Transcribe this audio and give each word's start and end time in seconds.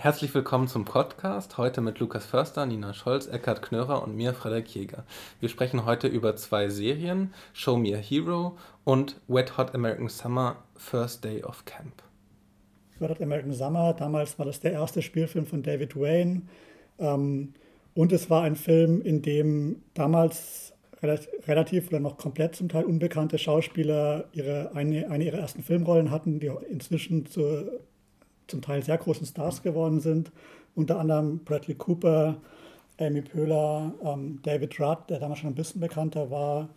Herzlich 0.00 0.32
willkommen 0.32 0.68
zum 0.68 0.84
Podcast, 0.84 1.58
heute 1.58 1.80
mit 1.80 1.98
Lukas 1.98 2.24
Förster, 2.24 2.64
Nina 2.66 2.94
Scholz, 2.94 3.26
Eckhard 3.26 3.62
Knörer 3.62 4.00
und 4.04 4.14
mir, 4.14 4.32
Frederik 4.32 4.68
Jäger. 4.68 5.02
Wir 5.40 5.48
sprechen 5.48 5.86
heute 5.86 6.06
über 6.06 6.36
zwei 6.36 6.68
Serien, 6.68 7.34
Show 7.52 7.76
Me 7.76 7.96
a 7.96 7.98
Hero 7.98 8.56
und 8.84 9.20
Wet 9.26 9.58
Hot 9.58 9.74
American 9.74 10.08
Summer, 10.08 10.54
First 10.76 11.24
Day 11.24 11.42
of 11.42 11.64
Camp. 11.64 12.00
Wet 13.00 13.10
Hot 13.10 13.20
American 13.20 13.52
Summer, 13.52 13.92
damals 13.92 14.38
war 14.38 14.46
das 14.46 14.60
der 14.60 14.70
erste 14.70 15.02
Spielfilm 15.02 15.46
von 15.46 15.64
David 15.64 15.96
Wayne 15.96 16.42
ähm, 17.00 17.54
und 17.94 18.12
es 18.12 18.30
war 18.30 18.44
ein 18.44 18.54
Film, 18.54 19.02
in 19.02 19.20
dem 19.20 19.82
damals 19.94 20.74
relativ 21.02 21.88
oder 21.88 21.98
noch 21.98 22.18
komplett 22.18 22.54
zum 22.54 22.68
Teil 22.68 22.84
unbekannte 22.84 23.36
Schauspieler 23.36 24.26
ihre, 24.30 24.70
eine, 24.76 25.10
eine 25.10 25.24
ihrer 25.24 25.38
ersten 25.38 25.64
Filmrollen 25.64 26.12
hatten, 26.12 26.38
die 26.38 26.52
inzwischen 26.70 27.26
zur 27.26 27.80
zum 28.48 28.62
Teil 28.62 28.82
sehr 28.82 28.98
großen 28.98 29.26
Stars 29.26 29.62
geworden 29.62 30.00
sind. 30.00 30.32
Unter 30.74 30.98
anderem 30.98 31.38
Bradley 31.44 31.74
Cooper, 31.76 32.36
Amy 32.98 33.22
Poehler, 33.22 33.92
ähm, 34.04 34.40
David 34.42 34.78
Rudd, 34.80 34.98
der 35.08 35.20
damals 35.20 35.40
schon 35.40 35.50
ein 35.50 35.54
bisschen 35.54 35.80
bekannter 35.80 36.30
war, 36.30 36.68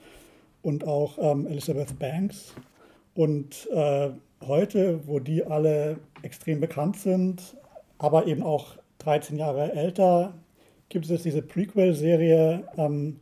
und 0.62 0.86
auch 0.86 1.18
ähm, 1.20 1.48
Elizabeth 1.48 1.98
Banks. 1.98 2.54
Und 3.16 3.68
äh, 3.72 4.10
heute, 4.46 5.08
wo 5.08 5.20
die 5.20 5.44
alle 5.44 5.98
extrem 6.22 6.60
bekannt 6.60 6.98
sind, 6.98 7.56
aber 7.98 8.28
eben 8.28 8.44
auch 8.44 8.76
13 9.00 9.38
Jahre 9.38 9.74
älter, 9.74 10.34
gibt 10.90 11.10
es 11.10 11.24
diese 11.24 11.42
Prequel-Serie, 11.42 12.64
ähm, 12.78 13.20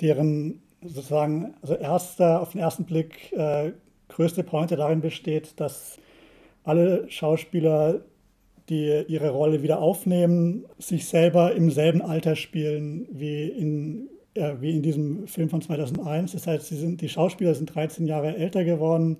deren 0.00 0.62
sozusagen 0.82 1.54
also 1.62 1.74
erster, 1.74 2.40
auf 2.40 2.52
den 2.52 2.60
ersten 2.60 2.84
Blick 2.84 3.32
äh, 3.32 3.72
größte 4.08 4.44
Pointe 4.44 4.76
darin 4.76 5.00
besteht, 5.00 5.58
dass 5.58 5.98
alle 6.64 7.10
Schauspieler, 7.10 8.02
die 8.68 9.04
ihre 9.08 9.30
Rolle 9.30 9.62
wieder 9.62 9.80
aufnehmen, 9.80 10.64
sich 10.78 11.06
selber 11.06 11.54
im 11.54 11.70
selben 11.70 12.02
Alter 12.02 12.36
spielen 12.36 13.08
wie 13.10 13.48
in, 13.48 14.08
äh, 14.34 14.54
wie 14.60 14.76
in 14.76 14.82
diesem 14.82 15.26
Film 15.26 15.48
von 15.48 15.62
2001. 15.62 16.32
Das 16.32 16.46
heißt, 16.46 16.66
sie 16.66 16.76
sind, 16.76 17.00
die 17.00 17.08
Schauspieler 17.08 17.54
sind 17.54 17.74
13 17.74 18.06
Jahre 18.06 18.36
älter 18.36 18.64
geworden, 18.64 19.18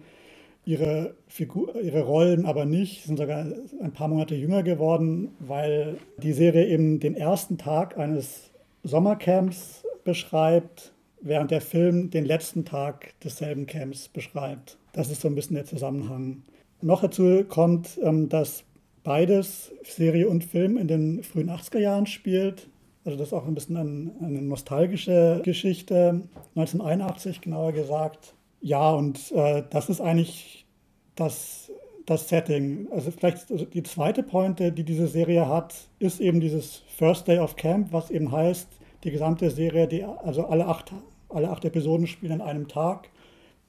ihre, 0.69 1.14
Figur, 1.27 1.80
ihre 1.80 2.03
Rollen 2.03 2.45
aber 2.45 2.67
nicht, 2.67 3.05
sind 3.05 3.17
sogar 3.17 3.47
ein 3.80 3.92
paar 3.92 4.08
Monate 4.08 4.34
jünger 4.34 4.62
geworden, 4.62 5.30
weil 5.39 5.97
die 6.23 6.34
Serie 6.34 6.67
eben 6.67 7.00
den 7.00 7.14
ersten 7.14 7.56
Tag 7.56 7.97
eines 7.97 8.50
Sommercamps 8.83 9.83
beschreibt, 10.05 10.92
während 11.23 11.50
der 11.50 11.62
Film 11.62 12.11
den 12.11 12.27
letzten 12.27 12.67
Tag 12.67 13.14
desselben 13.25 13.67
Camps 13.67 14.08
beschreibt. 14.08 14.77
Das 14.92 15.11
ist 15.11 15.23
so 15.23 15.28
ein 15.28 15.34
bisschen 15.34 15.56
der 15.56 15.64
Zusammenhang. 15.64 16.42
Noch 16.80 17.00
dazu 17.00 17.44
kommt, 17.48 17.98
ähm, 18.02 18.28
dass 18.28 18.64
beides, 19.02 19.72
Serie 19.84 20.28
und 20.28 20.44
Film, 20.44 20.76
in 20.76 20.86
den 20.86 21.22
frühen 21.22 21.50
80er 21.50 21.78
Jahren 21.78 22.06
spielt. 22.06 22.68
Also 23.04 23.18
das 23.18 23.28
ist 23.28 23.32
auch 23.32 23.46
ein 23.46 23.54
bisschen 23.54 23.76
eine, 23.76 24.12
eine 24.22 24.42
nostalgische 24.42 25.40
Geschichte. 25.44 26.22
1981 26.54 27.40
genauer 27.40 27.72
gesagt. 27.72 28.34
Ja, 28.60 28.90
und 28.90 29.32
äh, 29.32 29.62
das 29.70 29.88
ist 29.88 30.00
eigentlich 30.00 30.66
das, 31.14 31.70
das 32.06 32.28
Setting. 32.28 32.88
Also 32.92 33.10
vielleicht 33.10 33.50
also 33.50 33.64
die 33.64 33.82
zweite 33.82 34.22
Pointe, 34.22 34.72
die 34.72 34.84
diese 34.84 35.08
Serie 35.08 35.48
hat, 35.48 35.74
ist 35.98 36.20
eben 36.20 36.40
dieses 36.40 36.82
First 36.96 37.28
Day 37.28 37.38
of 37.38 37.56
Camp, 37.56 37.92
was 37.92 38.10
eben 38.10 38.30
heißt, 38.30 38.68
die 39.04 39.10
gesamte 39.10 39.50
Serie, 39.50 39.88
die, 39.88 40.04
also 40.04 40.46
alle 40.46 40.66
acht, 40.66 40.92
alle 41.28 41.50
acht 41.50 41.64
Episoden 41.64 42.06
spielen 42.06 42.40
an 42.40 42.40
einem 42.40 42.68
Tag 42.68 43.08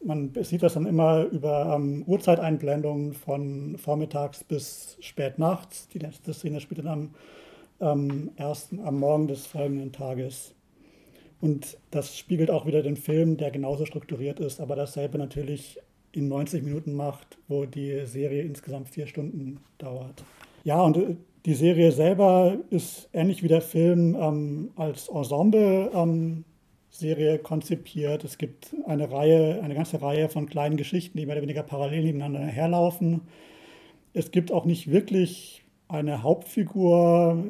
man 0.03 0.31
sieht 0.41 0.63
das 0.63 0.73
dann 0.73 0.85
immer 0.85 1.25
über 1.25 1.75
ähm, 1.75 2.03
Uhrzeiteinblendungen 2.07 3.13
von 3.13 3.77
vormittags 3.77 4.43
bis 4.43 4.97
spät 4.99 5.39
nachts. 5.39 5.87
Die 5.89 5.99
letzte 5.99 6.33
Szene 6.33 6.61
spielt 6.61 6.79
dann 6.79 7.11
am, 7.79 8.01
ähm, 8.01 8.31
ersten, 8.35 8.79
am 8.79 8.99
Morgen 8.99 9.27
des 9.27 9.45
folgenden 9.45 9.91
Tages. 9.91 10.53
Und 11.41 11.77
das 11.91 12.17
spiegelt 12.17 12.51
auch 12.51 12.65
wieder 12.65 12.81
den 12.81 12.97
Film, 12.97 13.37
der 13.37 13.51
genauso 13.51 13.85
strukturiert 13.85 14.39
ist, 14.39 14.59
aber 14.59 14.75
dasselbe 14.75 15.17
natürlich 15.17 15.79
in 16.11 16.27
90 16.27 16.63
Minuten 16.63 16.93
macht, 16.93 17.37
wo 17.47 17.65
die 17.65 18.05
Serie 18.05 18.41
insgesamt 18.43 18.89
vier 18.89 19.07
Stunden 19.07 19.59
dauert. 19.77 20.23
Ja, 20.63 20.81
und 20.81 20.97
äh, 20.97 21.15
die 21.45 21.53
Serie 21.53 21.91
selber 21.91 22.57
ist 22.69 23.09
ähnlich 23.13 23.43
wie 23.43 23.47
der 23.47 23.61
Film 23.61 24.15
ähm, 24.19 24.71
als 24.75 25.07
Ensemble 25.07 25.91
ähm, 25.93 26.43
Serie 26.89 27.37
konzipiert. 27.39 28.23
Es 28.23 28.37
gibt 28.37 28.75
eine 28.85 29.11
Reihe, 29.11 29.61
eine 29.61 29.75
ganze 29.75 30.01
Reihe 30.01 30.29
von 30.29 30.47
kleinen 30.47 30.77
Geschichten, 30.77 31.17
die 31.17 31.25
mehr 31.25 31.35
oder 31.35 31.43
weniger 31.43 31.63
parallel 31.63 32.03
nebeneinander 32.03 32.47
herlaufen. 32.47 33.21
Es 34.13 34.31
gibt 34.31 34.51
auch 34.51 34.65
nicht 34.65 34.91
wirklich 34.91 35.63
eine 35.87 36.23
Hauptfigur. 36.23 37.43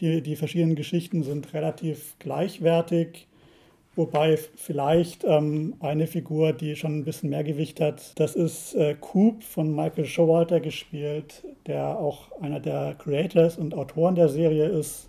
Die, 0.00 0.22
die 0.22 0.36
verschiedenen 0.36 0.76
Geschichten 0.76 1.22
sind 1.22 1.54
relativ 1.54 2.16
gleichwertig. 2.18 3.26
Wobei 3.96 4.36
vielleicht 4.36 5.22
ähm, 5.22 5.74
eine 5.78 6.08
Figur, 6.08 6.52
die 6.52 6.74
schon 6.74 6.98
ein 6.98 7.04
bisschen 7.04 7.30
mehr 7.30 7.44
Gewicht 7.44 7.80
hat, 7.80 8.18
das 8.18 8.34
ist 8.34 8.74
äh, 8.74 8.96
Coop 9.00 9.44
von 9.44 9.72
Michael 9.72 10.06
Showalter 10.06 10.58
gespielt, 10.58 11.44
der 11.68 11.96
auch 11.96 12.32
einer 12.40 12.58
der 12.58 12.96
Creators 12.98 13.56
und 13.56 13.72
Autoren 13.72 14.16
der 14.16 14.28
Serie 14.28 14.66
ist. 14.66 15.08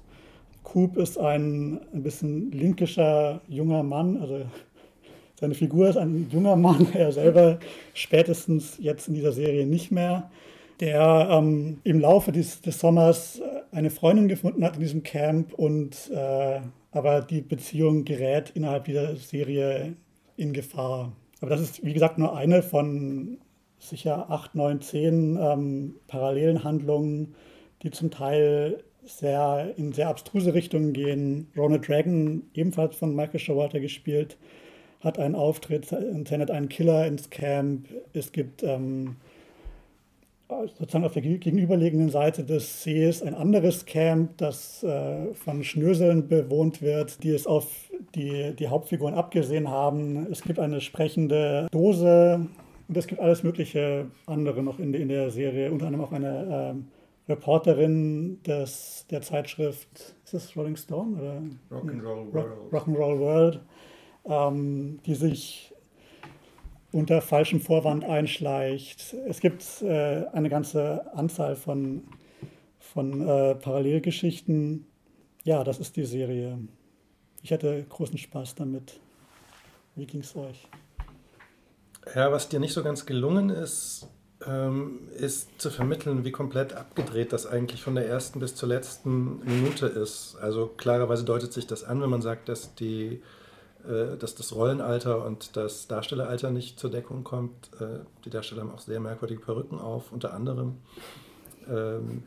Coop 0.65 0.97
ist 0.97 1.17
ein, 1.17 1.79
ein 1.93 2.03
bisschen 2.03 2.51
linkischer 2.51 3.39
junger 3.47 3.83
Mann, 3.83 4.17
also 4.17 4.41
seine 5.39 5.53
Figur 5.53 5.87
ist 5.87 5.97
ein 5.97 6.27
junger 6.29 6.57
Mann, 6.57 6.87
er 6.93 7.11
selber 7.13 7.59
spätestens 7.93 8.77
jetzt 8.79 9.07
in 9.07 9.13
dieser 9.13 9.31
Serie 9.31 9.65
nicht 9.65 9.91
mehr, 9.91 10.29
der 10.81 11.29
ähm, 11.31 11.79
im 11.83 12.01
Laufe 12.01 12.33
des, 12.33 12.61
des, 12.61 12.79
Sommers 12.79 13.41
eine 13.71 13.89
Freundin 13.89 14.27
gefunden 14.27 14.65
hat 14.65 14.75
in 14.75 14.81
diesem 14.81 15.03
Camp 15.03 15.53
und 15.53 16.11
äh, 16.11 16.59
aber 16.91 17.21
die 17.21 17.41
Beziehung 17.41 18.03
gerät 18.03 18.51
innerhalb 18.55 18.85
dieser 18.85 19.15
Serie 19.15 19.93
in 20.35 20.51
Gefahr. 20.51 21.13
Aber 21.39 21.51
das 21.51 21.61
ist, 21.61 21.85
wie 21.85 21.93
gesagt, 21.93 22.17
nur 22.17 22.35
eine 22.35 22.63
von 22.63 23.37
sicher 23.79 24.29
acht, 24.29 24.55
neun, 24.55 24.81
zehn 24.81 25.37
ähm, 25.39 25.95
parallelen 26.07 26.63
Handlungen, 26.63 27.35
die 27.83 27.91
zum 27.91 28.11
Teil 28.11 28.83
sehr 29.05 29.73
in 29.77 29.93
sehr 29.93 30.09
abstruse 30.09 30.53
Richtungen 30.53 30.93
gehen. 30.93 31.47
Ronald 31.55 31.87
Dragon, 31.87 32.43
ebenfalls 32.53 32.95
von 32.95 33.15
Michael 33.15 33.39
Showalter 33.39 33.79
gespielt, 33.79 34.37
hat 35.01 35.19
einen 35.19 35.35
Auftritt, 35.35 35.85
sendet 35.85 36.51
einen 36.51 36.69
Killer 36.69 37.05
ins 37.05 37.29
Camp. 37.29 37.87
Es 38.13 38.31
gibt 38.31 38.63
ähm, 38.63 39.17
sozusagen 40.77 41.05
auf 41.05 41.13
der 41.13 41.21
gegenüberliegenden 41.21 42.09
Seite 42.09 42.43
des 42.43 42.83
Sees 42.83 43.21
ein 43.21 43.35
anderes 43.35 43.85
Camp, 43.85 44.37
das 44.37 44.83
äh, 44.83 45.33
von 45.33 45.63
Schnöseln 45.63 46.27
bewohnt 46.27 46.81
wird, 46.81 47.23
die 47.23 47.29
es 47.29 47.47
auf 47.47 47.67
die, 48.15 48.53
die 48.55 48.67
Hauptfiguren 48.67 49.13
abgesehen 49.13 49.69
haben. 49.69 50.27
Es 50.31 50.41
gibt 50.41 50.59
eine 50.59 50.81
sprechende 50.81 51.67
Dose 51.71 52.47
und 52.87 52.97
es 52.97 53.07
gibt 53.07 53.21
alles 53.21 53.43
mögliche 53.43 54.07
andere 54.25 54.61
noch 54.61 54.79
in, 54.79 54.93
in 54.93 55.09
der 55.09 55.29
Serie, 55.31 55.71
unter 55.71 55.87
anderem 55.87 56.05
auch 56.05 56.11
eine 56.11 56.75
äh, 56.75 56.94
Reporterin 57.27 58.41
des, 58.43 59.05
der 59.09 59.21
Zeitschrift, 59.21 60.15
ist 60.23 60.33
das 60.33 60.55
Rolling 60.55 60.75
Stone? 60.75 61.17
Oder? 61.17 61.41
Rock'n'Roll 61.71 62.33
World. 62.33 62.71
Rock'n'Roll 62.71 63.19
World, 63.19 63.61
ähm, 64.25 64.99
die 65.05 65.15
sich 65.15 65.73
unter 66.91 67.21
falschem 67.21 67.59
Vorwand 67.59 68.05
einschleicht. 68.05 69.15
Es 69.27 69.39
gibt 69.39 69.81
äh, 69.81 70.25
eine 70.31 70.49
ganze 70.49 71.13
Anzahl 71.13 71.55
von, 71.55 72.03
von 72.79 73.27
äh, 73.27 73.55
Parallelgeschichten. 73.55 74.85
Ja, 75.43 75.63
das 75.63 75.79
ist 75.79 75.95
die 75.97 76.05
Serie. 76.05 76.57
Ich 77.41 77.51
hatte 77.51 77.83
großen 77.89 78.17
Spaß 78.17 78.55
damit. 78.55 78.99
Wie 79.95 80.05
ging 80.05 80.21
es 80.21 80.35
euch? 80.35 80.67
Ja, 82.15 82.31
was 82.31 82.49
dir 82.49 82.59
nicht 82.59 82.73
so 82.73 82.83
ganz 82.83 83.05
gelungen 83.05 83.49
ist, 83.49 84.07
ähm, 84.45 85.07
ist 85.17 85.61
zu 85.61 85.69
vermitteln, 85.69 86.25
wie 86.25 86.31
komplett 86.31 86.73
abgedreht 86.73 87.31
das 87.31 87.45
eigentlich 87.45 87.81
von 87.81 87.95
der 87.95 88.07
ersten 88.07 88.39
bis 88.39 88.55
zur 88.55 88.69
letzten 88.69 89.39
Minute 89.45 89.85
ist. 89.87 90.37
Also 90.41 90.67
klarerweise 90.77 91.23
deutet 91.23 91.53
sich 91.53 91.67
das 91.67 91.83
an, 91.83 92.01
wenn 92.01 92.09
man 92.09 92.21
sagt, 92.21 92.49
dass, 92.49 92.75
die, 92.75 93.21
äh, 93.87 94.17
dass 94.19 94.35
das 94.35 94.53
Rollenalter 94.53 95.25
und 95.25 95.55
das 95.55 95.87
Darstelleralter 95.87 96.51
nicht 96.51 96.79
zur 96.79 96.91
Deckung 96.91 97.23
kommt. 97.23 97.69
Äh, 97.79 97.99
die 98.25 98.29
Darsteller 98.29 98.61
haben 98.61 98.71
auch 98.71 98.79
sehr 98.79 98.99
merkwürdige 98.99 99.41
Perücken 99.41 99.79
auf, 99.79 100.11
unter 100.11 100.33
anderem. 100.33 100.75
Ähm, 101.69 102.23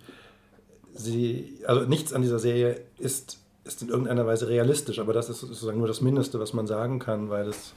sie, 0.95 1.61
also 1.67 1.83
nichts 1.83 2.13
an 2.13 2.23
dieser 2.23 2.39
Serie 2.39 2.81
ist, 2.99 3.39
ist 3.65 3.83
in 3.83 3.91
irgendeiner 3.91 4.27
Weise 4.27 4.49
realistisch, 4.49 4.99
aber 4.99 5.13
das 5.13 5.29
ist 5.29 5.41
sozusagen 5.41 5.79
nur 5.79 5.89
das 5.89 6.01
Mindeste, 6.01 6.41
was 6.41 6.55
man 6.55 6.67
sagen 6.67 6.99
kann, 6.99 7.29
weil 7.29 7.49
es 7.49 7.75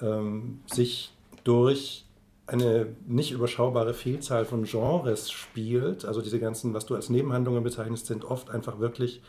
ähm, 0.00 0.60
sich 0.66 1.12
durch 1.42 2.05
eine 2.46 2.94
nicht 3.06 3.32
überschaubare 3.32 3.94
Vielzahl 3.94 4.44
von 4.44 4.64
Genres 4.64 5.30
spielt. 5.30 6.04
Also 6.04 6.22
diese 6.22 6.38
ganzen, 6.38 6.74
was 6.74 6.86
du 6.86 6.94
als 6.94 7.10
Nebenhandlungen 7.10 7.64
bezeichnest, 7.64 8.06
sind 8.06 8.24
oft 8.24 8.50
einfach 8.50 8.78
wirklich 8.78 9.22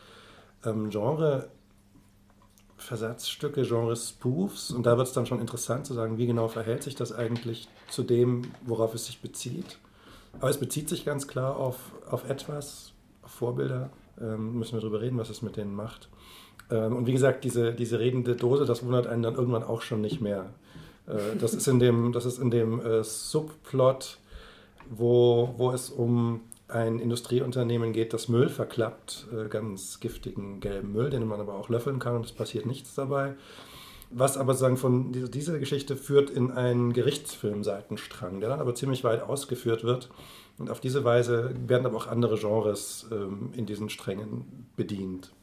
ähm, 0.65 0.89
Genre. 0.89 1.49
Versatzstücke, 2.79 3.63
Genre-Spoofs 3.63 4.69
und 4.69 4.85
da 4.85 4.97
wird 4.97 5.07
es 5.07 5.13
dann 5.13 5.25
schon 5.25 5.41
interessant 5.41 5.87
zu 5.87 5.95
sagen, 5.95 6.19
wie 6.19 6.27
genau 6.27 6.47
verhält 6.47 6.83
sich 6.83 6.93
das 6.93 7.11
eigentlich 7.11 7.67
zu 7.89 8.03
dem, 8.03 8.43
worauf 8.65 8.93
es 8.93 9.07
sich 9.07 9.19
bezieht. 9.19 9.79
Aber 10.39 10.49
es 10.51 10.59
bezieht 10.59 10.87
sich 10.87 11.03
ganz 11.03 11.27
klar 11.27 11.57
auf, 11.57 11.77
auf 12.09 12.29
etwas, 12.29 12.93
Vorbilder. 13.25 13.89
Ähm, 14.21 14.57
müssen 14.57 14.73
wir 14.73 14.81
darüber 14.81 15.01
reden, 15.01 15.17
was 15.17 15.29
es 15.29 15.41
mit 15.41 15.57
denen 15.57 15.73
macht. 15.73 16.09
Ähm, 16.69 16.95
und 16.95 17.07
wie 17.07 17.13
gesagt, 17.13 17.43
diese, 17.43 17.73
diese 17.73 17.99
redende 17.99 18.35
Dose, 18.35 18.65
das 18.65 18.83
wundert 18.83 19.07
einen 19.07 19.23
dann 19.23 19.35
irgendwann 19.35 19.63
auch 19.63 19.81
schon 19.81 20.01
nicht 20.01 20.21
mehr. 20.21 20.53
Äh, 21.07 21.35
das 21.39 21.53
ist 21.53 21.67
in 21.67 21.79
dem, 21.79 22.11
das 22.11 22.25
ist 22.25 22.39
in 22.39 22.51
dem 22.51 22.79
äh, 22.79 23.03
Subplot, 23.03 24.17
wo, 24.89 25.53
wo 25.57 25.71
es 25.71 25.89
um 25.89 26.41
ein 26.67 26.99
Industrieunternehmen 26.99 27.93
geht, 27.93 28.13
das 28.13 28.27
Müll 28.27 28.49
verklappt, 28.49 29.27
äh, 29.33 29.47
ganz 29.47 29.99
giftigen 29.99 30.59
gelben 30.59 30.91
Müll, 30.91 31.09
den 31.09 31.25
man 31.25 31.39
aber 31.39 31.55
auch 31.55 31.69
löffeln 31.69 31.99
kann 31.99 32.15
und 32.15 32.25
es 32.25 32.33
passiert 32.33 32.65
nichts 32.65 32.93
dabei. 32.93 33.35
Was 34.09 34.37
aber 34.37 34.53
sagen 34.53 34.77
von 34.77 35.11
dieser 35.11 35.59
Geschichte 35.59 35.97
führt 35.97 36.29
in 36.29 36.51
einen 36.51 36.93
Gerichtsfilm-Seitenstrang, 36.93 38.39
der 38.39 38.47
dann 38.49 38.61
aber 38.61 38.73
ziemlich 38.73 39.03
weit 39.03 39.21
ausgeführt 39.21 39.83
wird. 39.83 40.09
Und 40.57 40.69
auf 40.69 40.79
diese 40.79 41.03
Weise 41.03 41.53
werden 41.67 41.85
aber 41.85 41.97
auch 41.97 42.07
andere 42.07 42.37
Genres 42.37 43.07
ähm, 43.11 43.49
in 43.53 43.65
diesen 43.65 43.89
Strängen 43.89 44.69
bedient. 44.77 45.33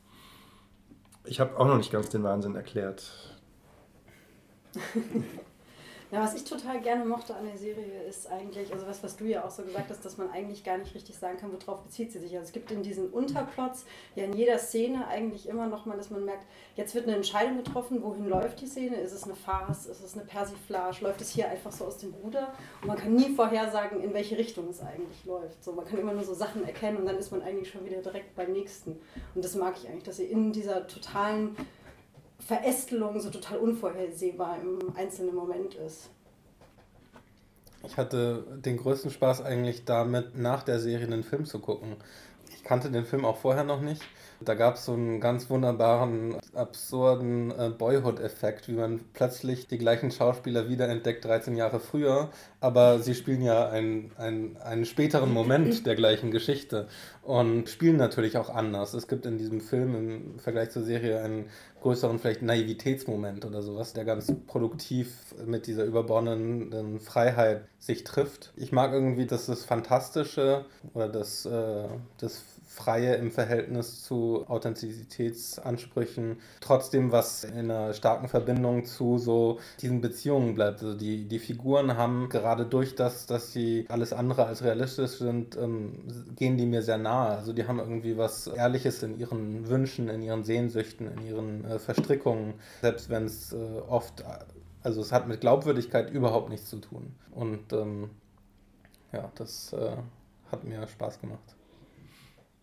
Ich 1.27 1.41
habe 1.41 1.59
auch 1.59 1.67
noch 1.67 1.77
nicht 1.77 1.93
ganz 1.93 2.09
den 2.09 2.23
Wahnsinn 2.23 2.55
erklärt. 2.55 3.37
Ja, 6.15 6.23
was 6.23 6.35
ich 6.35 6.45
total 6.45 6.81
gerne 6.81 7.05
mochte 7.05 7.35
an 7.35 7.45
der 7.45 7.57
Serie 7.57 8.05
ist 8.09 8.31
eigentlich, 8.31 8.73
also 8.73 8.87
was, 8.87 9.03
was 9.03 9.17
du 9.17 9.25
ja 9.25 9.45
auch 9.45 9.51
so 9.51 9.65
gesagt 9.65 9.91
hast, 9.91 10.05
dass 10.05 10.17
man 10.17 10.31
eigentlich 10.31 10.63
gar 10.63 10.79
nicht 10.79 10.95
richtig 10.95 11.19
sagen 11.19 11.39
kann, 11.39 11.51
worauf 11.53 11.83
bezieht 11.83 12.13
sie 12.13 12.21
sich. 12.21 12.33
Also 12.37 12.47
es 12.47 12.53
gibt 12.53 12.71
in 12.71 12.85
diesen 12.85 13.11
Unterplots 13.11 13.85
ja 14.15 14.23
in 14.23 14.33
jeder 14.33 14.59
Szene 14.59 15.09
eigentlich 15.09 15.49
immer 15.49 15.67
noch 15.67 15.87
mal, 15.87 15.97
dass 15.97 16.11
man 16.11 16.25
merkt, 16.25 16.47
jetzt 16.77 16.95
wird 16.95 17.09
eine 17.09 17.17
Entscheidung 17.17 17.57
getroffen, 17.57 18.01
wohin 18.05 18.29
läuft 18.29 18.61
die 18.61 18.69
Szene? 18.69 18.95
Ist 18.99 19.11
es 19.11 19.25
eine 19.25 19.35
Farce? 19.35 19.87
Ist 19.87 20.05
es 20.05 20.15
eine 20.15 20.25
Persiflage? 20.25 21.03
Läuft 21.03 21.21
es 21.21 21.31
hier 21.31 21.49
einfach 21.49 21.73
so 21.73 21.85
aus 21.85 21.99
dem 21.99 22.15
Ruder? 22.23 22.55
Und 22.83 22.87
man 22.87 22.97
kann 22.97 23.13
nie 23.13 23.35
vorhersagen, 23.35 24.01
in 24.01 24.15
welche 24.15 24.39
Richtung 24.39 24.69
es 24.69 24.81
eigentlich 24.81 25.25
läuft. 25.25 25.65
So, 25.65 25.73
man 25.73 25.85
kann 25.85 25.99
immer 25.99 26.13
nur 26.13 26.23
so 26.23 26.35
Sachen 26.35 26.65
erkennen 26.65 26.99
und 26.99 27.07
dann 27.07 27.19
ist 27.19 27.33
man 27.33 27.43
eigentlich 27.43 27.71
schon 27.71 27.85
wieder 27.85 28.01
direkt 28.01 28.37
beim 28.37 28.53
nächsten. 28.53 29.01
Und 29.35 29.45
das 29.45 29.57
mag 29.57 29.75
ich 29.77 29.89
eigentlich, 29.89 30.05
dass 30.05 30.19
sie 30.19 30.27
in 30.27 30.53
dieser 30.53 30.87
totalen 30.87 31.57
Verästelung 32.39 33.21
so 33.21 33.31
total 33.31 33.59
unvorhersehbar 33.59 34.59
im 34.61 34.79
einzelnen 34.97 35.35
Moment 35.35 35.75
ist. 35.75 36.11
Ich 37.87 37.97
hatte 37.97 38.45
den 38.65 38.77
größten 38.79 39.11
Spaß 39.11 39.43
eigentlich 39.43 39.85
damit, 39.85 40.37
nach 40.37 40.63
der 40.63 40.79
Serie 40.79 41.07
einen 41.07 41.23
Film 41.23 41.45
zu 41.45 41.59
gucken. 41.59 41.97
Ich 42.55 42.65
kannte 42.65 42.91
den 42.91 43.05
Film 43.05 43.25
auch 43.25 43.37
vorher 43.37 43.65
noch 43.65 43.81
nicht. 43.81 44.03
Da 44.41 44.55
gab 44.55 44.75
es 44.75 44.85
so 44.85 44.93
einen 44.93 45.21
ganz 45.21 45.49
wunderbaren, 45.49 46.37
absurden 46.55 47.51
äh, 47.51 47.71
Boyhood-Effekt, 47.71 48.69
wie 48.69 48.73
man 48.73 49.01
plötzlich 49.13 49.67
die 49.67 49.79
gleichen 49.79 50.11
Schauspieler 50.11 50.69
wiederentdeckt, 50.69 51.25
13 51.25 51.57
Jahre 51.57 51.81
früher, 51.81 52.31
aber 52.61 52.99
sie 52.99 53.15
spielen 53.15 53.43
ja 53.43 53.69
ein, 53.69 54.11
ein, 54.17 54.57
einen 54.59 54.85
späteren 54.85 55.33
Moment 55.33 55.87
der 55.87 55.95
gleichen 55.95 56.31
Geschichte 56.31 56.89
und 57.23 57.69
spielen 57.69 57.97
natürlich 57.97 58.37
auch 58.37 58.51
anders. 58.51 58.95
Es 58.95 59.09
gibt 59.09 59.27
in 59.27 59.39
diesem 59.39 59.61
Film 59.61 59.95
im 59.95 60.39
Vergleich 60.39 60.71
zur 60.71 60.83
Serie 60.83 61.21
einen 61.23 61.47
größeren 61.83 62.19
vielleicht 62.19 62.43
Naivitätsmoment 62.43 63.45
oder 63.45 63.63
sowas, 63.63 63.93
der 63.93 64.05
ganz 64.05 64.33
produktiv 64.47 65.35
mit 65.47 65.67
dieser 65.67 65.85
überbordenden 65.85 66.99
Freiheit 66.99 67.67
sich 67.79 68.05
trifft. 68.05 68.53
Ich 68.57 68.73
mag 68.73 68.93
irgendwie, 68.93 69.27
dass 69.27 69.47
das 69.47 69.65
Fantastische 69.65 70.65
oder 70.95 71.09
das, 71.09 71.45
äh, 71.45 71.89
das 72.17 72.43
Freie 72.75 73.15
im 73.15 73.31
Verhältnis 73.31 74.03
zu 74.03 74.45
Authentizitätsansprüchen 74.49 76.41
trotzdem 76.61 77.13
was 77.13 77.45
in 77.45 77.71
einer 77.71 77.95
starken 77.95 78.27
Verbindung 78.27 78.85
zu 78.85 79.17
so 79.17 79.61
diesen 79.81 80.01
Beziehungen 80.01 80.57
bleibt. 80.57 80.83
Also 80.83 80.95
die, 80.95 81.29
die 81.29 81.39
Figuren 81.39 81.97
haben 81.97 82.29
gerade 82.29 82.67
durch 82.67 82.97
das, 82.97 83.27
dass 83.27 83.53
sie 83.53 83.87
alles 83.89 84.13
andere 84.13 84.47
als 84.47 84.65
realistisch 84.65 85.13
sind, 85.13 85.57
ähm, 85.57 86.03
gehen 86.35 86.57
die 86.57 86.67
mir 86.67 86.83
sehr 86.83 86.99
nahe. 86.99 87.37
Also 87.37 87.53
die 87.53 87.69
haben 87.69 87.79
irgendwie 87.79 88.19
was 88.19 88.49
Ehrliches 88.49 89.05
in 89.05 89.21
ihren 89.21 89.69
Wünschen, 89.69 90.09
in 90.09 90.23
ihren 90.23 90.43
Sehnsüchten, 90.43 91.07
in 91.17 91.27
ihren 91.27 91.65
äh, 91.65 91.79
Verstrickungen, 91.79 92.55
selbst 92.81 93.09
wenn 93.09 93.27
es 93.27 93.53
äh, 93.53 93.57
oft, 93.89 94.25
also 94.83 95.01
es 95.01 95.13
hat 95.13 95.29
mit 95.29 95.41
Glaubwürdigkeit 95.41 96.11
überhaupt 96.11 96.49
nichts 96.49 96.69
zu 96.69 96.79
tun. 96.79 97.15
Und 97.31 97.73
ähm, 97.73 98.11
ja, 99.13 99.31
das 99.37 99.73
äh, 99.75 99.97
hat 100.51 100.65
mir 100.65 100.89
Spaß 100.89 101.21
gemacht. 101.21 101.55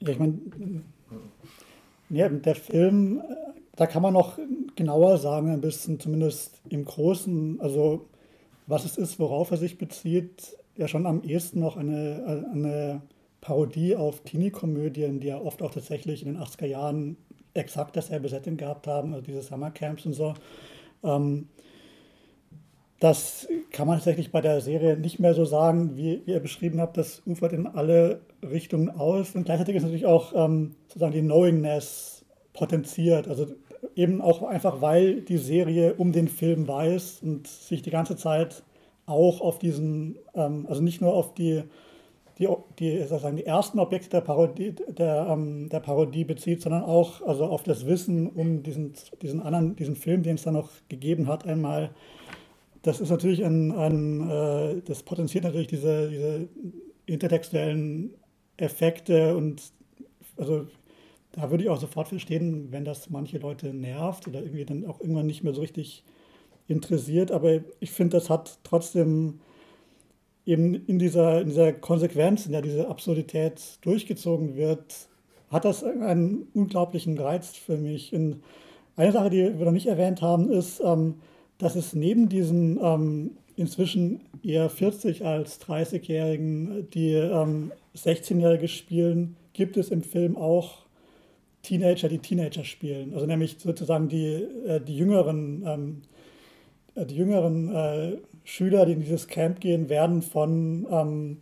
Ja, 0.02 0.10
ich 0.10 0.20
meine, 0.20 0.40
ja, 2.10 2.28
der 2.28 2.56
Film, 2.56 3.22
da 3.76 3.88
kann 3.88 4.02
man 4.02 4.14
noch 4.14 4.38
genauer 4.76 5.18
sagen, 5.18 5.50
ein 5.50 5.62
bisschen, 5.62 6.00
zumindest 6.00 6.60
im 6.70 6.86
Großen, 6.86 7.62
also 7.62 8.06
was 8.68 8.86
es 8.86 8.98
ist, 8.98 9.20
worauf 9.20 9.52
er 9.52 9.58
sich 9.58 9.78
bezieht, 9.78 10.58
ja 10.76 10.88
schon 10.88 11.06
am 11.06 11.24
ehesten 11.24 11.60
noch 11.60 11.78
eine, 11.78 12.46
eine 12.54 13.02
Parodie 13.42 13.96
auf 13.96 14.22
Teenie-Komödien, 14.22 15.20
die 15.20 15.28
ja 15.28 15.40
oft 15.40 15.62
auch 15.62 15.72
tatsächlich 15.72 16.26
in 16.26 16.34
den 16.34 16.42
80er 16.42 16.66
Jahren 16.66 17.18
exakt 17.54 17.96
dasselbe 17.96 18.30
Setting 18.30 18.58
gehabt 18.58 18.88
haben, 18.88 19.14
also 19.14 19.26
diese 19.26 19.42
Summercamps 19.42 20.06
und 20.06 20.14
so. 20.14 20.34
Ähm, 21.04 21.48
das 23.02 23.48
kann 23.72 23.88
man 23.88 23.98
tatsächlich 23.98 24.32
bei 24.32 24.42
der 24.42 24.62
Serie 24.62 24.96
nicht 24.96 25.20
mehr 25.20 25.34
so 25.34 25.44
sagen, 25.44 25.98
wie, 25.98 26.22
wie 26.24 26.34
ihr 26.34 26.40
beschrieben 26.40 26.80
habt. 26.80 26.98
Das 26.98 27.24
ufert 27.26 27.52
in 27.52 27.66
alle 27.66 28.22
Richtungen 28.44 28.92
aus. 28.92 29.34
Und 29.34 29.46
gleichzeitig 29.46 29.76
ist 29.76 29.82
natürlich 29.82 30.06
auch 30.06 30.34
ähm, 30.36 30.76
sozusagen 30.88 31.14
die 31.14 31.22
Knowingness 31.22 32.24
potenziert. 32.54 33.28
Also 33.28 33.48
eben 33.96 34.22
auch 34.22 34.44
einfach, 34.44 34.82
weil 34.82 35.22
die 35.22 35.40
Serie 35.40 35.96
um 35.96 36.12
den 36.12 36.28
Film 36.28 36.68
weiß 36.68 37.22
und 37.24 37.48
sich 37.48 37.82
die 37.82 37.90
ganze 37.90 38.18
Zeit 38.18 38.62
auch 39.08 39.42
auf 39.42 39.58
diesen, 39.58 40.20
ähm, 40.36 40.68
also 40.70 40.84
nicht 40.84 41.02
nur 41.02 41.16
auf 41.16 41.34
die, 41.34 41.64
die, 42.38 42.48
die, 42.78 43.00
sozusagen 43.00 43.38
die 43.38 43.48
ersten 43.48 43.80
Objekte 43.80 44.12
der 44.12 44.22
Parodie, 44.22 44.76
der, 44.90 45.26
ähm, 45.28 45.70
der 45.70 45.80
Parodie 45.80 46.24
bezieht, 46.24 46.62
sondern 46.62 46.84
auch 46.84 47.26
also 47.26 47.46
auf 47.46 47.64
das 47.64 47.88
Wissen 47.88 48.28
um 48.28 48.62
diesen, 48.62 48.94
diesen 49.24 49.42
anderen, 49.42 49.76
diesen 49.76 49.96
Film, 49.96 50.22
den 50.22 50.36
es 50.36 50.44
da 50.44 50.52
noch 50.52 50.70
gegeben 50.88 51.28
hat, 51.28 51.48
einmal 51.48 51.90
das 52.82 53.00
ist 53.00 53.10
natürlich 53.10 53.44
ein, 53.44 53.72
ein 53.72 54.30
äh, 54.30 54.82
das 54.86 55.04
potenziert 55.04 55.44
natürlich 55.44 55.68
diese, 55.68 56.10
diese 56.10 56.48
intertextuellen 57.06 58.14
Effekte 58.58 59.36
und 59.36 59.62
also 60.38 60.66
da 61.34 61.50
würde 61.50 61.64
ich 61.64 61.70
auch 61.70 61.80
sofort 61.80 62.10
verstehen, 62.10 62.72
wenn 62.72 62.84
das 62.84 63.10
manche 63.10 63.38
Leute 63.38 63.74
nervt 63.74 64.28
oder 64.28 64.42
irgendwie 64.42 64.66
dann 64.66 64.86
auch 64.86 65.00
irgendwann 65.00 65.28
nicht 65.28 65.44
mehr 65.44 65.54
so 65.54 65.62
richtig 65.62 66.04
interessiert. 66.68 67.32
Aber 67.32 67.60
ich 67.80 67.92
finde, 67.92 68.18
das 68.18 68.30
hat 68.30 68.60
trotzdem 68.64 69.40
eben 70.46 70.74
in 70.74 71.00
dieser, 71.00 71.42
in 71.42 71.48
dieser 71.48 71.72
Konsequenz, 71.74 72.46
in 72.46 72.52
der 72.52 72.62
diese 72.62 72.90
Absurdität 72.90 73.62
durchgezogen 73.82 74.56
wird, 74.56 75.08
hat 75.50 75.66
das 75.66 75.84
einen 75.84 76.48
unglaublichen 76.54 77.18
Reiz 77.18 77.56
für 77.56 77.78
mich. 77.78 78.14
Und 78.14 78.42
eine 78.96 79.12
Sache, 79.12 79.30
die 79.30 79.58
wir 79.58 79.66
noch 79.66 79.72
nicht 79.72 79.88
erwähnt 79.88 80.22
haben, 80.22 80.50
ist, 80.52 80.82
ähm, 80.84 81.16
dass 81.62 81.76
es 81.76 81.94
neben 81.94 82.28
diesen 82.28 82.80
ähm, 82.82 83.38
inzwischen 83.56 84.22
eher 84.44 84.68
40 84.68 85.24
als 85.24 85.62
30-Jährigen, 85.62 86.90
die 86.90 87.14
ähm, 87.14 87.72
16-Jährige 87.96 88.68
spielen, 88.68 89.36
gibt 89.54 89.78
es 89.78 89.90
im 89.90 90.02
Film 90.02 90.36
auch 90.38 90.80
Teenager, 91.62 92.10
die 92.10 92.18
Teenager 92.18 92.64
spielen. 92.64 93.14
Also 93.14 93.28
nämlich 93.28 93.58
sozusagen 93.60 94.10
die, 94.10 94.34
äh, 94.66 94.82
die 94.82 94.98
jüngeren, 94.98 95.64
ähm, 95.68 96.02
äh, 96.96 97.06
die 97.06 97.16
jüngeren 97.16 97.76
äh, 97.76 98.18
Schüler, 98.44 98.88
die 98.88 98.94
in 98.94 99.02
dieses 99.02 99.28
Camp 99.28 99.60
gehen, 99.60 99.88
werden 99.88 100.24
von 100.24 100.88
ähm, 100.90 101.38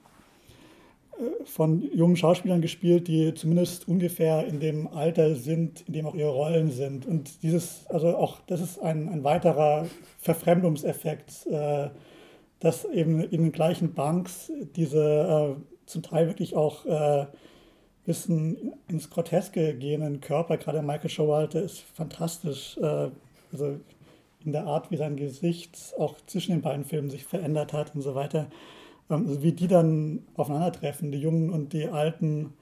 von 1.46 1.82
jungen 1.82 2.16
Schauspielern 2.16 2.62
gespielt, 2.62 3.08
die 3.08 3.34
zumindest 3.34 3.88
ungefähr 3.88 4.46
in 4.48 4.60
dem 4.60 4.88
Alter 4.88 5.36
sind, 5.36 5.82
in 5.88 5.94
dem 5.94 6.06
auch 6.06 6.16
ihre 6.16 6.30
Rollen 6.30 6.72
sind. 6.72 7.06
Und 7.06 7.44
dieses, 7.44 7.86
also 7.88 8.16
auch 8.16 8.40
das 8.48 8.62
ist 8.62 8.80
ein, 8.80 9.10
ein 9.10 9.24
weiterer 9.24 9.88
Verfremdungseffekt, 10.20 11.48
äh, 11.48 11.90
dass 12.60 12.86
eben 12.86 13.22
in 13.22 13.42
den 13.42 13.52
gleichen 13.52 13.94
Banks 13.94 14.52
diese 14.76 15.58
äh, 15.58 15.62
zum 15.86 16.04
Teil 16.04 16.28
wirklich 16.28 16.56
auch 16.56 16.86
äh, 16.86 17.26
bisschen 18.06 18.74
ins 18.88 19.10
Groteske 19.10 19.78
gehenden 19.78 20.20
Körper, 20.20 20.58
gerade 20.58 20.82
Michael 20.82 21.10
Showalter 21.10 21.62
ist 21.62 21.80
fantastisch. 21.80 22.78
Äh, 22.78 23.10
also 23.52 23.80
in 24.44 24.52
der 24.52 24.66
Art, 24.66 24.90
wie 24.90 24.98
sein 24.98 25.16
Gesicht 25.16 25.94
auch 25.98 26.16
zwischen 26.26 26.54
den 26.54 26.62
beiden 26.62 26.86
Filmen 26.86 27.10
sich 27.10 27.26
verändert 27.26 27.74
hat 27.74 27.94
und 27.94 28.02
so 28.02 28.16
weiter. 28.16 28.48
Ähm, 29.10 29.28
also 29.28 29.44
wie 29.44 29.52
die 29.52 29.68
dann 29.68 30.24
aufeinandertreffen, 30.36 31.12
die 31.12 31.20
Jungen 31.20 31.50
und 31.50 31.74
die 31.74 31.88
Alten. 31.88 32.54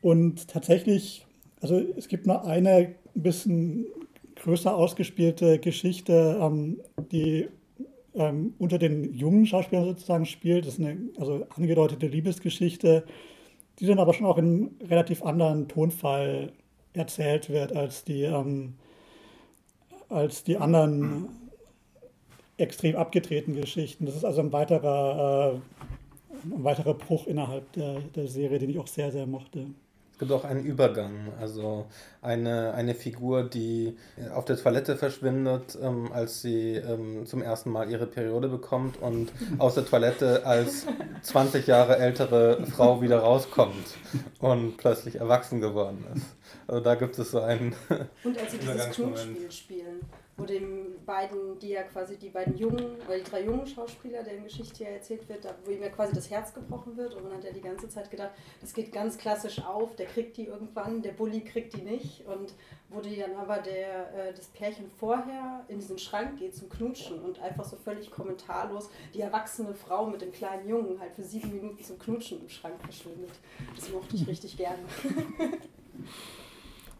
Und 0.00 0.48
tatsächlich, 0.48 1.26
also 1.60 1.80
es 1.96 2.08
gibt 2.08 2.26
nur 2.26 2.44
eine 2.44 2.94
ein 3.16 3.22
bisschen 3.22 3.86
größer 4.36 4.74
ausgespielte 4.74 5.58
Geschichte, 5.58 6.38
ähm, 6.40 6.78
die 7.10 7.48
ähm, 8.14 8.54
unter 8.58 8.78
den 8.78 9.12
jungen 9.14 9.46
Schauspielern 9.46 9.84
sozusagen 9.84 10.26
spielt. 10.26 10.66
Das 10.66 10.74
ist 10.74 10.80
eine 10.80 10.98
also 11.18 11.46
angedeutete 11.56 12.06
Liebesgeschichte, 12.06 13.04
die 13.78 13.86
dann 13.86 13.98
aber 13.98 14.14
schon 14.14 14.26
auch 14.26 14.38
in 14.38 14.70
relativ 14.88 15.22
anderen 15.22 15.68
Tonfall 15.68 16.52
erzählt 16.92 17.50
wird 17.50 17.74
als 17.74 18.04
die, 18.04 18.22
ähm, 18.22 18.74
als 20.08 20.44
die 20.44 20.56
anderen 20.56 21.28
extrem 22.58 22.96
abgetretenen 22.96 23.60
Geschichten. 23.60 24.06
Das 24.06 24.16
ist 24.16 24.24
also 24.24 24.40
ein 24.40 24.52
weiterer, 24.52 25.54
äh, 25.54 26.54
ein 26.54 26.64
weiterer 26.64 26.94
Bruch 26.94 27.26
innerhalb 27.26 27.72
der, 27.72 28.00
der 28.14 28.28
Serie, 28.28 28.58
den 28.58 28.70
ich 28.70 28.78
auch 28.78 28.86
sehr, 28.86 29.10
sehr 29.10 29.26
mochte. 29.26 29.66
Es 30.12 30.18
gibt 30.18 30.32
auch 30.32 30.42
einen 30.42 30.64
Übergang, 30.64 31.32
also 31.38 31.86
eine, 32.22 32.74
eine 32.74 32.96
Figur, 32.96 33.44
die 33.44 33.96
auf 34.34 34.44
der 34.44 34.56
Toilette 34.56 34.96
verschwindet, 34.96 35.78
ähm, 35.80 36.10
als 36.12 36.42
sie 36.42 36.74
ähm, 36.74 37.24
zum 37.24 37.40
ersten 37.40 37.70
Mal 37.70 37.88
ihre 37.88 38.08
Periode 38.08 38.48
bekommt 38.48 39.00
und 39.00 39.30
aus 39.58 39.76
der 39.76 39.86
Toilette 39.86 40.44
als 40.44 40.86
20 41.22 41.68
Jahre 41.68 41.98
ältere 41.98 42.66
Frau 42.66 43.00
wieder 43.00 43.20
rauskommt 43.20 43.96
und 44.40 44.76
plötzlich 44.76 45.20
erwachsen 45.20 45.60
geworden 45.60 46.04
ist. 46.12 46.26
Also 46.66 46.82
da 46.82 46.96
gibt 46.96 47.16
es 47.16 47.30
so 47.30 47.40
einen. 47.40 47.76
Und 48.24 48.36
als 48.38 48.50
sie 48.50 48.58
dieses 48.58 48.90
Knutspiel 48.90 49.52
spielen 49.52 50.00
wo 50.38 50.44
den 50.44 51.04
beiden, 51.04 51.58
die 51.58 51.70
ja 51.70 51.82
quasi 51.82 52.16
die 52.16 52.30
beiden 52.30 52.56
jungen, 52.56 52.96
oder 53.06 53.18
die 53.18 53.24
drei 53.28 53.42
jungen 53.42 53.66
Schauspieler, 53.66 54.22
deren 54.22 54.44
Geschichte 54.44 54.84
ja 54.84 54.90
erzählt 54.90 55.28
wird, 55.28 55.44
wo 55.64 55.72
ihm 55.72 55.82
ja 55.82 55.88
quasi 55.88 56.14
das 56.14 56.30
Herz 56.30 56.54
gebrochen 56.54 56.96
wird 56.96 57.14
und 57.14 57.24
man 57.24 57.34
hat 57.34 57.44
ja 57.44 57.50
die 57.50 57.60
ganze 57.60 57.88
Zeit 57.88 58.08
gedacht, 58.08 58.30
das 58.60 58.72
geht 58.72 58.92
ganz 58.92 59.18
klassisch 59.18 59.60
auf, 59.64 59.96
der 59.96 60.06
kriegt 60.06 60.36
die 60.36 60.46
irgendwann, 60.46 61.02
der 61.02 61.10
Bully 61.12 61.40
kriegt 61.40 61.76
die 61.76 61.82
nicht 61.82 62.24
und 62.26 62.54
wo 62.88 63.00
die 63.00 63.16
dann 63.16 63.34
aber 63.34 63.58
der, 63.58 64.14
äh, 64.14 64.32
das 64.32 64.46
Pärchen 64.46 64.88
vorher 64.98 65.64
in 65.66 65.80
diesen 65.80 65.98
Schrank 65.98 66.38
geht 66.38 66.54
zum 66.54 66.68
Knutschen 66.68 67.20
und 67.20 67.40
einfach 67.40 67.64
so 67.64 67.76
völlig 67.76 68.10
kommentarlos 68.10 68.88
die 69.12 69.20
erwachsene 69.20 69.74
Frau 69.74 70.06
mit 70.06 70.22
dem 70.22 70.30
kleinen 70.30 70.68
Jungen 70.68 71.00
halt 71.00 71.14
für 71.14 71.24
sieben 71.24 71.52
Minuten 71.52 71.82
zum 71.82 71.98
Knutschen 71.98 72.40
im 72.40 72.48
Schrank 72.48 72.80
verschwindet. 72.80 73.32
Das 73.74 73.90
mochte 73.90 74.14
ich 74.14 74.26
richtig 74.28 74.56
gerne. 74.56 74.78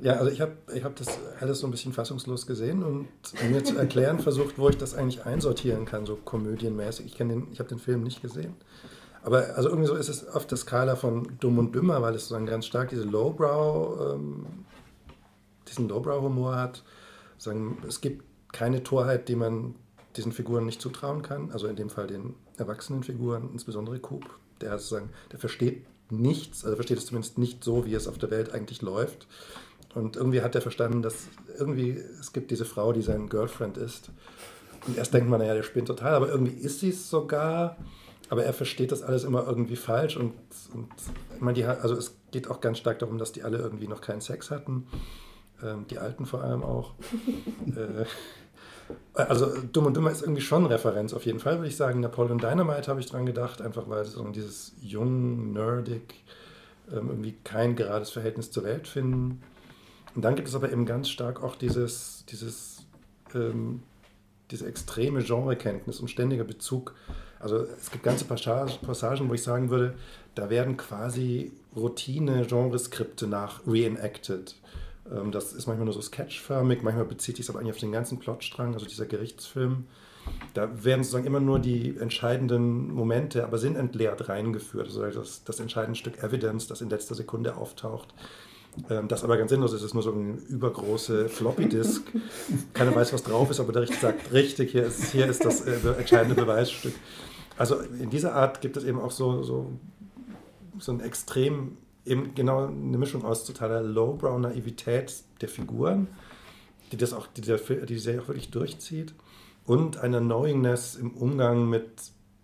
Ja, 0.00 0.14
also 0.14 0.30
ich 0.30 0.40
habe 0.40 0.52
ich 0.72 0.84
hab 0.84 0.94
das 0.94 1.08
alles 1.40 1.58
so 1.58 1.66
ein 1.66 1.72
bisschen 1.72 1.92
fassungslos 1.92 2.46
gesehen 2.46 2.84
und 2.84 3.08
mir 3.50 3.64
zu 3.64 3.76
erklären 3.76 4.20
versucht, 4.20 4.58
wo 4.58 4.68
ich 4.68 4.78
das 4.78 4.94
eigentlich 4.94 5.26
einsortieren 5.26 5.86
kann, 5.86 6.06
so 6.06 6.14
komödienmäßig. 6.14 7.06
Ich, 7.06 7.20
ich 7.20 7.58
habe 7.58 7.68
den 7.68 7.80
Film 7.80 8.04
nicht 8.04 8.22
gesehen. 8.22 8.54
Aber 9.22 9.56
also 9.56 9.68
irgendwie 9.68 9.88
so 9.88 9.94
ist 9.94 10.08
es 10.08 10.28
auf 10.28 10.46
der 10.46 10.56
Skala 10.56 10.94
von 10.94 11.36
Dumm 11.40 11.58
und 11.58 11.74
Dümmer, 11.74 12.00
weil 12.00 12.14
es 12.14 12.22
sozusagen 12.22 12.46
ganz 12.46 12.66
stark 12.66 12.90
diese 12.90 13.02
Lowbrow, 13.02 14.14
ähm, 14.14 14.46
diesen 15.68 15.88
Lowbrow-Humor 15.88 16.54
hat. 16.54 16.84
Sagen, 17.36 17.78
es 17.86 18.00
gibt 18.00 18.24
keine 18.52 18.84
Torheit, 18.84 19.28
die 19.28 19.36
man 19.36 19.74
diesen 20.16 20.32
Figuren 20.32 20.64
nicht 20.64 20.80
zutrauen 20.80 21.22
kann. 21.22 21.50
Also 21.50 21.66
in 21.66 21.76
dem 21.76 21.90
Fall 21.90 22.06
den 22.06 22.36
erwachsenen 22.56 23.02
Figuren, 23.02 23.50
insbesondere 23.52 23.98
Coop. 23.98 24.24
Der 24.60 24.78
sozusagen, 24.78 25.10
der 25.32 25.38
versteht 25.38 25.84
nichts, 26.10 26.64
also 26.64 26.76
versteht 26.76 26.98
es 26.98 27.06
zumindest 27.06 27.38
nicht 27.38 27.62
so, 27.62 27.84
wie 27.84 27.94
es 27.94 28.08
auf 28.08 28.18
der 28.18 28.30
Welt 28.30 28.52
eigentlich 28.52 28.82
läuft. 28.82 29.26
Und 29.98 30.16
irgendwie 30.16 30.42
hat 30.42 30.54
er 30.54 30.60
verstanden, 30.60 31.02
dass 31.02 31.28
irgendwie 31.58 32.00
es 32.20 32.32
gibt 32.32 32.50
diese 32.50 32.64
Frau, 32.64 32.92
die 32.92 33.02
sein 33.02 33.28
Girlfriend 33.28 33.76
ist. 33.76 34.10
Und 34.86 34.96
erst 34.96 35.12
denkt 35.12 35.28
man, 35.28 35.40
naja, 35.40 35.54
der 35.54 35.64
spinnt 35.64 35.88
total, 35.88 36.14
aber 36.14 36.28
irgendwie 36.28 36.52
ist 36.52 36.80
sie 36.80 36.90
es 36.90 37.10
sogar. 37.10 37.76
Aber 38.30 38.44
er 38.44 38.52
versteht 38.52 38.92
das 38.92 39.02
alles 39.02 39.24
immer 39.24 39.46
irgendwie 39.46 39.76
falsch. 39.76 40.16
Und, 40.16 40.34
und 40.72 40.88
ich 41.34 41.40
meine, 41.40 41.54
die, 41.54 41.64
also 41.64 41.94
es 41.94 42.16
geht 42.30 42.50
auch 42.50 42.60
ganz 42.60 42.78
stark 42.78 42.98
darum, 42.98 43.18
dass 43.18 43.32
die 43.32 43.42
alle 43.42 43.58
irgendwie 43.58 43.88
noch 43.88 44.00
keinen 44.00 44.20
Sex 44.20 44.50
hatten. 44.50 44.86
Ähm, 45.62 45.86
die 45.88 45.98
Alten 45.98 46.26
vor 46.26 46.42
allem 46.42 46.62
auch. 46.62 46.94
äh, 47.66 48.04
also 49.14 49.50
Dumm 49.72 49.86
und 49.86 49.96
Dümmer 49.96 50.10
ist 50.10 50.22
irgendwie 50.22 50.42
schon 50.42 50.66
Referenz 50.66 51.12
auf 51.12 51.26
jeden 51.26 51.40
Fall, 51.40 51.56
würde 51.56 51.68
ich 51.68 51.76
sagen. 51.76 52.00
Napoleon 52.00 52.38
Dynamite 52.38 52.88
habe 52.88 53.00
ich 53.00 53.06
dran 53.06 53.26
gedacht, 53.26 53.60
einfach 53.60 53.88
weil 53.88 54.04
so 54.04 54.22
dieses 54.28 54.74
jung, 54.80 55.52
nerdig, 55.52 56.22
ähm, 56.92 57.08
irgendwie 57.08 57.34
kein 57.44 57.76
gerades 57.76 58.10
Verhältnis 58.10 58.50
zur 58.50 58.64
Welt 58.64 58.86
finden. 58.86 59.42
Und 60.18 60.22
dann 60.22 60.34
gibt 60.34 60.48
es 60.48 60.56
aber 60.56 60.72
eben 60.72 60.84
ganz 60.84 61.08
stark 61.08 61.44
auch 61.44 61.54
dieses, 61.54 62.24
dieses, 62.28 62.78
ähm, 63.36 63.84
diese 64.50 64.66
extreme 64.66 65.22
Genrekenntnis 65.22 66.00
und 66.00 66.08
ständiger 66.08 66.42
Bezug. 66.42 66.96
Also 67.38 67.58
es 67.58 67.92
gibt 67.92 68.02
ganze 68.02 68.24
Passagen, 68.24 69.28
wo 69.28 69.34
ich 69.34 69.44
sagen 69.44 69.70
würde, 69.70 69.94
da 70.34 70.50
werden 70.50 70.76
quasi 70.76 71.52
Routine-Genreskripte 71.76 73.28
nach 73.28 73.64
reenacted. 73.64 74.56
Ähm, 75.08 75.30
das 75.30 75.52
ist 75.52 75.68
manchmal 75.68 75.84
nur 75.84 75.94
so 75.94 76.02
sketchförmig, 76.02 76.82
manchmal 76.82 77.04
bezieht 77.04 77.36
sich 77.36 77.44
es 77.44 77.50
aber 77.50 77.60
eigentlich 77.60 77.74
auf 77.74 77.80
den 77.80 77.92
ganzen 77.92 78.18
Plotstrang, 78.18 78.74
also 78.74 78.86
dieser 78.86 79.06
Gerichtsfilm. 79.06 79.84
Da 80.52 80.84
werden 80.84 81.04
sozusagen 81.04 81.26
immer 81.28 81.38
nur 81.38 81.60
die 81.60 81.96
entscheidenden 81.96 82.92
Momente, 82.92 83.44
aber 83.44 83.58
sinnentleert 83.58 84.28
reingeführt. 84.28 84.88
Also 84.88 85.08
das, 85.08 85.44
das 85.44 85.60
entscheidende 85.60 85.96
Stück 85.96 86.24
Evidence, 86.24 86.66
das 86.66 86.80
in 86.80 86.90
letzter 86.90 87.14
Sekunde 87.14 87.56
auftaucht. 87.56 88.12
Ähm, 88.90 89.08
das 89.08 89.24
aber 89.24 89.36
ganz 89.36 89.50
sinnlos 89.50 89.72
ist, 89.72 89.82
ist 89.82 89.94
nur 89.94 90.02
so 90.02 90.12
eine 90.12 90.34
übergroße 90.48 91.28
Floppy-Disk. 91.28 92.04
Keiner 92.74 92.94
weiß, 92.94 93.12
was 93.12 93.22
drauf 93.22 93.50
ist, 93.50 93.60
aber 93.60 93.72
der 93.72 93.82
Richter 93.82 94.00
sagt, 94.00 94.32
richtig, 94.32 94.72
hier 94.72 94.84
ist, 94.84 95.12
hier 95.12 95.26
ist 95.26 95.44
das 95.44 95.62
äh, 95.62 95.76
entscheidende 95.98 96.34
Beweisstück. 96.34 96.94
Also 97.56 97.76
in 97.80 98.10
dieser 98.10 98.34
Art 98.34 98.60
gibt 98.60 98.76
es 98.76 98.84
eben 98.84 99.00
auch 99.00 99.10
so, 99.10 99.42
so, 99.42 99.72
so 100.78 100.92
ein 100.92 101.00
extrem, 101.00 101.76
eben 102.04 102.34
genau 102.34 102.66
eine 102.66 102.98
Mischung 102.98 103.24
aus 103.24 103.44
totaler 103.44 103.82
Lowbrow-Naivität 103.82 105.12
der 105.40 105.48
Figuren, 105.48 106.08
die 106.92 106.96
das 106.96 107.12
auch, 107.12 107.26
die, 107.26 107.40
der, 107.40 107.58
die 107.58 107.86
die 107.86 107.98
Serie 107.98 108.22
auch 108.22 108.28
wirklich 108.28 108.50
durchzieht, 108.50 109.14
und 109.66 109.98
einer 109.98 110.20
Knowingness 110.20 110.96
im 110.96 111.10
Umgang 111.10 111.68
mit 111.68 111.90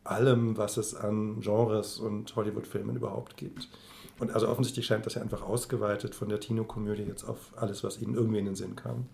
allem, 0.04 0.58
was 0.58 0.76
es 0.76 0.94
an 0.94 1.40
Genres 1.40 1.98
und 1.98 2.36
Hollywood-Filmen 2.36 2.96
überhaupt 2.96 3.38
gibt. 3.38 3.68
Und 4.18 4.30
also 4.32 4.48
offensichtlich 4.48 4.86
scheint 4.86 5.06
das 5.06 5.14
ja 5.14 5.22
einfach 5.22 5.42
ausgeweitet 5.42 6.14
von 6.14 6.28
der 6.28 6.40
Tino-Komödie 6.40 7.02
jetzt 7.02 7.24
auf 7.24 7.52
alles, 7.56 7.82
was 7.82 8.00
ihnen 8.00 8.14
irgendwie 8.14 8.38
in 8.38 8.44
den 8.44 8.54
Sinn 8.54 8.76
kam. 8.76 9.06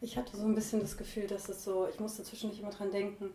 Ich 0.00 0.16
hatte 0.16 0.36
so 0.36 0.44
ein 0.44 0.54
bisschen 0.54 0.80
das 0.80 0.96
Gefühl, 0.96 1.26
dass 1.26 1.48
es 1.48 1.64
so, 1.64 1.88
ich 1.90 1.98
musste 1.98 2.22
zwischendurch 2.22 2.60
immer 2.60 2.70
dran 2.70 2.92
denken, 2.92 3.30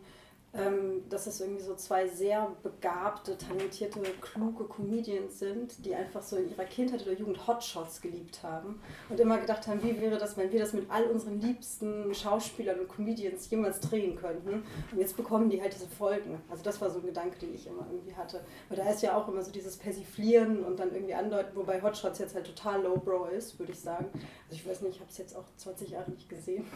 ähm, 0.52 1.08
dass 1.08 1.28
es 1.28 1.40
irgendwie 1.40 1.62
so 1.62 1.76
zwei 1.76 2.08
sehr 2.08 2.50
begabte, 2.64 3.38
talentierte, 3.38 4.00
kluge 4.20 4.64
Comedians 4.64 5.38
sind, 5.38 5.84
die 5.84 5.94
einfach 5.94 6.22
so 6.22 6.36
in 6.36 6.50
ihrer 6.50 6.64
Kindheit 6.64 7.02
oder 7.02 7.12
Jugend 7.12 7.46
Hotshots 7.46 8.00
geliebt 8.00 8.42
haben 8.42 8.80
und 9.08 9.20
immer 9.20 9.38
gedacht 9.38 9.68
haben, 9.68 9.80
wie 9.82 10.00
wäre 10.00 10.18
das, 10.18 10.36
wenn 10.36 10.50
wir 10.50 10.58
das 10.58 10.72
mit 10.72 10.90
all 10.90 11.04
unseren 11.04 11.40
liebsten 11.40 12.12
Schauspielern 12.12 12.80
und 12.80 12.88
Comedians 12.88 13.48
jemals 13.48 13.78
drehen 13.78 14.16
könnten. 14.16 14.64
Und 14.90 14.98
jetzt 14.98 15.16
bekommen 15.16 15.50
die 15.50 15.62
halt 15.62 15.72
diese 15.72 15.86
Folgen. 15.86 16.40
Also 16.50 16.64
das 16.64 16.80
war 16.80 16.90
so 16.90 16.98
ein 16.98 17.06
Gedanke, 17.06 17.38
den 17.38 17.54
ich 17.54 17.68
immer 17.68 17.86
irgendwie 17.88 18.14
hatte. 18.14 18.40
Weil 18.68 18.78
da 18.78 18.90
ist 18.90 19.02
ja 19.02 19.16
auch 19.16 19.28
immer 19.28 19.42
so 19.42 19.52
dieses 19.52 19.76
Persiflieren 19.76 20.64
und 20.64 20.80
dann 20.80 20.92
irgendwie 20.92 21.14
andeuten, 21.14 21.54
wobei 21.54 21.80
Hotshots 21.80 22.18
jetzt 22.18 22.34
halt 22.34 22.46
total 22.46 22.82
lowbrow 22.82 23.30
ist, 23.30 23.56
würde 23.60 23.70
ich 23.70 23.78
sagen. 23.78 24.06
Also 24.12 24.60
ich 24.60 24.66
weiß 24.66 24.80
nicht, 24.82 24.96
ich 24.96 25.00
habe 25.00 25.10
es 25.10 25.18
jetzt 25.18 25.36
auch 25.36 25.44
20 25.58 25.90
Jahre 25.90 26.10
nicht 26.10 26.28
gesehen. 26.28 26.66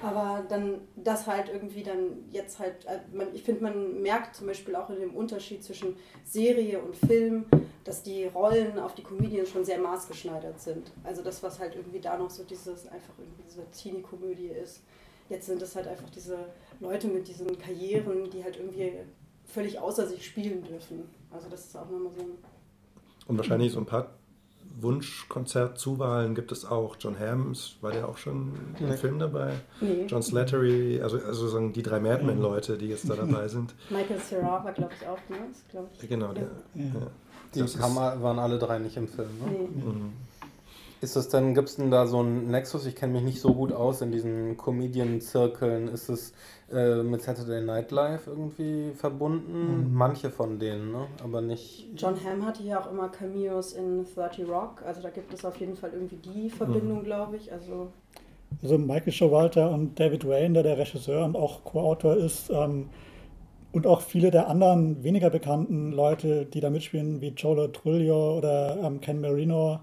Aber 0.00 0.44
dann 0.48 0.82
das 0.94 1.26
halt 1.26 1.48
irgendwie 1.48 1.82
dann 1.82 2.24
jetzt 2.30 2.58
halt, 2.60 2.84
äh, 2.86 3.00
man, 3.12 3.34
ich 3.34 3.42
finde, 3.42 3.62
man 3.62 4.02
merkt 4.02 4.36
zum 4.36 4.46
Beispiel 4.46 4.76
auch 4.76 4.90
in 4.90 5.00
dem 5.00 5.14
Unterschied 5.14 5.62
zwischen 5.62 5.96
Serie 6.24 6.80
und 6.80 6.96
Film, 6.96 7.44
dass 7.84 8.02
die 8.02 8.24
Rollen 8.24 8.78
auf 8.78 8.94
die 8.94 9.02
Comedians 9.02 9.50
schon 9.50 9.64
sehr 9.64 9.78
maßgeschneidert 9.78 10.60
sind. 10.60 10.92
Also 11.04 11.22
das, 11.22 11.42
was 11.42 11.58
halt 11.58 11.74
irgendwie 11.74 12.00
da 12.00 12.16
noch 12.18 12.30
so 12.30 12.44
dieses, 12.44 12.86
einfach 12.88 13.14
irgendwie 13.18 13.42
diese 13.48 13.64
Teenie-Komödie 13.70 14.48
ist. 14.48 14.82
Jetzt 15.28 15.46
sind 15.46 15.60
es 15.62 15.76
halt 15.76 15.86
einfach 15.88 16.08
diese 16.10 16.38
Leute 16.80 17.08
mit 17.08 17.28
diesen 17.28 17.58
Karrieren, 17.58 18.30
die 18.30 18.42
halt 18.42 18.56
irgendwie 18.56 18.92
völlig 19.44 19.78
außer 19.78 20.06
sich 20.06 20.24
spielen 20.24 20.62
dürfen. 20.62 21.08
Also 21.30 21.48
das 21.48 21.66
ist 21.66 21.76
auch 21.76 21.88
nochmal 21.90 22.12
so 22.16 22.22
ein... 22.22 22.30
Und 23.26 23.36
wahrscheinlich 23.36 23.72
so 23.72 23.78
ein 23.78 23.86
paar 23.86 24.18
Wunschkonzertzuwahlen 24.80 26.34
gibt 26.34 26.52
es 26.52 26.64
auch. 26.64 26.96
John 26.98 27.18
Hamm, 27.18 27.52
war 27.80 27.92
der 27.92 28.08
auch 28.08 28.16
schon 28.16 28.52
im 28.78 28.88
nee. 28.88 28.96
Film 28.96 29.18
dabei? 29.18 29.52
Nee. 29.80 30.06
John 30.06 30.22
Slattery, 30.22 31.00
also, 31.02 31.18
also 31.18 31.48
sagen 31.48 31.72
die 31.72 31.82
drei 31.82 32.00
Madman-Leute, 32.00 32.78
die 32.78 32.88
jetzt 32.88 33.08
da 33.08 33.14
dabei 33.16 33.48
sind. 33.48 33.74
Michael 33.90 34.20
Serra 34.20 34.64
war, 34.64 34.72
glaube 34.72 34.92
ich, 34.98 35.06
auch, 35.06 35.18
ne? 35.28 35.36
Ich. 36.00 36.08
Genau, 36.08 36.32
der. 36.32 36.48
Ja. 36.74 36.84
Ja. 36.84 37.06
Die 37.54 37.78
Kammer 37.78 38.22
waren 38.22 38.38
alle 38.38 38.58
drei 38.58 38.78
nicht 38.78 38.96
im 38.96 39.08
Film, 39.08 39.28
ne? 39.38 39.50
Nee. 39.50 39.82
Mhm. 39.82 40.12
Ist 41.00 41.16
es 41.16 41.28
denn, 41.28 41.54
gibt 41.54 41.68
es 41.68 41.76
denn 41.76 41.90
da 41.90 42.06
so 42.06 42.18
einen 42.18 42.50
Nexus? 42.50 42.86
Ich 42.86 42.96
kenne 42.96 43.12
mich 43.12 43.22
nicht 43.22 43.40
so 43.40 43.54
gut 43.54 43.72
aus 43.72 44.00
in 44.00 44.10
diesen 44.10 44.56
Comedian-Zirkeln. 44.56 45.88
Ist 45.88 46.08
es 46.08 46.32
äh, 46.72 47.02
mit 47.02 47.22
Saturday 47.22 47.60
Night 47.60 47.92
Live 47.92 48.26
irgendwie 48.26 48.90
verbunden? 48.96 49.90
Mhm. 49.90 49.94
Manche 49.94 50.30
von 50.30 50.58
denen, 50.58 50.90
ne? 50.90 51.06
aber 51.22 51.40
nicht. 51.40 51.86
John 51.96 52.16
Hamm 52.24 52.44
hatte 52.44 52.64
ja 52.64 52.80
auch 52.80 52.90
immer 52.90 53.08
Cameos 53.08 53.74
in 53.74 54.04
30 54.12 54.48
Rock. 54.48 54.82
Also 54.84 55.00
da 55.00 55.10
gibt 55.10 55.32
es 55.32 55.44
auf 55.44 55.56
jeden 55.58 55.76
Fall 55.76 55.90
irgendwie 55.92 56.16
die 56.16 56.50
Verbindung, 56.50 56.98
mhm. 56.98 57.04
glaube 57.04 57.36
ich. 57.36 57.52
Also 57.52 57.92
also 58.62 58.78
Michael 58.78 59.12
Showalter 59.12 59.70
und 59.70 60.00
David 60.00 60.26
Wayne, 60.26 60.54
der 60.54 60.62
der 60.62 60.78
Regisseur 60.78 61.24
und 61.24 61.36
auch 61.36 61.64
Co-Autor 61.64 62.16
ist, 62.16 62.50
ähm, 62.50 62.88
und 63.70 63.86
auch 63.86 64.00
viele 64.00 64.30
der 64.30 64.48
anderen 64.48 65.04
weniger 65.04 65.30
bekannten 65.30 65.92
Leute, 65.92 66.46
die 66.46 66.60
da 66.60 66.70
mitspielen, 66.70 67.20
wie 67.20 67.28
Jolo 67.28 67.68
Truglio 67.68 68.38
oder 68.38 68.78
ähm, 68.82 69.00
Ken 69.00 69.20
Marino, 69.20 69.80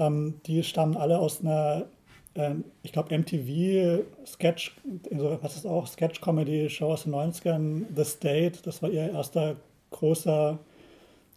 ähm, 0.00 0.40
die 0.46 0.62
stammen 0.64 0.96
alle 0.96 1.18
aus 1.18 1.40
einer, 1.42 1.86
äh, 2.34 2.54
ich 2.82 2.92
glaube, 2.92 3.16
MTV 3.16 4.02
Sketch, 4.26 4.76
also 5.12 5.38
was 5.42 5.56
ist 5.56 5.66
auch, 5.66 5.86
Sketch-Comedy-Show 5.86 6.90
aus 6.92 7.04
den 7.04 7.14
90ern, 7.14 7.84
The 7.94 8.04
State, 8.04 8.60
das 8.64 8.82
war 8.82 8.90
ihr 8.90 9.12
erster 9.12 9.56
großer 9.90 10.58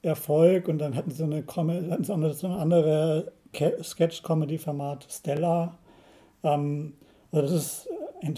Erfolg 0.01 0.67
und 0.67 0.79
dann 0.79 0.95
hatten 0.95 1.11
sie 1.11 1.23
eine, 1.23 1.43
hatten 1.45 2.03
sie 2.03 2.13
eine, 2.13 2.33
so 2.33 2.47
eine 2.47 2.57
andere 2.57 3.31
Sketch-Comedy-Format, 3.53 5.07
Stella. 5.09 5.77
Ähm, 6.43 6.93
also 7.31 7.53
das 7.53 7.65
ist, 7.65 7.89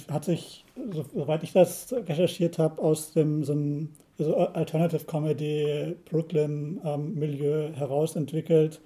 hat 0.10 0.26
sich, 0.26 0.66
soweit 1.14 1.44
ich 1.44 1.54
das 1.54 1.94
recherchiert 1.94 2.58
habe, 2.58 2.82
aus 2.82 3.14
dem 3.14 3.44
so 3.44 3.54
einem 3.54 3.90
also 4.18 4.36
Alternative 4.36 5.06
Comedy 5.06 5.96
Brooklyn 6.10 6.80
ähm, 6.86 7.16
Milieu 7.16 7.74
herausentwickelt 7.74 8.82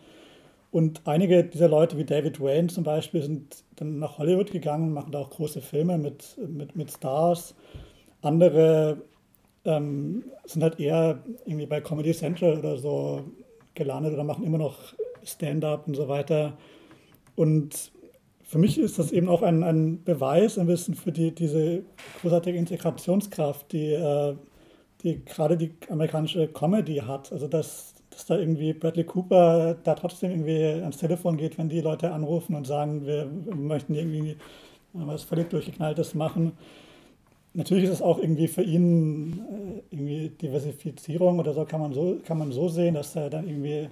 Und 0.72 1.02
einige 1.06 1.44
dieser 1.44 1.68
Leute, 1.68 1.98
wie 1.98 2.06
David 2.06 2.40
Wayne 2.40 2.68
zum 2.68 2.84
Beispiel, 2.84 3.24
sind 3.24 3.64
dann 3.76 4.00
nach 4.00 4.18
Hollywood 4.20 4.52
gegangen, 4.52 4.94
machen 4.94 5.12
da 5.12 5.20
auch 5.20 5.32
große 5.32 5.62
Filme 5.62 5.98
mit, 5.98 6.38
mit, 6.48 6.76
mit 6.76 6.92
Stars. 6.92 7.56
Andere 8.22 9.02
ähm, 9.66 10.26
sind 10.46 10.62
halt 10.62 10.80
eher 10.80 11.24
irgendwie 11.46 11.66
bei 11.66 11.82
Comedy 11.82 12.14
Central 12.14 12.60
oder 12.60 12.78
so 12.78 13.24
gelandet 13.74 14.14
oder 14.14 14.24
machen 14.24 14.44
immer 14.44 14.58
noch 14.58 14.78
Stand-up 15.24 15.88
und 15.88 15.96
so 15.96 16.08
weiter. 16.08 16.58
Und 17.36 17.92
für 18.44 18.58
mich 18.58 18.78
ist 18.78 19.00
das 19.00 19.12
eben 19.12 19.30
auch 19.30 19.42
ein, 19.42 19.64
ein 19.64 20.04
Beweis 20.04 20.58
ein 20.58 20.68
bisschen 20.68 20.96
für 20.96 21.12
die, 21.12 21.34
diese 21.34 21.84
großartige 22.22 22.58
Integrationskraft, 22.58 23.72
die, 23.72 23.94
äh, 23.94 24.36
die 25.04 25.24
gerade 25.24 25.56
die 25.56 25.72
amerikanische 25.90 26.48
Comedy 26.48 26.98
hat. 26.98 27.32
Also 27.32 27.48
dass, 27.48 27.94
dass 28.20 28.26
da 28.26 28.38
irgendwie 28.38 28.74
Bradley 28.74 29.06
Cooper 29.06 29.78
da 29.82 29.96
trotzdem 29.96 30.32
irgendwie 30.32 30.62
ans 30.62 30.98
Telefon 30.98 31.38
geht, 31.38 31.58
wenn 31.58 31.70
die 31.70 31.80
Leute 31.80 32.12
anrufen 32.12 32.54
und 32.54 32.68
sagen, 32.68 33.06
wir 33.06 33.30
möchten 33.56 33.96
irgendwie 33.96 34.36
was 34.92 35.24
völlig 35.24 35.50
durchgeknalltes 35.50 36.16
machen. 36.16 36.52
Natürlich 37.54 37.86
ist 37.86 37.92
es 37.92 38.02
auch 38.02 38.20
irgendwie 38.20 38.50
für 38.50 38.62
ihn 38.62 39.82
äh, 39.90 39.96
irgendwie 39.96 40.30
Diversifizierung 40.30 41.40
oder 41.40 41.54
so 41.54 41.64
kann 41.64 41.80
man 41.80 41.94
so 41.94 42.18
kann 42.26 42.38
man 42.38 42.52
so 42.52 42.68
sehen, 42.68 42.96
dass 42.96 43.16
er 43.16 43.30
dann 43.30 43.48
irgendwie 43.48 43.88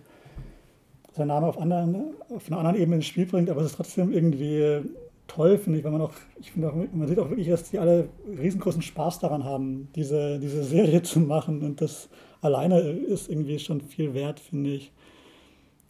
seinen 1.16 1.30
Namen 1.30 1.46
auf, 1.48 1.58
anderen, 1.58 2.14
auf 2.30 2.48
einer 2.48 2.60
anderen 2.60 2.76
Ebene 2.76 2.98
ins 2.98 3.06
Spiel 3.06 3.26
bringt, 3.28 3.50
aber 3.50 3.62
es 3.62 3.68
ist 3.68 3.78
trotzdem 3.78 4.12
irgendwie 4.12 4.82
toll, 5.28 5.58
finde 5.58 5.80
ich, 5.80 5.86
wenn 5.86 5.92
man 5.92 6.02
auch, 6.02 6.14
ich 6.40 6.52
finde 6.52 6.70
auch, 6.70 6.76
man 6.76 7.08
sieht 7.08 7.20
auch 7.20 7.30
wirklich, 7.30 7.48
dass 7.48 7.70
die 7.70 7.80
alle 7.80 8.10
riesengroßen 8.28 8.82
Spaß 8.82 9.20
daran 9.20 9.44
haben, 9.44 9.90
diese, 9.96 10.40
diese 10.40 10.64
Serie 10.64 11.02
zu 11.04 11.20
machen 11.20 11.62
und 11.64 11.82
das 11.82 12.10
alleine 12.42 12.80
ist 12.80 13.30
irgendwie 13.30 13.60
schon 13.60 13.82
viel 13.82 14.14
wert, 14.14 14.40
finde 14.40 14.72
ich. 14.72 14.92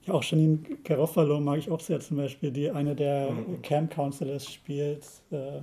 Ja, 0.06 0.14
auch 0.14 0.24
Janine 0.24 0.60
Garofalo 0.84 1.40
mag 1.40 1.60
ich 1.60 1.70
auch 1.70 1.82
sehr 1.82 2.00
zum 2.00 2.18
Beispiel, 2.18 2.52
die 2.52 2.72
eine 2.72 2.96
der 2.96 3.32
mhm. 3.32 3.62
Camp 3.62 3.94
Counselors 3.94 4.50
spielt. 4.50 5.04
Äh, 5.32 5.60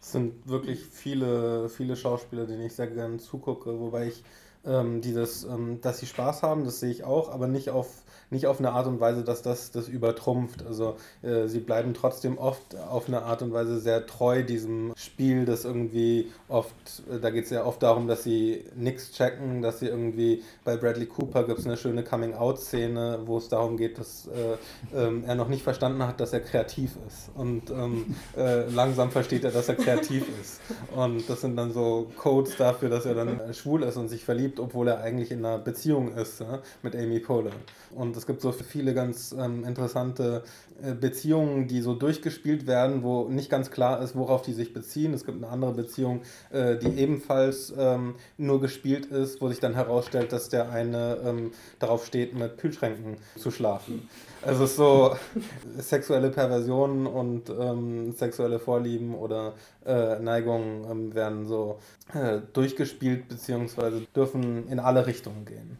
es 0.00 0.12
sind 0.12 0.48
wirklich 0.48 0.80
viele, 0.80 1.68
viele 1.68 1.96
Schauspieler, 1.96 2.46
denen 2.46 2.62
ich 2.62 2.74
sehr 2.74 2.86
gerne 2.86 3.18
zugucke, 3.18 3.78
wobei 3.78 4.08
ich 4.08 4.24
ähm, 4.64 5.00
dieses, 5.00 5.44
ähm, 5.44 5.80
dass 5.80 5.98
sie 5.98 6.06
Spaß 6.06 6.42
haben, 6.42 6.64
das 6.64 6.80
sehe 6.80 6.90
ich 6.90 7.04
auch, 7.04 7.30
aber 7.30 7.46
nicht 7.46 7.70
auf 7.70 8.04
nicht 8.30 8.46
auf 8.46 8.58
eine 8.58 8.72
Art 8.72 8.86
und 8.86 9.00
Weise, 9.00 9.22
dass 9.22 9.42
das 9.42 9.70
das 9.70 9.88
übertrumpft. 9.88 10.66
Also 10.66 10.96
äh, 11.22 11.46
sie 11.46 11.60
bleiben 11.60 11.94
trotzdem 11.94 12.38
oft 12.38 12.76
auf 12.76 13.08
eine 13.08 13.22
Art 13.22 13.42
und 13.42 13.52
Weise 13.52 13.78
sehr 13.78 14.06
treu 14.06 14.42
diesem 14.42 14.92
Spiel, 14.96 15.44
das 15.44 15.64
irgendwie 15.64 16.30
oft, 16.48 16.74
äh, 17.10 17.20
da 17.20 17.30
geht 17.30 17.44
es 17.44 17.50
ja 17.50 17.64
oft 17.64 17.82
darum, 17.82 18.08
dass 18.08 18.24
sie 18.24 18.64
nichts 18.74 19.12
checken, 19.12 19.62
dass 19.62 19.80
sie 19.80 19.86
irgendwie, 19.86 20.42
bei 20.64 20.76
Bradley 20.76 21.06
Cooper 21.06 21.44
gibt 21.44 21.60
es 21.60 21.66
eine 21.66 21.76
schöne 21.76 22.02
Coming-out-Szene, 22.02 23.20
wo 23.26 23.38
es 23.38 23.48
darum 23.48 23.76
geht, 23.76 23.98
dass 23.98 24.28
äh, 24.28 24.56
ähm, 24.96 25.24
er 25.26 25.34
noch 25.34 25.48
nicht 25.48 25.62
verstanden 25.62 26.02
hat, 26.02 26.20
dass 26.20 26.32
er 26.32 26.40
kreativ 26.40 26.96
ist. 27.06 27.30
Und 27.34 27.70
ähm, 27.70 28.16
äh, 28.36 28.68
langsam 28.70 29.10
versteht 29.10 29.44
er, 29.44 29.52
dass 29.52 29.68
er 29.68 29.76
kreativ 29.76 30.24
ist. 30.40 30.60
Und 30.94 31.28
das 31.28 31.42
sind 31.42 31.56
dann 31.56 31.72
so 31.72 32.10
Codes 32.16 32.56
dafür, 32.56 32.88
dass 32.88 33.06
er 33.06 33.14
dann 33.14 33.54
schwul 33.54 33.82
ist 33.82 33.96
und 33.96 34.08
sich 34.08 34.24
verliebt, 34.24 34.58
obwohl 34.58 34.88
er 34.88 35.00
eigentlich 35.00 35.30
in 35.30 35.44
einer 35.44 35.58
Beziehung 35.58 36.12
ist 36.14 36.40
ja, 36.40 36.60
mit 36.82 36.96
Amy 36.96 37.20
Poehler. 37.20 37.52
Und 37.94 38.15
es 38.16 38.26
gibt 38.26 38.40
so 38.40 38.52
viele 38.52 38.94
ganz 38.94 39.34
ähm, 39.38 39.64
interessante 39.64 40.42
äh, 40.82 40.94
Beziehungen, 40.94 41.68
die 41.68 41.80
so 41.80 41.94
durchgespielt 41.94 42.66
werden, 42.66 43.02
wo 43.02 43.28
nicht 43.28 43.50
ganz 43.50 43.70
klar 43.70 44.02
ist, 44.02 44.16
worauf 44.16 44.42
die 44.42 44.52
sich 44.52 44.72
beziehen. 44.72 45.14
Es 45.14 45.24
gibt 45.24 45.38
eine 45.38 45.48
andere 45.52 45.72
Beziehung, 45.72 46.22
äh, 46.50 46.76
die 46.76 46.98
ebenfalls 46.98 47.72
ähm, 47.76 48.14
nur 48.36 48.60
gespielt 48.60 49.06
ist, 49.06 49.40
wo 49.40 49.48
sich 49.48 49.60
dann 49.60 49.74
herausstellt, 49.74 50.32
dass 50.32 50.48
der 50.48 50.70
eine 50.70 51.18
ähm, 51.24 51.50
darauf 51.78 52.06
steht, 52.06 52.34
mit 52.34 52.58
Kühlschränken 52.58 53.16
zu 53.36 53.50
schlafen. 53.50 54.08
Also 54.42 54.64
es 54.64 54.70
ist 54.70 54.76
so 54.76 55.16
sexuelle 55.78 56.30
Perversionen 56.30 57.06
und 57.06 57.50
ähm, 57.50 58.12
sexuelle 58.12 58.58
Vorlieben 58.58 59.14
oder 59.14 59.54
äh, 59.84 60.18
Neigungen 60.18 60.84
ähm, 60.90 61.14
werden 61.14 61.46
so 61.46 61.78
äh, 62.14 62.40
durchgespielt 62.52 63.28
beziehungsweise 63.28 64.06
dürfen 64.14 64.68
in 64.68 64.78
alle 64.78 65.06
Richtungen 65.06 65.44
gehen. 65.44 65.78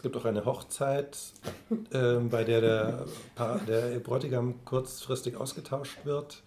Es 0.00 0.02
gibt 0.02 0.16
auch 0.16 0.24
eine 0.24 0.46
Hochzeit, 0.46 1.18
äh, 1.90 2.14
bei 2.20 2.42
der 2.42 2.62
der, 2.62 3.04
der 3.68 3.98
Bräutigam 3.98 4.54
kurzfristig 4.64 5.36
ausgetauscht 5.36 5.98
wird. 6.04 6.42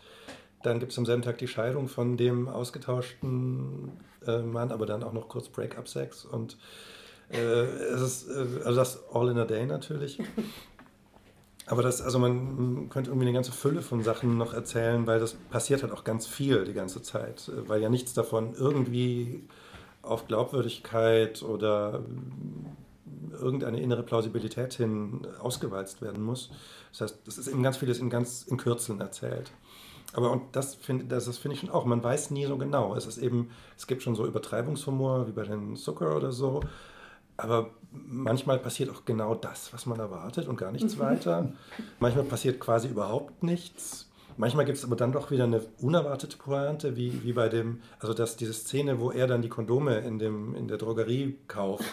Dann 0.63 0.79
gibt 0.79 0.91
es 0.91 0.97
am 0.97 1.05
selben 1.05 1.21
Tag 1.21 1.37
die 1.37 1.47
Scheidung 1.47 1.87
von 1.87 2.17
dem 2.17 2.47
ausgetauschten 2.47 3.91
äh, 4.25 4.39
Mann, 4.39 4.71
aber 4.71 4.87
dann 4.87 5.03
auch 5.03 5.13
noch 5.13 5.29
kurz 5.29 5.49
Break-up-Sex. 5.49 6.25
Und 6.25 6.57
äh, 7.29 7.37
es 7.37 8.01
ist, 8.01 8.29
äh, 8.29 8.63
also 8.65 8.73
das 8.73 9.03
all 9.13 9.29
in 9.29 9.37
a 9.37 9.45
day 9.45 9.67
natürlich. 9.67 10.17
Aber 11.67 11.83
das, 11.83 12.01
also 12.01 12.17
man 12.17 12.89
könnte 12.89 13.11
irgendwie 13.11 13.27
eine 13.27 13.35
ganze 13.35 13.51
Fülle 13.51 13.83
von 13.83 14.01
Sachen 14.01 14.35
noch 14.39 14.55
erzählen, 14.55 15.05
weil 15.05 15.19
das 15.19 15.33
passiert 15.51 15.83
halt 15.83 15.93
auch 15.93 16.03
ganz 16.03 16.25
viel 16.25 16.63
die 16.63 16.73
ganze 16.73 17.03
Zeit, 17.03 17.51
weil 17.67 17.83
ja 17.83 17.89
nichts 17.89 18.15
davon 18.15 18.55
irgendwie 18.55 19.47
auf 20.01 20.25
Glaubwürdigkeit 20.25 21.43
oder 21.43 22.01
irgendeine 23.31 23.79
innere 23.79 24.03
Plausibilität 24.03 24.73
hin 24.73 25.27
ausgewalzt 25.39 26.01
werden 26.01 26.23
muss. 26.23 26.49
Das 26.91 27.01
heißt, 27.01 27.19
das 27.25 27.37
ist 27.37 27.47
eben 27.47 27.63
ganz 27.63 27.77
vieles 27.77 27.99
in 27.99 28.09
ganz 28.09 28.43
in 28.43 28.57
Kürzeln 28.57 29.01
erzählt. 29.01 29.51
Aber 30.13 30.31
und 30.31 30.55
das 30.55 30.75
finde 30.75 31.05
das, 31.05 31.25
das 31.25 31.37
find 31.37 31.53
ich 31.53 31.61
schon 31.61 31.69
auch, 31.69 31.85
man 31.85 32.03
weiß 32.03 32.31
nie 32.31 32.45
so 32.45 32.57
genau. 32.57 32.95
Es 32.95 33.05
ist 33.05 33.17
eben, 33.17 33.49
es 33.77 33.87
gibt 33.87 34.03
schon 34.03 34.15
so 34.15 34.25
Übertreibungshumor 34.25 35.27
wie 35.27 35.31
bei 35.31 35.43
den 35.43 35.75
Zucker 35.75 36.15
oder 36.15 36.31
so, 36.31 36.61
aber 37.35 37.71
manchmal 37.91 38.59
passiert 38.59 38.91
auch 38.91 39.05
genau 39.05 39.33
das, 39.33 39.73
was 39.73 39.85
man 39.85 39.99
erwartet 39.99 40.47
und 40.47 40.57
gar 40.57 40.71
nichts 40.71 40.99
weiter. 40.99 41.51
Manchmal 41.99 42.25
passiert 42.25 42.59
quasi 42.59 42.87
überhaupt 42.89 43.41
nichts. 43.43 44.09
Manchmal 44.37 44.65
gibt 44.65 44.77
es 44.77 44.83
aber 44.83 44.95
dann 44.95 45.11
doch 45.11 45.31
wieder 45.31 45.43
eine 45.43 45.61
unerwartete 45.79 46.37
Pointe, 46.37 46.95
wie, 46.95 47.23
wie 47.23 47.33
bei 47.33 47.49
dem, 47.49 47.81
also 47.99 48.13
das, 48.13 48.35
diese 48.35 48.53
Szene, 48.53 48.99
wo 48.99 49.11
er 49.11 49.27
dann 49.27 49.41
die 49.41 49.49
Kondome 49.49 49.99
in, 49.99 50.19
dem, 50.19 50.55
in 50.55 50.67
der 50.67 50.77
Drogerie 50.77 51.37
kauft. 51.47 51.85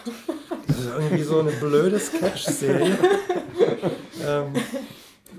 Das 0.67 0.79
ist 0.79 0.89
irgendwie 0.97 1.23
so 1.23 1.39
eine 1.39 1.51
blöde 1.51 1.99
Sketch-Serie, 1.99 2.97
ähm, 4.25 4.53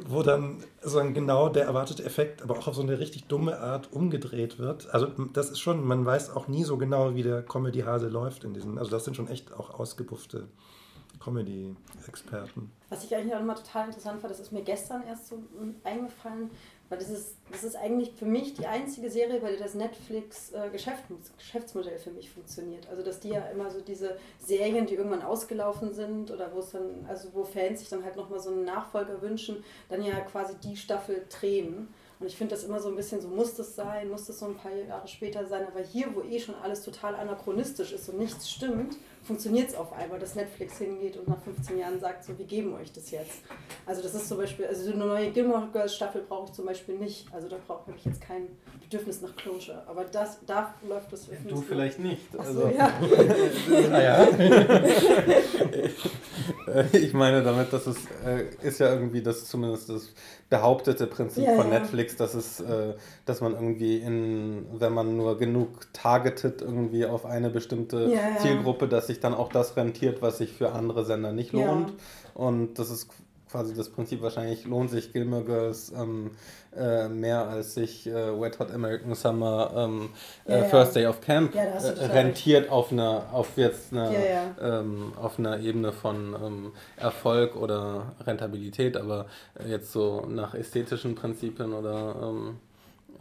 wo 0.07 0.23
dann 0.23 0.63
so 0.83 0.99
ein 0.99 1.15
genau 1.15 1.49
der 1.49 1.65
erwartete 1.65 2.05
Effekt, 2.05 2.43
aber 2.43 2.59
auch 2.59 2.69
auf 2.69 2.75
so 2.75 2.83
eine 2.83 2.99
richtig 2.99 3.25
dumme 3.25 3.59
Art 3.59 3.93
umgedreht 3.93 4.59
wird. 4.59 4.93
Also 4.93 5.09
das 5.33 5.51
ist 5.51 5.61
schon, 5.61 5.85
man 5.85 6.05
weiß 6.05 6.31
auch 6.31 6.49
nie 6.49 6.65
so 6.65 6.77
genau, 6.77 7.15
wie 7.15 7.23
der 7.23 7.43
Comedy-Hase 7.43 8.09
läuft 8.09 8.45
in 8.45 8.55
diesen, 8.55 8.79
also 8.79 8.91
das 8.91 9.05
sind 9.05 9.17
schon 9.17 9.29
echt 9.29 9.53
auch 9.53 9.79
ausgebuffte 9.79 10.49
Comedy-Experten. 11.23 12.71
Was 12.89 13.05
ich 13.05 13.15
eigentlich 13.15 13.35
auch 13.35 13.41
immer 13.41 13.55
total 13.55 13.87
interessant 13.87 14.21
fand, 14.21 14.33
das 14.33 14.41
ist 14.41 14.53
mir 14.53 14.63
gestern 14.63 15.05
erst 15.07 15.29
so 15.29 15.43
eingefallen, 15.85 16.51
weil 16.93 16.99
das 16.99 17.09
ist, 17.09 17.37
das 17.51 17.65
ist 17.65 17.75
eigentlich 17.75 18.13
für 18.19 18.27
mich 18.27 18.53
die 18.53 18.67
einzige 18.67 19.11
Serie, 19.11 19.41
bei 19.41 19.49
der 19.49 19.59
das 19.59 19.73
Netflix-Geschäftsmodell 19.73 21.95
äh, 21.95 21.99
für 21.99 22.11
mich 22.11 22.29
funktioniert. 22.29 22.87
Also 22.91 23.03
dass 23.03 23.19
die 23.19 23.31
ja 23.31 23.47
immer 23.47 23.71
so 23.71 23.81
diese 23.81 24.19
Serien, 24.39 24.85
die 24.85 24.97
irgendwann 24.97 25.23
ausgelaufen 25.23 25.95
sind 25.95 26.31
oder 26.31 26.55
wo 26.55 26.59
es 26.59 26.73
dann, 26.73 27.07
also 27.09 27.31
wo 27.33 27.45
Fans 27.45 27.81
sich 27.81 27.89
dann 27.89 28.05
halt 28.05 28.17
nochmal 28.17 28.41
so 28.41 28.51
einen 28.51 28.67
Nachfolger 28.67 29.23
wünschen, 29.23 29.65
dann 29.89 30.03
ja 30.03 30.21
quasi 30.21 30.53
die 30.63 30.77
Staffel 30.77 31.25
drehen. 31.31 31.89
Und 32.21 32.27
ich 32.27 32.37
finde 32.37 32.57
das 32.57 32.65
immer 32.65 32.79
so 32.79 32.91
ein 32.91 32.97
bisschen 32.97 33.23
so, 33.23 33.29
muss 33.29 33.55
das 33.55 33.75
sein, 33.75 34.11
muss 34.11 34.27
das 34.27 34.41
so 34.41 34.45
ein 34.45 34.55
paar 34.55 34.75
Jahre 34.75 35.09
später 35.09 35.47
sein, 35.47 35.67
aber 35.67 35.81
hier, 35.81 36.15
wo 36.15 36.21
eh 36.21 36.41
schon 36.41 36.57
alles 36.57 36.83
total 36.83 37.15
anachronistisch 37.15 37.95
ist 37.95 38.11
und 38.11 38.19
nichts 38.19 38.51
stimmt, 38.51 38.99
funktioniert 39.23 39.69
es 39.69 39.75
auf 39.75 39.93
einmal, 39.93 40.19
dass 40.19 40.35
Netflix 40.35 40.79
hingeht 40.79 41.17
und 41.17 41.29
nach 41.29 41.41
15 41.43 41.79
Jahren 41.79 42.01
sagt, 42.01 42.25
so, 42.25 42.37
wir 42.37 42.45
geben 42.45 42.75
euch 42.75 42.93
das 42.93 43.11
jetzt. 43.11 43.43
Also 43.87 44.03
das 44.03 44.15
ist 44.15 44.29
zum 44.29 44.39
Beispiel, 44.39 44.67
also 44.67 44.91
eine 44.91 45.05
neue 45.05 45.31
Gilmore 45.31 45.69
Girls 45.73 45.95
Staffel 45.95 46.23
brauche 46.29 46.47
ich 46.47 46.53
zum 46.53 46.67
Beispiel 46.67 46.97
nicht. 46.97 47.27
Also 47.33 47.49
da 47.49 47.57
brauche 47.67 47.93
ich 47.97 48.05
jetzt 48.05 48.21
kein 48.21 48.49
Bedürfnis 48.81 49.23
nach 49.23 49.35
Closure. 49.37 49.83
Aber 49.87 50.05
das, 50.05 50.39
da 50.47 50.75
läuft 50.89 51.13
das. 51.13 51.29
Du 51.49 51.57
vielleicht 51.63 51.99
nicht. 51.99 52.23
Ach 52.37 52.45
so, 52.45 52.65
also, 52.65 52.77
ja. 52.77 52.93
naja. 53.91 54.29
ich 56.93 57.13
meine 57.13 57.43
damit, 57.43 57.73
dass 57.73 57.87
es 57.87 57.97
äh, 58.25 58.47
ist 58.63 58.81
ja 58.81 58.93
irgendwie 58.93 59.23
das 59.23 59.47
zumindest 59.47 59.89
das 59.89 60.13
behauptete 60.51 61.07
Prinzip 61.07 61.45
ja, 61.45 61.55
von 61.55 61.73
ja. 61.73 61.79
Netflix, 61.79 62.17
dass 62.17 62.35
es, 62.35 62.61
äh, 62.61 62.95
dass 63.25 63.41
man 63.41 63.55
irgendwie 63.55 63.99
in, 63.99 64.67
wenn 64.75 64.93
man 64.93 65.17
nur 65.17 65.39
genug 65.39 65.93
targetet 65.93 66.61
irgendwie 66.61 67.07
auf 67.07 67.25
eine 67.25 67.51
bestimmte 67.51 68.11
ja, 68.13 68.39
Zielgruppe, 68.39 68.89
dass 68.89 69.07
sich 69.07 69.12
dann 69.21 69.35
auch 69.35 69.49
das 69.49 69.77
rentiert, 69.77 70.23
was 70.23 70.39
sich 70.39 70.53
für 70.53 70.73
andere 70.73 71.05
Sender 71.05 71.33
nicht 71.33 71.53
lohnt. 71.53 71.93
Und 72.35 72.79
das 72.79 72.91
ist 72.91 73.09
quasi 73.53 73.75
das 73.75 73.91
Prinzip 73.91 74.23
wahrscheinlich 74.23 74.65
lohnt 74.65 74.91
sich 74.91 75.13
Gilmore 75.13 75.45
Girls 75.45 75.93
ähm, 75.95 76.31
äh, 76.75 77.09
mehr 77.09 77.47
als 77.47 77.75
sich 77.75 78.07
äh, 78.07 78.41
Wet 78.41 78.59
Hot 78.59 78.71
American 78.73 79.15
Summer 79.15 79.71
ähm, 79.77 80.09
ja, 80.49 80.57
äh, 80.57 80.65
First 80.65 80.97
Day 80.97 81.07
of 81.07 81.21
Camp 81.21 81.55
ja, 81.55 81.63
äh, 81.63 82.07
rentiert 82.07 82.71
auf 82.71 82.91
einer 82.91 83.27
auf 83.31 83.57
jetzt 83.57 83.93
einer 83.93 84.11
ja, 84.11 84.81
ähm, 84.81 85.13
auf 85.21 85.39
einer 85.39 85.61
Ebene 85.61 85.93
von 85.93 86.35
ähm, 86.43 86.73
Erfolg 86.97 87.55
oder 87.55 88.15
Rentabilität, 88.21 88.97
aber 88.97 89.27
jetzt 89.69 89.93
so 89.93 90.25
nach 90.27 90.55
ästhetischen 90.55 91.15
Prinzipien 91.15 91.75
oder 91.75 92.17
ähm, 92.23 92.57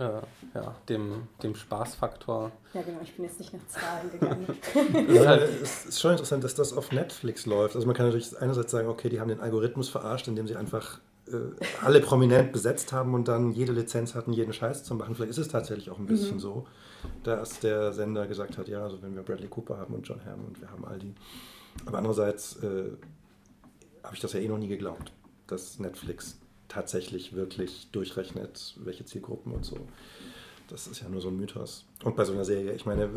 äh, 0.02 0.22
ja, 0.56 0.76
dem, 0.90 1.28
dem 1.44 1.56
Spaßfaktor. 1.56 2.52
Ja, 2.74 2.82
genau, 2.82 3.00
ich 3.04 3.16
bin 3.16 3.26
jetzt 3.26 3.40
nicht 3.40 3.54
nach 3.54 3.68
Zahlen 3.68 4.12
gegangen. 4.20 4.48
ja, 5.14 5.36
es 5.36 5.86
ist 5.86 6.02
schon 6.02 6.12
interessant, 6.12 6.44
dass 6.44 6.56
das 6.56 6.74
auf 6.74 6.92
Netflix 6.92 7.46
läuft. 7.46 7.76
Also 7.76 7.86
man 7.86 7.96
kann 7.96 8.08
natürlich 8.08 8.40
einerseits 8.42 8.72
sagen, 8.72 8.88
okay, 8.88 9.10
die 9.10 9.20
haben 9.20 9.30
den 9.30 9.40
Algorithmus 9.40 9.90
verarscht, 9.90 10.28
indem 10.28 10.48
sie 10.48 10.56
einfach 10.56 11.00
äh, 11.28 11.38
alle 11.84 12.02
prominent 12.02 12.52
besetzt 12.54 12.92
haben 12.92 13.14
und 13.14 13.28
dann 13.28 13.52
jede 13.52 13.74
Lizenz 13.74 14.16
hatten, 14.16 14.34
jeden 14.34 14.54
Scheiß 14.54 14.84
zu 14.84 14.96
machen. 14.96 15.14
Vielleicht 15.14 15.32
ist 15.32 15.38
es 15.38 15.48
tatsächlich 15.50 15.92
auch 15.92 16.00
ein 16.00 16.08
bisschen 16.08 16.36
mhm. 16.36 16.42
so, 16.42 16.68
dass 17.24 17.60
der 17.60 17.94
Sender 17.94 18.26
gesagt 18.28 18.58
hat, 18.58 18.68
ja, 18.68 18.84
also 18.84 19.02
wenn 19.04 19.16
wir 19.16 19.22
Bradley 19.22 19.48
Cooper 19.48 19.78
haben 19.78 19.94
und 19.94 20.08
John 20.08 20.26
Hamm 20.26 20.46
und 20.46 20.60
wir 20.60 20.72
haben 20.72 20.84
all 20.84 20.98
die. 20.98 21.14
Aber 21.86 22.00
andererseits 22.00 22.58
äh, 22.64 22.92
habe 24.04 24.16
ich 24.16 24.20
das 24.20 24.34
ja 24.34 24.40
eh 24.40 24.48
noch 24.48 24.58
nie 24.58 24.68
geglaubt, 24.68 25.14
dass 25.46 25.80
Netflix 25.80 26.41
tatsächlich 26.72 27.36
wirklich 27.36 27.90
durchrechnet, 27.92 28.76
welche 28.78 29.04
Zielgruppen 29.04 29.52
und 29.52 29.66
so. 29.66 29.78
Das 30.70 30.88
ist 30.88 31.02
ja 31.02 31.10
nur 31.10 31.20
so 31.20 31.28
ein 31.28 31.36
Mythos. 31.36 31.86
Und 32.06 32.16
bei 32.16 32.24
so 32.24 32.32
einer 32.32 32.46
Serie, 32.46 32.72
ich 32.72 32.86
meine, 32.86 33.10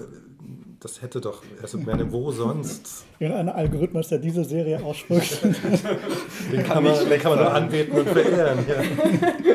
das 0.80 1.00
hätte 1.02 1.20
doch, 1.20 1.40
also 1.62 1.78
meine, 1.78 2.10
wo 2.10 2.32
sonst? 2.42 3.04
Ja, 3.20 3.36
ein 3.36 3.48
Algorithmus, 3.48 4.08
der 4.08 4.18
diese 4.18 4.44
Serie 4.44 4.82
ausspricht. 4.82 5.40
den 6.52 6.64
kann 6.64 6.82
man, 6.82 7.08
den 7.08 7.20
kann 7.20 7.30
man 7.30 7.38
nur 7.38 7.54
anbeten 7.54 7.96
und 7.96 8.08
verehren. 8.08 8.58
Ja. 8.68 8.82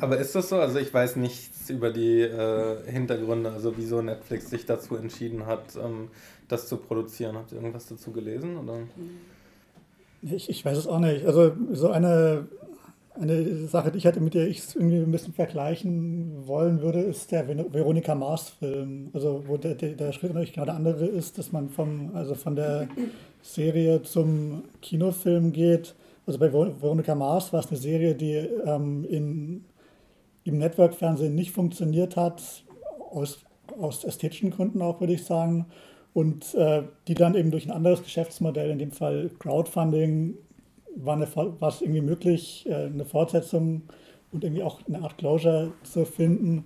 Aber 0.00 0.18
ist 0.18 0.34
das 0.34 0.48
so? 0.48 0.56
Also 0.56 0.80
ich 0.80 0.92
weiß 0.92 1.16
nichts 1.16 1.70
über 1.70 1.90
die 1.90 2.20
äh, 2.20 2.90
Hintergründe, 2.90 3.52
also 3.52 3.74
wieso 3.76 4.02
Netflix 4.02 4.50
sich 4.50 4.66
dazu 4.66 4.96
entschieden 4.96 5.46
hat, 5.46 5.76
ähm, 5.76 6.08
das 6.48 6.66
zu 6.66 6.78
produzieren. 6.78 7.36
Habt 7.36 7.52
ihr 7.52 7.58
irgendwas 7.58 7.86
dazu 7.86 8.10
gelesen? 8.10 8.56
Oder? 8.58 8.80
Ich, 10.34 10.48
ich 10.48 10.64
weiß 10.64 10.78
es 10.78 10.86
auch 10.86 10.98
nicht. 10.98 11.24
Also 11.24 11.52
so 11.72 11.90
eine, 11.90 12.48
eine 13.14 13.66
Sache, 13.66 13.90
die 13.90 13.98
ich 13.98 14.06
hatte, 14.06 14.20
mit 14.20 14.34
der 14.34 14.48
ich 14.48 14.58
es 14.58 14.74
irgendwie 14.74 14.98
ein 14.98 15.12
bisschen 15.12 15.32
vergleichen 15.32 16.46
wollen 16.46 16.80
würde, 16.80 17.00
ist 17.00 17.32
der 17.32 17.46
Veronika 17.48 18.14
Mars-Film. 18.14 19.10
Also 19.12 19.44
wo 19.46 19.56
der, 19.56 19.74
der, 19.74 19.90
der 19.90 20.12
Schritt 20.12 20.30
natürlich 20.30 20.52
genau 20.52 20.66
der 20.66 20.74
andere 20.74 21.06
ist, 21.06 21.38
dass 21.38 21.52
man 21.52 21.68
vom, 21.68 22.10
also 22.14 22.34
von 22.34 22.56
der 22.56 22.88
Serie 23.42 24.02
zum 24.02 24.64
Kinofilm 24.82 25.52
geht. 25.52 25.94
Also 26.26 26.38
bei 26.38 26.52
Veronika 26.52 27.14
Mars 27.14 27.52
war 27.52 27.60
es 27.60 27.68
eine 27.68 27.78
Serie, 27.78 28.14
die 28.14 28.34
ähm, 28.34 29.04
in 29.08 29.64
im 30.46 30.58
Network-Fernsehen 30.58 31.34
nicht 31.34 31.50
funktioniert 31.50 32.16
hat, 32.16 32.40
aus, 33.10 33.40
aus 33.78 34.04
ästhetischen 34.04 34.50
Gründen 34.50 34.80
auch, 34.80 35.00
würde 35.00 35.14
ich 35.14 35.24
sagen. 35.24 35.66
Und 36.16 36.54
äh, 36.54 36.82
die 37.08 37.14
dann 37.14 37.34
eben 37.34 37.50
durch 37.50 37.66
ein 37.66 37.72
anderes 37.72 38.02
Geschäftsmodell, 38.02 38.70
in 38.70 38.78
dem 38.78 38.90
Fall 38.90 39.30
Crowdfunding, 39.38 40.32
war, 40.94 41.14
eine, 41.14 41.28
war 41.36 41.68
es 41.68 41.82
irgendwie 41.82 42.00
möglich, 42.00 42.64
äh, 42.66 42.86
eine 42.86 43.04
Fortsetzung 43.04 43.82
und 44.32 44.42
irgendwie 44.42 44.62
auch 44.62 44.80
eine 44.88 45.02
Art 45.02 45.18
Closure 45.18 45.74
zu 45.82 46.06
finden. 46.06 46.64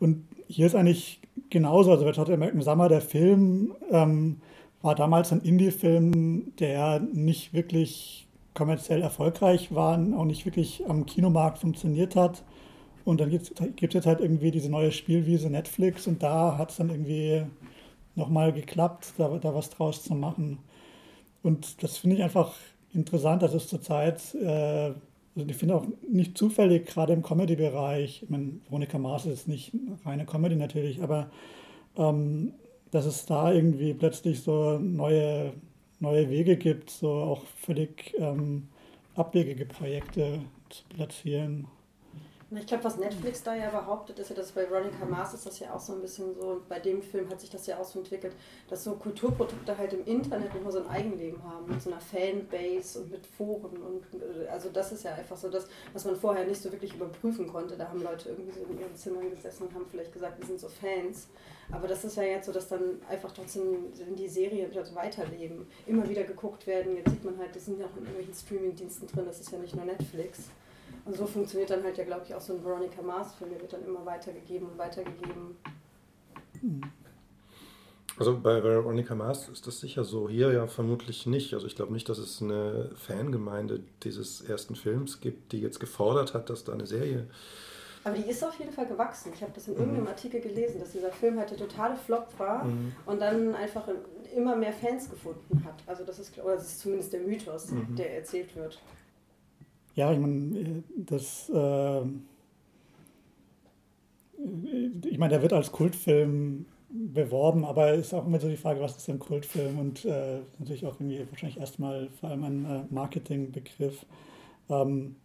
Und 0.00 0.24
hier 0.48 0.66
ist 0.66 0.74
eigentlich 0.74 1.20
genauso. 1.50 1.92
Also 1.92 2.04
Red 2.04 2.18
Hot 2.18 2.30
American 2.30 2.62
Summer, 2.62 2.88
der 2.88 3.00
Film, 3.00 3.76
ähm, 3.92 4.40
war 4.82 4.96
damals 4.96 5.30
ein 5.30 5.42
Indie-Film, 5.42 6.52
der 6.58 6.98
nicht 6.98 7.52
wirklich 7.52 8.26
kommerziell 8.54 9.02
erfolgreich 9.02 9.72
war, 9.72 9.96
auch 10.16 10.24
nicht 10.24 10.46
wirklich 10.46 10.82
am 10.88 11.06
Kinomarkt 11.06 11.58
funktioniert 11.58 12.16
hat. 12.16 12.42
Und 13.04 13.20
dann 13.20 13.30
gibt 13.30 13.52
es 13.52 13.94
jetzt 13.94 14.06
halt 14.06 14.18
irgendwie 14.18 14.50
diese 14.50 14.68
neue 14.68 14.90
Spielwiese 14.90 15.48
Netflix 15.48 16.08
und 16.08 16.24
da 16.24 16.58
hat 16.58 16.72
es 16.72 16.78
dann 16.78 16.90
irgendwie 16.90 17.44
nochmal 18.16 18.52
geklappt, 18.52 19.14
da, 19.18 19.28
da 19.38 19.54
was 19.54 19.70
draus 19.70 20.02
zu 20.02 20.14
machen. 20.14 20.58
Und 21.42 21.82
das 21.82 21.98
finde 21.98 22.16
ich 22.16 22.22
einfach 22.22 22.54
interessant, 22.94 23.42
dass 23.42 23.54
es 23.54 23.68
zurzeit, 23.68 24.34
äh, 24.34 24.92
also 25.36 25.48
ich 25.48 25.56
finde 25.56 25.76
auch 25.76 25.86
nicht 26.08 26.38
zufällig, 26.38 26.86
gerade 26.86 27.12
im 27.12 27.22
Comedy-Bereich, 27.22 28.22
ich 28.22 28.30
meine, 28.30 28.52
Veronika 28.68 28.98
Maas 28.98 29.26
ist 29.26 29.48
nicht 29.48 29.72
reine 30.04 30.26
Comedy 30.26 30.56
natürlich, 30.56 31.02
aber 31.02 31.30
ähm, 31.96 32.54
dass 32.90 33.06
es 33.06 33.26
da 33.26 33.52
irgendwie 33.52 33.92
plötzlich 33.94 34.40
so 34.40 34.78
neue, 34.78 35.52
neue 35.98 36.30
Wege 36.30 36.56
gibt, 36.56 36.90
so 36.90 37.10
auch 37.10 37.42
völlig 37.60 38.14
ähm, 38.18 38.68
abwegige 39.16 39.66
Projekte 39.66 40.40
zu 40.70 40.84
platzieren. 40.88 41.66
Ich 42.56 42.66
glaube, 42.66 42.84
was 42.84 42.98
Netflix 42.98 43.42
da 43.42 43.54
ja 43.54 43.70
behauptet, 43.70 44.18
ist 44.18 44.30
ja, 44.30 44.36
dass 44.36 44.52
bei 44.52 44.68
Veronica 44.70 45.04
Mars 45.04 45.34
ist 45.34 45.46
das 45.46 45.58
ja 45.58 45.74
auch 45.74 45.80
so 45.80 45.94
ein 45.94 46.00
bisschen 46.00 46.34
so, 46.34 46.62
bei 46.68 46.78
dem 46.78 47.02
Film 47.02 47.28
hat 47.28 47.40
sich 47.40 47.50
das 47.50 47.66
ja 47.66 47.78
auch 47.78 47.84
so 47.84 47.98
entwickelt, 47.98 48.34
dass 48.68 48.84
so 48.84 48.92
Kulturprodukte 48.94 49.76
halt 49.76 49.92
im 49.92 50.04
Internet 50.04 50.54
nochmal 50.54 50.72
so 50.72 50.78
ein 50.80 50.88
Eigenleben 50.88 51.42
haben, 51.42 51.66
mit 51.68 51.82
so 51.82 51.90
einer 51.90 52.00
Fanbase 52.00 53.00
und 53.00 53.10
mit 53.10 53.26
Foren 53.26 53.76
und 53.78 54.04
also 54.50 54.68
das 54.70 54.92
ist 54.92 55.04
ja 55.04 55.14
einfach 55.14 55.36
so 55.36 55.48
das, 55.48 55.66
was 55.92 56.04
man 56.04 56.16
vorher 56.16 56.46
nicht 56.46 56.62
so 56.62 56.70
wirklich 56.70 56.94
überprüfen 56.94 57.46
konnte. 57.48 57.76
Da 57.76 57.88
haben 57.88 58.02
Leute 58.02 58.28
irgendwie 58.28 58.52
so 58.52 58.60
in 58.70 58.78
ihren 58.78 58.94
Zimmern 58.94 59.30
gesessen 59.30 59.64
und 59.64 59.74
haben 59.74 59.86
vielleicht 59.90 60.12
gesagt, 60.12 60.38
wir 60.38 60.46
sind 60.46 60.60
so 60.60 60.68
Fans. 60.68 61.28
Aber 61.72 61.88
das 61.88 62.04
ist 62.04 62.16
ja 62.16 62.24
jetzt 62.24 62.46
so, 62.46 62.52
dass 62.52 62.68
dann 62.68 63.00
einfach 63.08 63.32
trotzdem 63.32 63.92
die 64.16 64.28
Serie 64.28 64.70
wieder 64.70 64.84
weiterleben, 64.94 65.66
immer 65.86 66.08
wieder 66.08 66.24
geguckt 66.24 66.66
werden. 66.66 66.96
Jetzt 66.96 67.10
sieht 67.10 67.24
man 67.24 67.38
halt, 67.38 67.54
die 67.54 67.58
sind 67.58 67.80
ja 67.80 67.86
auch 67.86 67.96
in 67.96 68.04
irgendwelchen 68.04 68.34
Streamingdiensten 68.34 69.08
drin, 69.08 69.24
das 69.26 69.40
ist 69.40 69.50
ja 69.50 69.58
nicht 69.58 69.74
nur 69.74 69.84
Netflix. 69.86 70.50
Und 71.04 71.16
so 71.16 71.26
funktioniert 71.26 71.70
dann 71.70 71.82
halt 71.82 71.98
ja, 71.98 72.04
glaube 72.04 72.22
ich, 72.26 72.34
auch 72.34 72.40
so 72.40 72.54
ein 72.54 72.64
Veronica 72.64 73.02
Mars-Film, 73.02 73.50
der 73.50 73.60
wird 73.60 73.72
dann 73.72 73.84
immer 73.84 74.04
weitergegeben 74.06 74.68
und 74.68 74.78
weitergegeben. 74.78 75.56
Also 78.16 78.38
bei 78.38 78.62
Veronica 78.62 79.14
Mars 79.14 79.48
ist 79.48 79.66
das 79.66 79.80
sicher 79.80 80.04
so. 80.04 80.28
Hier 80.28 80.52
ja 80.52 80.66
vermutlich 80.66 81.26
nicht. 81.26 81.52
Also 81.52 81.66
ich 81.66 81.74
glaube 81.74 81.92
nicht, 81.92 82.08
dass 82.08 82.18
es 82.18 82.40
eine 82.40 82.90
Fangemeinde 82.94 83.80
dieses 84.02 84.40
ersten 84.40 84.76
Films 84.76 85.20
gibt, 85.20 85.52
die 85.52 85.60
jetzt 85.60 85.80
gefordert 85.80 86.32
hat, 86.32 86.48
dass 86.48 86.64
da 86.64 86.72
eine 86.72 86.86
Serie. 86.86 87.28
Aber 88.04 88.16
die 88.16 88.30
ist 88.30 88.44
auf 88.44 88.58
jeden 88.58 88.70
Fall 88.70 88.86
gewachsen. 88.86 89.32
Ich 89.34 89.42
habe 89.42 89.52
das 89.54 89.66
in 89.66 89.74
irgendeinem 89.74 90.02
mhm. 90.02 90.08
Artikel 90.08 90.40
gelesen, 90.40 90.78
dass 90.78 90.92
dieser 90.92 91.10
Film 91.10 91.38
halt 91.38 91.50
der 91.50 91.58
totale 91.58 91.96
Flop 91.96 92.28
war 92.38 92.64
mhm. 92.64 92.92
und 93.06 93.20
dann 93.20 93.54
einfach 93.54 93.88
immer 94.36 94.54
mehr 94.54 94.72
Fans 94.72 95.10
gefunden 95.10 95.64
hat. 95.64 95.82
Also 95.86 96.04
das 96.04 96.18
ist, 96.18 96.38
oder 96.38 96.54
das 96.54 96.66
ist 96.66 96.80
zumindest 96.80 97.12
der 97.14 97.20
Mythos, 97.20 97.70
mhm. 97.70 97.96
der 97.96 98.16
erzählt 98.16 98.54
wird. 98.54 98.78
Ja, 99.94 100.12
ich 100.12 100.18
meine, 100.18 100.82
das. 100.96 101.50
Äh, 101.50 102.00
ich 105.08 105.18
meine, 105.18 105.30
der 105.30 105.42
wird 105.42 105.52
als 105.52 105.72
Kultfilm 105.72 106.66
beworben, 106.90 107.64
aber 107.64 107.92
es 107.92 108.08
ist 108.08 108.14
auch 108.14 108.26
immer 108.26 108.38
so 108.38 108.48
die 108.48 108.56
Frage, 108.56 108.80
was 108.80 108.96
ist 108.96 109.08
ein 109.08 109.18
Kultfilm 109.18 109.78
und 109.78 110.04
äh, 110.04 110.40
natürlich 110.58 110.86
auch 110.86 110.94
irgendwie 111.00 111.26
wahrscheinlich 111.30 111.58
erstmal 111.58 112.08
vor 112.20 112.30
allem 112.30 112.44
ein 112.44 112.64
äh, 112.64 112.94
Marketingbegriff. 112.94 114.04
Ähm, 114.68 115.16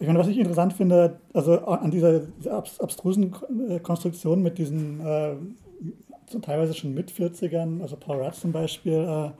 ich 0.00 0.06
meine, 0.06 0.18
was 0.18 0.28
ich 0.28 0.38
interessant 0.38 0.74
finde, 0.74 1.20
also 1.32 1.58
an 1.58 1.90
dieser, 1.90 2.20
dieser 2.20 2.56
abstrusen 2.56 3.34
äh, 3.68 3.80
Konstruktion 3.80 4.42
mit 4.42 4.58
diesen 4.58 5.00
äh, 5.00 5.36
teilweise 6.42 6.74
schon 6.74 6.94
mit 6.94 7.10
40ern, 7.10 7.80
also 7.80 7.96
Paul 7.96 8.22
Rudd 8.22 8.34
zum 8.34 8.52
Beispiel, 8.52 8.92
äh, 8.92 9.30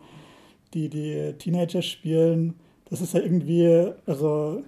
die 0.74 0.88
die 0.88 1.34
Teenager 1.38 1.82
spielen, 1.82 2.54
das 2.90 3.00
ist 3.00 3.14
ja 3.14 3.20
irgendwie, 3.20 3.92
also, 4.06 4.62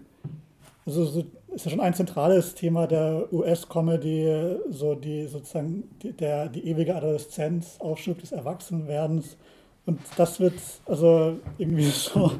also 0.87 1.04
so, 1.04 1.24
ist 1.54 1.64
ja 1.64 1.70
schon 1.70 1.80
ein 1.80 1.94
zentrales 1.94 2.54
Thema 2.54 2.87
der 2.87 3.33
US-Comedy, 3.33 4.56
so 4.70 4.94
die 4.94 5.26
sozusagen 5.26 5.85
die, 6.02 6.12
der, 6.12 6.48
die 6.48 6.66
ewige 6.68 6.94
Adoleszenz, 6.94 7.76
Aufschub 7.80 8.20
des 8.20 8.33
Erwachsenwerdens. 8.33 9.37
Und 9.87 10.00
das 10.16 10.38
wird 10.38 10.54
also 10.87 11.38
irgendwie 11.59 11.85
so 11.90 12.33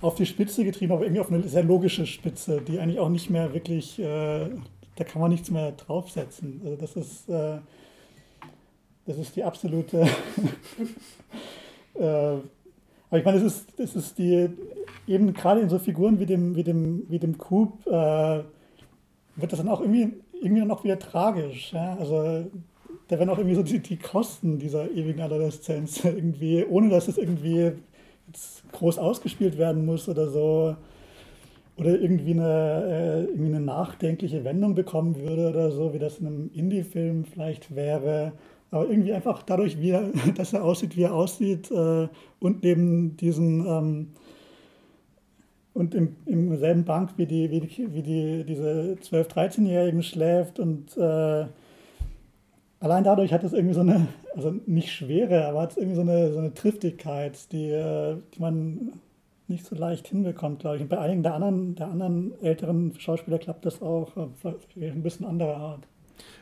auf 0.00 0.14
die 0.14 0.26
Spitze 0.26 0.64
getrieben, 0.64 0.92
aber 0.92 1.02
irgendwie 1.02 1.20
auf 1.20 1.32
eine 1.32 1.42
sehr 1.48 1.64
logische 1.64 2.06
Spitze, 2.06 2.60
die 2.60 2.78
eigentlich 2.78 3.00
auch 3.00 3.08
nicht 3.08 3.30
mehr 3.30 3.52
wirklich, 3.54 3.98
äh, 3.98 4.50
da 4.96 5.04
kann 5.04 5.20
man 5.20 5.30
nichts 5.30 5.50
mehr 5.50 5.72
draufsetzen. 5.72 6.60
Also 6.64 6.76
das 6.76 6.96
ist, 6.96 7.28
äh, 7.28 7.58
das 9.06 9.18
ist 9.18 9.34
die 9.34 9.42
absolute 9.42 10.06
äh, 11.94 12.36
aber 13.12 13.18
ich 13.18 13.26
meine, 13.26 13.36
es 13.36 13.44
ist, 13.44 13.78
es 13.78 13.94
ist 13.94 14.16
die, 14.16 14.48
eben 15.06 15.32
gerade 15.32 15.60
in 15.60 15.68
so 15.68 15.78
Figuren 15.78 16.18
wie 16.18 16.26
dem, 16.26 16.54
wie 16.56 16.62
dem, 16.62 17.04
wie 17.08 17.18
dem 17.18 17.38
Coop, 17.38 17.86
äh, 17.86 18.42
wird 19.36 19.52
das 19.52 19.58
dann 19.58 19.68
auch 19.68 19.80
irgendwie, 19.80 20.14
irgendwie 20.40 20.60
dann 20.60 20.84
wieder 20.84 20.98
tragisch. 20.98 21.72
Ja? 21.72 21.96
Also 21.98 22.46
da 23.08 23.18
werden 23.18 23.30
auch 23.30 23.38
irgendwie 23.38 23.56
so 23.56 23.62
die, 23.62 23.80
die 23.80 23.96
Kosten 23.96 24.58
dieser 24.58 24.90
ewigen 24.90 25.20
Adoleszenz 25.20 26.04
irgendwie, 26.04 26.64
ohne 26.64 26.88
dass 26.88 27.08
es 27.08 27.18
irgendwie 27.18 27.72
groß 28.72 28.98
ausgespielt 28.98 29.58
werden 29.58 29.84
muss 29.84 30.08
oder 30.08 30.28
so, 30.28 30.76
oder 31.76 32.00
irgendwie 32.00 32.32
eine, 32.32 32.84
äh, 32.86 33.24
irgendwie 33.24 33.54
eine 33.54 33.60
nachdenkliche 33.60 34.44
Wendung 34.44 34.74
bekommen 34.74 35.16
würde 35.16 35.48
oder 35.48 35.70
so, 35.70 35.92
wie 35.94 35.98
das 35.98 36.18
in 36.18 36.26
einem 36.26 36.50
Indie-Film 36.54 37.24
vielleicht 37.24 37.74
wäre. 37.74 38.32
Aber 38.70 38.88
irgendwie 38.88 39.12
einfach 39.12 39.42
dadurch, 39.42 39.80
wie 39.80 39.90
er, 39.90 40.10
dass 40.36 40.52
er 40.52 40.64
aussieht, 40.64 40.96
wie 40.96 41.02
er 41.02 41.14
aussieht 41.14 41.70
äh, 41.70 42.08
und 42.40 42.62
neben 42.62 43.16
diesen 43.16 43.66
ähm, 43.66 44.08
und 45.74 45.94
im, 45.94 46.16
im 46.26 46.56
selben 46.58 46.84
Bank 46.84 47.10
wie 47.16 47.26
die, 47.26 47.50
wie 47.50 47.60
die, 47.60 47.94
wie 47.94 48.02
die 48.02 48.44
diese 48.44 48.96
12-, 49.02 49.28
13-Jährigen 49.28 50.02
schläft 50.02 50.58
und 50.58 50.96
äh, 50.96 51.46
allein 52.80 53.04
dadurch 53.04 53.32
hat 53.32 53.44
es 53.44 53.52
irgendwie 53.52 53.74
so 53.74 53.80
eine, 53.80 54.08
also 54.34 54.54
nicht 54.66 54.92
schwere, 54.92 55.46
aber 55.46 55.62
hat 55.62 55.72
es 55.72 55.76
irgendwie 55.76 55.96
so 55.96 56.02
eine, 56.02 56.32
so 56.32 56.38
eine 56.38 56.54
Triftigkeit, 56.54 57.52
die, 57.52 57.70
äh, 57.70 58.16
die 58.34 58.40
man 58.40 58.92
nicht 59.48 59.64
so 59.64 59.74
leicht 59.76 60.08
hinbekommt, 60.08 60.60
glaube 60.60 60.76
ich. 60.76 60.82
Und 60.82 60.88
bei 60.88 60.98
einigen 60.98 61.22
der 61.22 61.34
anderen, 61.34 61.74
der 61.74 61.88
anderen 61.88 62.32
älteren 62.42 62.98
Schauspieler 62.98 63.38
klappt 63.38 63.66
das 63.66 63.82
auch 63.82 64.10
ein 64.16 65.02
bisschen 65.02 65.26
anderer 65.26 65.56
Art. 65.56 65.82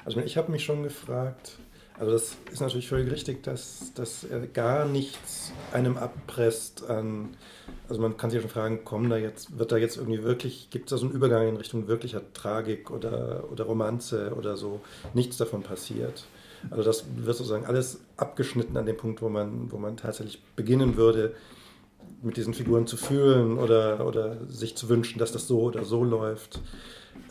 Also 0.04 0.20
ich 0.20 0.36
habe 0.36 0.50
mich 0.52 0.64
schon 0.64 0.82
gefragt, 0.82 1.58
also 2.00 2.12
das 2.12 2.34
ist 2.50 2.60
natürlich 2.60 2.88
völlig 2.88 3.12
richtig, 3.12 3.42
dass, 3.42 3.92
dass 3.94 4.24
er 4.24 4.46
gar 4.46 4.86
nichts 4.86 5.52
einem 5.70 5.98
abpresst 5.98 6.88
an, 6.88 7.36
also 7.90 8.00
man 8.00 8.16
kann 8.16 8.30
sich 8.30 8.40
schon 8.40 8.48
fragen, 8.48 8.84
kommen 8.86 9.10
da 9.10 9.18
jetzt, 9.18 9.58
wird 9.58 9.70
da 9.70 9.76
jetzt 9.76 9.98
irgendwie 9.98 10.22
wirklich, 10.22 10.70
gibt 10.70 10.86
es 10.86 10.90
da 10.90 10.96
so 10.96 11.04
einen 11.04 11.14
Übergang 11.14 11.46
in 11.46 11.58
Richtung 11.58 11.88
wirklicher 11.88 12.22
Tragik 12.32 12.90
oder, 12.90 13.44
oder 13.52 13.64
Romanze 13.64 14.34
oder 14.34 14.56
so? 14.56 14.80
Nichts 15.12 15.36
davon 15.36 15.62
passiert. 15.62 16.24
Also 16.70 16.82
das 16.82 17.04
wird 17.16 17.36
sozusagen 17.36 17.66
alles 17.66 18.00
abgeschnitten 18.16 18.78
an 18.78 18.86
dem 18.86 18.96
Punkt, 18.96 19.20
wo 19.20 19.28
man, 19.28 19.70
wo 19.70 19.76
man 19.76 19.98
tatsächlich 19.98 20.42
beginnen 20.56 20.96
würde, 20.96 21.34
mit 22.22 22.38
diesen 22.38 22.54
Figuren 22.54 22.86
zu 22.86 22.96
fühlen 22.96 23.58
oder, 23.58 24.06
oder 24.06 24.38
sich 24.48 24.74
zu 24.74 24.88
wünschen, 24.88 25.18
dass 25.18 25.32
das 25.32 25.46
so 25.46 25.60
oder 25.60 25.84
so 25.84 26.02
läuft. 26.02 26.60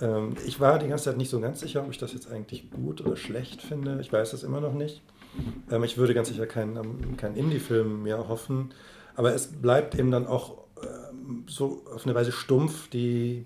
Ähm, 0.02 0.36
ich 0.46 0.60
war 0.60 0.80
die 0.80 0.88
ganze 0.88 1.06
Zeit 1.06 1.18
nicht 1.18 1.30
so 1.30 1.40
ganz 1.40 1.60
sicher, 1.60 1.84
ob 1.84 1.92
ich 1.92 1.98
das 1.98 2.14
jetzt 2.14 2.32
eigentlich 2.32 2.72
gut 2.72 3.02
oder 3.02 3.16
schlecht 3.16 3.62
finde. 3.62 4.00
Ich 4.02 4.12
weiß 4.12 4.32
das 4.32 4.44
immer 4.44 4.62
noch 4.62 4.74
nicht. 4.74 5.02
Ähm, 5.72 5.84
ich 5.84 5.98
würde 5.98 6.14
ganz 6.14 6.30
sicher 6.30 6.48
keinen, 6.48 6.76
ähm, 6.78 7.18
keinen 7.18 7.36
Indie-Film 7.36 8.04
mehr 8.04 8.28
hoffen. 8.28 8.72
Aber 9.16 9.34
es 9.34 9.48
bleibt 9.48 9.96
eben 9.96 10.12
dann 10.12 10.28
auch 10.28 10.58
ähm, 10.82 11.44
so 11.48 11.84
auf 11.94 12.06
eine 12.06 12.16
Weise 12.16 12.32
stumpf, 12.32 12.90
die, 12.90 13.46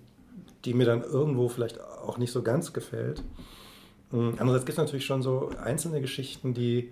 die 0.66 0.74
mir 0.74 0.86
dann 0.86 1.04
irgendwo 1.04 1.50
vielleicht 1.50 1.80
auch 1.82 2.18
nicht 2.18 2.32
so 2.32 2.44
ganz 2.44 2.74
gefällt. 2.74 3.24
Ähm, 4.12 4.36
andererseits 4.38 4.66
gibt 4.66 4.78
es 4.78 4.84
natürlich 4.84 5.06
schon 5.06 5.22
so 5.22 5.50
einzelne 5.62 6.02
Geschichten, 6.02 6.54
die 6.54 6.92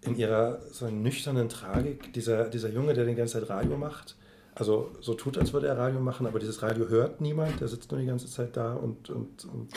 in 0.00 0.16
ihrer 0.16 0.60
so 0.72 0.88
nüchternen 0.88 1.48
Tragik, 1.48 2.12
dieser, 2.12 2.48
dieser 2.48 2.70
Junge, 2.70 2.94
der 2.94 3.04
die 3.04 3.14
ganze 3.14 3.40
Zeit 3.40 3.50
Radio 3.50 3.76
macht, 3.76 4.16
also 4.54 4.90
so 5.00 5.14
tut, 5.14 5.38
als 5.38 5.52
würde 5.52 5.66
er 5.66 5.78
Radio 5.78 6.00
machen, 6.00 6.26
aber 6.26 6.38
dieses 6.38 6.62
Radio 6.62 6.88
hört 6.88 7.20
niemand, 7.22 7.60
der 7.60 7.68
sitzt 7.68 7.90
nur 7.90 8.00
die 8.00 8.06
ganze 8.06 8.26
Zeit 8.26 8.56
da 8.56 8.74
und, 8.74 9.08
und, 9.08 9.44
und 9.46 9.68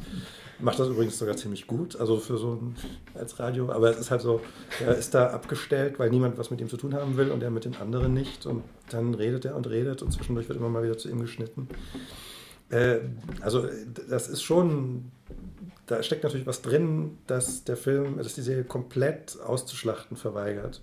macht 0.58 0.78
das 0.78 0.88
übrigens 0.88 1.18
sogar 1.18 1.36
ziemlich 1.36 1.66
gut, 1.66 1.98
also 1.98 2.18
für 2.18 2.36
so 2.36 2.52
ein 2.54 2.76
als 3.14 3.38
Radio, 3.38 3.70
aber 3.72 3.90
es 3.90 3.98
ist 3.98 4.10
halt 4.10 4.20
so, 4.20 4.42
er 4.84 4.96
ist 4.96 5.14
da 5.14 5.28
abgestellt, 5.28 5.98
weil 5.98 6.10
niemand 6.10 6.36
was 6.36 6.50
mit 6.50 6.60
ihm 6.60 6.68
zu 6.68 6.76
tun 6.76 6.94
haben 6.94 7.16
will 7.16 7.30
und 7.30 7.42
er 7.42 7.50
mit 7.50 7.64
den 7.64 7.76
anderen 7.76 8.12
nicht 8.12 8.44
und 8.44 8.64
dann 8.90 9.14
redet 9.14 9.46
er 9.46 9.56
und 9.56 9.68
redet 9.68 10.02
und 10.02 10.12
zwischendurch 10.12 10.48
wird 10.48 10.58
immer 10.58 10.68
mal 10.68 10.82
wieder 10.82 10.98
zu 10.98 11.08
ihm 11.08 11.20
geschnitten. 11.20 11.68
Äh, 12.68 12.98
also 13.40 13.66
das 14.08 14.28
ist 14.28 14.42
schon, 14.42 15.10
da 15.86 16.02
steckt 16.02 16.24
natürlich 16.24 16.46
was 16.46 16.60
drin, 16.60 17.16
dass 17.26 17.64
der 17.64 17.78
Film, 17.78 18.18
dass 18.18 18.34
die 18.34 18.42
Serie 18.42 18.64
komplett 18.64 19.40
auszuschlachten 19.40 20.18
verweigert. 20.18 20.82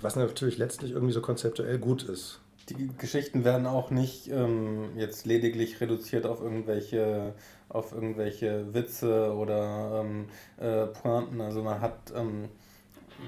Was 0.00 0.16
natürlich 0.16 0.58
letztlich 0.58 0.92
irgendwie 0.92 1.12
so 1.12 1.20
konzeptuell 1.20 1.78
gut 1.78 2.04
ist. 2.04 2.40
Die 2.68 2.88
Geschichten 2.98 3.44
werden 3.44 3.66
auch 3.66 3.90
nicht 3.90 4.28
ähm, 4.28 4.90
jetzt 4.96 5.24
lediglich 5.24 5.80
reduziert 5.80 6.26
auf 6.26 6.40
irgendwelche, 6.40 7.34
auf 7.68 7.92
irgendwelche 7.92 8.74
Witze 8.74 9.32
oder 9.34 10.04
ähm, 10.04 10.26
äh, 10.58 10.86
Pointen. 10.86 11.40
Also 11.40 11.62
man 11.62 11.80
hat, 11.80 12.12
ähm, 12.16 12.48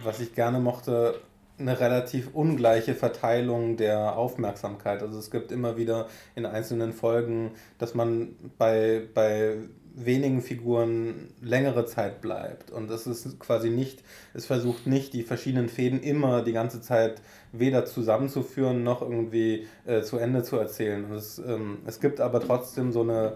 was 0.03 0.19
ich 0.21 0.35
gerne 0.35 0.59
mochte, 0.59 1.21
eine 1.59 1.79
relativ 1.81 2.35
ungleiche 2.35 2.95
Verteilung 2.95 3.77
der 3.77 4.17
Aufmerksamkeit. 4.17 5.03
Also 5.03 5.19
es 5.19 5.31
gibt 5.31 5.53
immer 5.53 5.77
wieder 5.77 6.09
in 6.35 6.47
einzelnen 6.47 6.93
Folgen, 6.93 7.53
dass 7.79 7.95
man 7.95 8.37
bei, 8.59 9.03
bei 9.15 9.57
wenigen 9.95 10.43
Figuren 10.43 11.29
längere 11.41 11.87
Zeit 11.87 12.21
bleibt. 12.21 12.71
Und 12.71 12.91
es 12.91 13.07
ist 13.07 13.39
quasi 13.39 13.71
nicht, 13.71 14.03
es 14.35 14.47
versucht 14.47 14.87
nicht, 14.87 15.13
die 15.13 15.23
verschiedenen 15.23 15.69
Fäden 15.69 16.01
immer 16.01 16.43
die 16.43 16.53
ganze 16.53 16.81
Zeit 16.81 17.21
weder 17.53 17.85
zusammenzuführen 17.85 18.83
noch 18.83 19.03
irgendwie 19.03 19.67
äh, 19.87 20.03
zu 20.03 20.19
Ende 20.19 20.43
zu 20.43 20.57
erzählen. 20.57 21.05
Und 21.05 21.13
es, 21.13 21.39
ähm, 21.39 21.79
es 21.87 22.01
gibt 22.01 22.21
aber 22.21 22.41
trotzdem 22.41 22.93
so 22.93 23.03
eine 23.03 23.35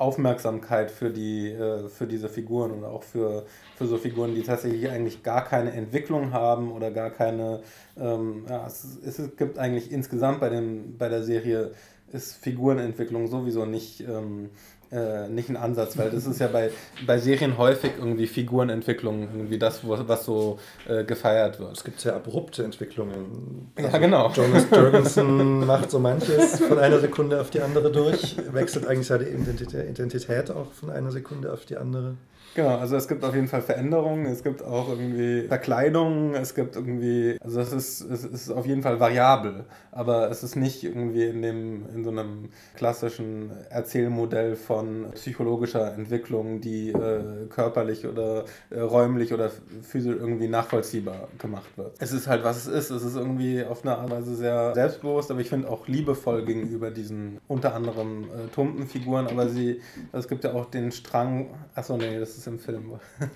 Aufmerksamkeit 0.00 0.90
für, 0.90 1.10
die, 1.10 1.50
äh, 1.50 1.88
für 1.88 2.06
diese 2.06 2.30
Figuren 2.30 2.70
und 2.70 2.84
auch 2.84 3.02
für, 3.02 3.44
für 3.76 3.86
so 3.86 3.98
Figuren, 3.98 4.34
die 4.34 4.42
tatsächlich 4.42 4.88
eigentlich 4.88 5.22
gar 5.22 5.44
keine 5.44 5.72
Entwicklung 5.72 6.32
haben 6.32 6.72
oder 6.72 6.90
gar 6.90 7.10
keine, 7.10 7.60
ähm, 7.98 8.46
ja, 8.48 8.66
es, 8.66 8.98
es 9.04 9.36
gibt 9.36 9.58
eigentlich 9.58 9.92
insgesamt 9.92 10.40
bei, 10.40 10.48
dem, 10.48 10.96
bei 10.96 11.10
der 11.10 11.22
Serie 11.22 11.72
ist 12.12 12.36
Figurenentwicklung 12.36 13.26
sowieso 13.26 13.66
nicht, 13.66 14.00
ähm, 14.00 14.48
äh, 14.92 15.28
nicht 15.28 15.48
ein 15.48 15.56
Ansatz, 15.56 15.96
weil 15.96 16.10
das 16.10 16.26
ist 16.26 16.40
ja 16.40 16.48
bei, 16.48 16.70
bei 17.06 17.18
Serien 17.18 17.58
häufig 17.58 17.92
irgendwie 17.98 18.26
Figurenentwicklung, 18.26 19.28
irgendwie 19.32 19.58
das, 19.58 19.80
was 19.84 20.24
so 20.24 20.58
äh, 20.88 21.04
gefeiert 21.04 21.60
wird. 21.60 21.76
Es 21.76 21.84
gibt 21.84 22.00
sehr 22.00 22.16
abrupte 22.16 22.64
Entwicklungen. 22.64 23.70
Also 23.76 23.88
ja, 23.88 23.98
genau. 23.98 24.30
Jonas 24.30 24.66
Jurgensen 24.72 25.66
macht 25.66 25.90
so 25.90 25.98
manches 25.98 26.60
von 26.60 26.78
einer 26.78 26.98
Sekunde 26.98 27.40
auf 27.40 27.50
die 27.50 27.60
andere 27.60 27.92
durch, 27.92 28.36
wechselt 28.52 28.86
eigentlich 28.86 29.06
seine 29.06 29.28
Identität 29.28 30.50
auch 30.50 30.72
von 30.72 30.90
einer 30.90 31.10
Sekunde 31.12 31.52
auf 31.52 31.64
die 31.66 31.76
andere. 31.76 32.16
Genau, 32.54 32.78
also 32.78 32.96
es 32.96 33.06
gibt 33.06 33.24
auf 33.24 33.34
jeden 33.34 33.46
Fall 33.46 33.62
Veränderungen, 33.62 34.26
es 34.26 34.42
gibt 34.42 34.62
auch 34.64 34.88
irgendwie 34.88 35.46
Verkleidungen, 35.46 36.34
es 36.34 36.56
gibt 36.56 36.74
irgendwie, 36.74 37.38
also 37.40 37.60
es 37.60 37.72
ist, 37.72 38.00
es 38.00 38.24
ist 38.24 38.50
auf 38.50 38.66
jeden 38.66 38.82
Fall 38.82 38.98
variabel, 38.98 39.66
aber 39.92 40.30
es 40.30 40.42
ist 40.42 40.56
nicht 40.56 40.82
irgendwie 40.82 41.26
in 41.26 41.42
dem, 41.42 41.86
in 41.94 42.02
so 42.02 42.10
einem 42.10 42.48
klassischen 42.74 43.52
Erzählmodell 43.70 44.56
von 44.56 45.12
psychologischer 45.14 45.94
Entwicklung, 45.94 46.60
die 46.60 46.90
äh, 46.90 47.46
körperlich 47.50 48.04
oder 48.04 48.44
äh, 48.70 48.80
räumlich 48.80 49.32
oder 49.32 49.50
physisch 49.82 50.16
irgendwie 50.18 50.48
nachvollziehbar 50.48 51.28
gemacht 51.38 51.70
wird. 51.76 51.94
Es 52.00 52.10
ist 52.10 52.26
halt, 52.26 52.42
was 52.42 52.56
es 52.56 52.66
ist, 52.66 52.90
es 52.90 53.04
ist 53.04 53.14
irgendwie 53.14 53.64
auf 53.64 53.84
eine 53.84 53.96
Art 53.96 54.06
und 54.06 54.10
Weise 54.10 54.34
sehr 54.34 54.74
selbstbewusst, 54.74 55.30
aber 55.30 55.40
ich 55.40 55.48
finde 55.48 55.70
auch 55.70 55.86
liebevoll 55.86 56.44
gegenüber 56.44 56.90
diesen 56.90 57.38
unter 57.46 57.76
anderem 57.76 58.24
äh, 58.24 58.48
Tumpenfiguren, 58.52 59.28
aber 59.28 59.48
sie, 59.48 59.80
es 60.12 60.26
gibt 60.26 60.42
ja 60.42 60.52
auch 60.52 60.66
den 60.66 60.90
Strang, 60.90 61.46
achso, 61.76 61.96
nee, 61.96 62.18
das 62.18 62.36
ist 62.36 62.39
ist 62.40 62.46
im 62.46 62.58
Film. 62.58 62.98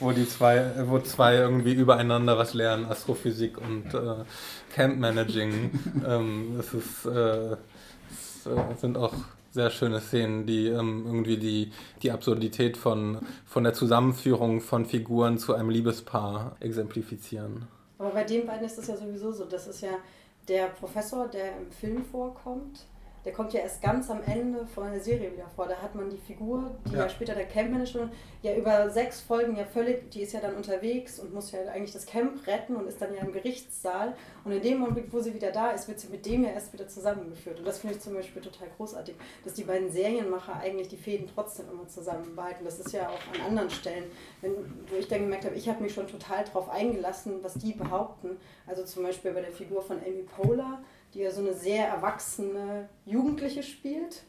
wo 0.00 0.12
die 0.12 0.28
zwei, 0.28 0.70
wo 0.86 0.98
zwei 1.00 1.36
irgendwie 1.36 1.72
übereinander 1.72 2.36
was 2.38 2.52
lernen, 2.54 2.86
Astrophysik 2.86 3.58
und 3.58 3.92
äh, 3.94 4.24
Camp 4.74 4.98
Managing. 4.98 5.70
ähm, 6.06 6.54
das 6.56 6.74
ist, 6.74 7.06
äh, 7.06 7.56
das 8.10 8.46
äh, 8.46 8.74
sind 8.80 8.98
auch 8.98 9.14
sehr 9.50 9.70
schöne 9.70 10.00
Szenen, 10.00 10.46
die 10.46 10.68
ähm, 10.68 11.04
irgendwie 11.06 11.38
die, 11.38 11.72
die 12.02 12.12
Absurdität 12.12 12.76
von, 12.76 13.18
von 13.46 13.64
der 13.64 13.72
Zusammenführung 13.72 14.60
von 14.60 14.84
Figuren 14.84 15.38
zu 15.38 15.54
einem 15.54 15.70
Liebespaar 15.70 16.56
exemplifizieren. 16.60 17.66
Aber 17.98 18.10
bei 18.10 18.24
den 18.24 18.46
beiden 18.46 18.66
ist 18.66 18.76
das 18.78 18.88
ja 18.88 18.96
sowieso 18.96 19.32
so. 19.32 19.46
Das 19.46 19.66
ist 19.66 19.80
ja 19.80 19.92
der 20.46 20.66
Professor, 20.66 21.28
der 21.28 21.56
im 21.56 21.72
Film 21.72 22.04
vorkommt 22.04 22.84
der 23.28 23.34
kommt 23.34 23.52
ja 23.52 23.60
erst 23.60 23.82
ganz 23.82 24.08
am 24.08 24.22
Ende 24.26 24.64
von 24.64 24.90
der 24.90 25.02
Serie 25.02 25.30
wieder 25.30 25.46
vor. 25.54 25.66
Da 25.66 25.76
hat 25.76 25.94
man 25.94 26.08
die 26.08 26.16
Figur, 26.16 26.70
die 26.86 26.94
ja, 26.94 27.00
ja 27.00 27.08
später 27.10 27.34
der 27.34 27.44
Campmanager, 27.44 28.08
ja 28.40 28.54
über 28.54 28.88
sechs 28.88 29.20
Folgen 29.20 29.54
ja 29.54 29.66
völlig, 29.66 30.10
die 30.10 30.22
ist 30.22 30.32
ja 30.32 30.40
dann 30.40 30.54
unterwegs 30.54 31.18
und 31.18 31.34
muss 31.34 31.52
ja 31.52 31.58
eigentlich 31.70 31.92
das 31.92 32.06
Camp 32.06 32.46
retten 32.46 32.74
und 32.74 32.88
ist 32.88 33.02
dann 33.02 33.14
ja 33.14 33.20
im 33.20 33.30
Gerichtssaal. 33.30 34.14
Und 34.44 34.52
in 34.52 34.62
dem 34.62 34.78
Moment, 34.78 35.12
wo 35.12 35.20
sie 35.20 35.34
wieder 35.34 35.50
da 35.50 35.72
ist, 35.72 35.88
wird 35.88 36.00
sie 36.00 36.08
mit 36.08 36.24
dem 36.24 36.42
ja 36.42 36.52
erst 36.52 36.72
wieder 36.72 36.88
zusammengeführt. 36.88 37.58
Und 37.58 37.66
das 37.66 37.80
finde 37.80 37.96
ich 37.96 38.00
zum 38.00 38.14
Beispiel 38.14 38.40
total 38.40 38.68
großartig, 38.78 39.14
dass 39.44 39.52
die 39.52 39.64
beiden 39.64 39.92
Serienmacher 39.92 40.56
eigentlich 40.56 40.88
die 40.88 40.96
Fäden 40.96 41.28
trotzdem 41.34 41.66
immer 41.70 41.86
zusammenbehalten. 41.86 42.64
Das 42.64 42.80
ist 42.80 42.94
ja 42.94 43.10
auch 43.10 43.34
an 43.34 43.46
anderen 43.46 43.68
Stellen, 43.68 44.04
wenn, 44.40 44.52
wo 44.88 44.96
ich 44.98 45.08
dann 45.08 45.20
gemerkt 45.20 45.44
habe, 45.44 45.54
ich 45.54 45.68
habe 45.68 45.82
mich 45.82 45.92
schon 45.92 46.06
total 46.06 46.44
darauf 46.44 46.70
eingelassen, 46.70 47.40
was 47.42 47.54
die 47.54 47.74
behaupten. 47.74 48.38
Also 48.66 48.84
zum 48.84 49.02
Beispiel 49.02 49.32
bei 49.32 49.42
der 49.42 49.52
Figur 49.52 49.82
von 49.82 49.98
Amy 49.98 50.22
Poehler 50.22 50.78
die 51.14 51.20
ja 51.20 51.30
so 51.30 51.40
eine 51.40 51.54
sehr 51.54 51.88
erwachsene 51.88 52.88
Jugendliche 53.04 53.62
spielt. 53.62 54.24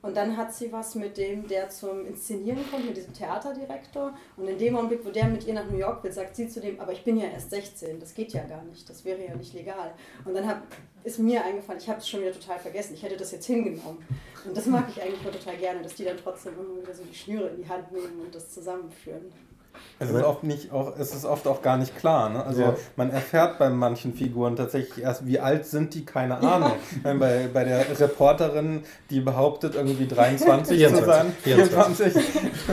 Und 0.00 0.16
dann 0.16 0.36
hat 0.36 0.54
sie 0.54 0.70
was 0.70 0.94
mit 0.94 1.16
dem, 1.16 1.48
der 1.48 1.70
zum 1.70 2.06
Inszenieren 2.06 2.64
kommt, 2.70 2.86
mit 2.86 2.96
diesem 2.96 3.12
Theaterdirektor. 3.12 4.14
Und 4.36 4.46
in 4.46 4.56
dem 4.56 4.76
Augenblick, 4.76 5.04
wo 5.04 5.10
der 5.10 5.26
mit 5.26 5.44
ihr 5.44 5.54
nach 5.54 5.68
New 5.68 5.76
York 5.76 6.04
will, 6.04 6.12
sagt 6.12 6.36
sie 6.36 6.48
zu 6.48 6.60
dem, 6.60 6.78
aber 6.78 6.92
ich 6.92 7.02
bin 7.02 7.16
ja 7.16 7.26
erst 7.26 7.50
16, 7.50 7.98
das 7.98 8.14
geht 8.14 8.32
ja 8.32 8.44
gar 8.44 8.62
nicht, 8.62 8.88
das 8.88 9.04
wäre 9.04 9.24
ja 9.24 9.34
nicht 9.34 9.54
legal. 9.54 9.92
Und 10.24 10.34
dann 10.34 10.46
hab, 10.46 10.62
ist 11.02 11.18
mir 11.18 11.44
eingefallen, 11.44 11.80
ich 11.80 11.88
habe 11.88 11.98
es 11.98 12.08
schon 12.08 12.20
wieder 12.20 12.32
total 12.32 12.60
vergessen, 12.60 12.94
ich 12.94 13.02
hätte 13.02 13.16
das 13.16 13.32
jetzt 13.32 13.46
hingenommen. 13.46 14.06
Und 14.44 14.56
das 14.56 14.66
mag 14.66 14.88
ich 14.88 15.02
eigentlich 15.02 15.20
total 15.20 15.56
gerne, 15.56 15.82
dass 15.82 15.96
die 15.96 16.04
dann 16.04 16.16
trotzdem 16.16 16.54
immer 16.54 16.80
wieder 16.80 16.94
so 16.94 17.02
die 17.02 17.14
Schnüre 17.14 17.48
in 17.48 17.56
die 17.56 17.68
Hand 17.68 17.90
nehmen 17.90 18.20
und 18.24 18.32
das 18.32 18.50
zusammenführen. 18.50 19.32
Es 20.00 20.10
ist, 20.10 20.22
oft 20.22 20.44
nicht 20.44 20.70
auch, 20.70 20.96
es 20.96 21.12
ist 21.12 21.24
oft 21.24 21.48
auch 21.48 21.60
gar 21.60 21.76
nicht 21.76 21.96
klar. 21.96 22.28
Ne? 22.30 22.44
Also 22.44 22.62
ja. 22.62 22.76
man 22.94 23.10
erfährt 23.10 23.58
bei 23.58 23.68
manchen 23.68 24.14
Figuren 24.14 24.54
tatsächlich 24.54 25.04
erst, 25.04 25.26
wie 25.26 25.40
alt 25.40 25.66
sind 25.66 25.92
die, 25.94 26.04
keine 26.04 26.38
Ahnung. 26.38 26.72
Ja. 27.02 27.14
Bei, 27.14 27.48
bei 27.52 27.64
der 27.64 27.84
Reporterin, 27.98 28.84
die 29.10 29.20
behauptet 29.20 29.74
irgendwie 29.74 30.06
23 30.06 30.88
zu 30.88 31.04
sein, 31.04 31.32
24. 31.42 32.14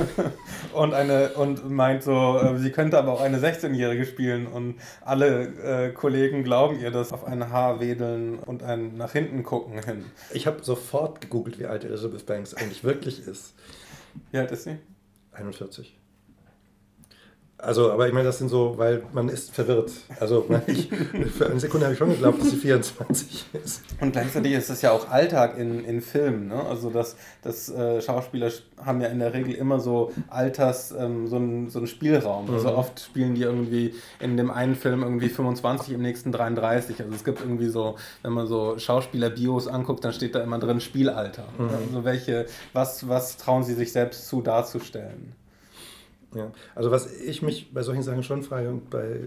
und, 0.73 0.93
eine, 0.93 1.29
und 1.29 1.67
meint 1.67 2.03
so, 2.03 2.37
äh, 2.37 2.59
sie 2.59 2.71
könnte 2.71 2.99
aber 2.99 3.13
auch 3.13 3.21
eine 3.21 3.39
16-Jährige 3.39 4.05
spielen 4.05 4.45
und 4.45 4.75
alle 5.03 5.87
äh, 5.87 5.91
Kollegen 5.93 6.43
glauben 6.43 6.79
ihr 6.79 6.91
das 6.91 7.11
auf 7.11 7.25
ein 7.25 7.49
Haar 7.49 7.79
wedeln 7.79 8.37
und 8.37 8.61
ein 8.61 8.97
nach 8.97 9.13
hinten 9.13 9.41
gucken 9.41 9.83
hin. 9.83 10.05
Ich 10.31 10.45
habe 10.45 10.63
sofort 10.63 11.21
gegoogelt, 11.21 11.57
wie 11.57 11.65
alt 11.65 11.83
Elizabeth 11.85 12.25
Banks 12.27 12.53
eigentlich 12.53 12.83
wirklich 12.83 13.25
ist. 13.25 13.55
Wie 14.31 14.37
alt 14.37 14.51
ist 14.51 14.65
sie? 14.65 14.77
41. 15.33 15.97
Also, 17.57 17.91
aber 17.91 18.07
ich 18.07 18.13
meine, 18.13 18.25
das 18.25 18.37
sind 18.37 18.49
so, 18.49 18.77
weil 18.77 19.03
man 19.13 19.29
ist 19.29 19.51
verwirrt. 19.51 19.91
Also, 20.19 20.45
ich, 20.67 20.89
für 20.89 21.47
eine 21.47 21.59
Sekunde 21.59 21.85
habe 21.85 21.93
ich 21.93 21.99
schon 21.99 22.09
geglaubt, 22.09 22.41
dass 22.41 22.49
sie 22.49 22.57
24 22.57 23.45
ist. 23.63 23.81
Und 24.01 24.11
gleichzeitig 24.11 24.51
ist 24.51 24.69
das 24.69 24.81
ja 24.81 24.91
auch 24.91 25.09
Alltag 25.09 25.57
in, 25.57 25.85
in 25.85 26.01
Filmen. 26.01 26.49
Ne? 26.49 26.61
Also, 26.61 26.89
das, 26.89 27.15
das 27.41 27.69
äh, 27.69 28.01
Schauspieler 28.01 28.51
haben 28.83 28.99
ja 28.99 29.07
in 29.07 29.19
der 29.19 29.33
Regel 29.33 29.53
immer 29.53 29.79
so 29.79 30.11
Alters, 30.27 30.91
ähm, 30.91 31.27
so, 31.27 31.37
einen, 31.37 31.69
so 31.69 31.79
einen 31.79 31.87
Spielraum. 31.87 32.53
Also, 32.53 32.69
mhm. 32.69 32.75
oft 32.75 32.99
spielen 32.99 33.35
die 33.35 33.43
irgendwie 33.43 33.95
in 34.19 34.35
dem 34.35 34.51
einen 34.51 34.75
Film 34.75 35.01
irgendwie 35.03 35.29
25, 35.29 35.93
im 35.93 36.01
nächsten 36.01 36.33
33. 36.33 37.01
Also, 37.01 37.15
es 37.15 37.23
gibt 37.23 37.39
irgendwie 37.39 37.69
so, 37.69 37.95
wenn 38.21 38.33
man 38.33 38.47
so 38.47 38.77
Schauspieler-Bios 38.77 39.67
anguckt, 39.67 40.03
dann 40.03 40.11
steht 40.11 40.35
da 40.35 40.43
immer 40.43 40.59
drin 40.59 40.81
Spielalter. 40.81 41.45
Mhm. 41.57 41.69
Also, 41.69 42.03
welche, 42.03 42.47
was, 42.73 43.07
was 43.07 43.37
trauen 43.37 43.63
sie 43.63 43.75
sich 43.75 43.93
selbst 43.93 44.27
zu 44.27 44.41
darzustellen? 44.41 45.35
Ja, 46.35 46.51
also 46.75 46.91
was 46.91 47.11
ich 47.11 47.41
mich 47.41 47.73
bei 47.73 47.81
solchen 47.81 48.03
Sachen 48.03 48.21
schon 48.21 48.43
frage 48.43 48.69
und 48.69 48.89
bei 48.89 49.21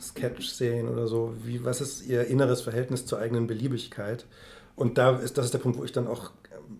Sketch-Serien 0.00 0.88
oder 0.88 1.08
so, 1.08 1.34
wie, 1.42 1.64
was 1.64 1.80
ist 1.80 2.06
ihr 2.06 2.24
inneres 2.28 2.62
Verhältnis 2.62 3.04
zur 3.04 3.18
eigenen 3.18 3.48
Beliebigkeit? 3.48 4.26
Und 4.76 4.96
da 4.96 5.16
ist, 5.16 5.36
das 5.38 5.46
ist 5.46 5.54
der 5.54 5.58
Punkt, 5.58 5.78
wo 5.78 5.84
ich 5.84 5.92
dann 5.92 6.06
auch 6.06 6.30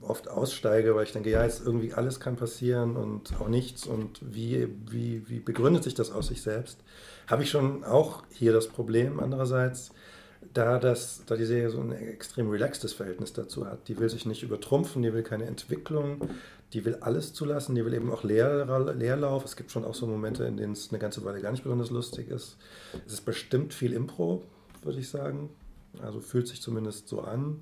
oft 0.02 0.28
aussteige, 0.28 0.94
weil 0.94 1.04
ich 1.04 1.12
denke, 1.12 1.30
ja, 1.30 1.42
jetzt 1.42 1.64
irgendwie 1.64 1.94
alles 1.94 2.20
kann 2.20 2.36
passieren 2.36 2.96
und 2.96 3.32
auch 3.40 3.48
nichts 3.48 3.86
und 3.86 4.20
wie, 4.22 4.68
wie, 4.88 5.28
wie 5.28 5.40
begründet 5.40 5.84
sich 5.84 5.94
das 5.94 6.12
aus 6.12 6.28
sich 6.28 6.42
selbst? 6.42 6.78
Habe 7.26 7.42
ich 7.42 7.50
schon 7.50 7.84
auch 7.84 8.22
hier 8.30 8.52
das 8.52 8.68
Problem. 8.68 9.18
Andererseits, 9.18 9.90
da, 10.54 10.78
das, 10.78 11.22
da 11.26 11.36
die 11.36 11.44
Serie 11.44 11.70
so 11.70 11.80
ein 11.80 11.92
extrem 11.92 12.50
relaxtes 12.50 12.92
Verhältnis 12.92 13.32
dazu 13.32 13.66
hat, 13.66 13.88
die 13.88 13.98
will 13.98 14.08
sich 14.08 14.26
nicht 14.26 14.42
übertrumpfen, 14.42 15.02
die 15.02 15.12
will 15.12 15.22
keine 15.22 15.46
Entwicklung, 15.46 16.28
die 16.72 16.84
will 16.84 16.96
alles 16.96 17.32
zulassen, 17.32 17.74
die 17.74 17.84
will 17.84 17.94
eben 17.94 18.10
auch 18.10 18.24
Leer, 18.24 18.66
Leerlauf. 18.94 19.44
Es 19.44 19.56
gibt 19.56 19.70
schon 19.70 19.84
auch 19.84 19.94
so 19.94 20.06
Momente, 20.06 20.44
in 20.44 20.56
denen 20.56 20.72
es 20.72 20.90
eine 20.90 20.98
ganze 20.98 21.24
Weile 21.24 21.40
gar 21.40 21.52
nicht 21.52 21.62
besonders 21.62 21.90
lustig 21.90 22.28
ist. 22.28 22.56
Es 23.06 23.14
ist 23.14 23.24
bestimmt 23.24 23.72
viel 23.72 23.92
Impro, 23.92 24.42
würde 24.82 24.98
ich 24.98 25.08
sagen. 25.08 25.50
Also 26.02 26.20
fühlt 26.20 26.48
sich 26.48 26.60
zumindest 26.60 27.08
so 27.08 27.20
an. 27.20 27.60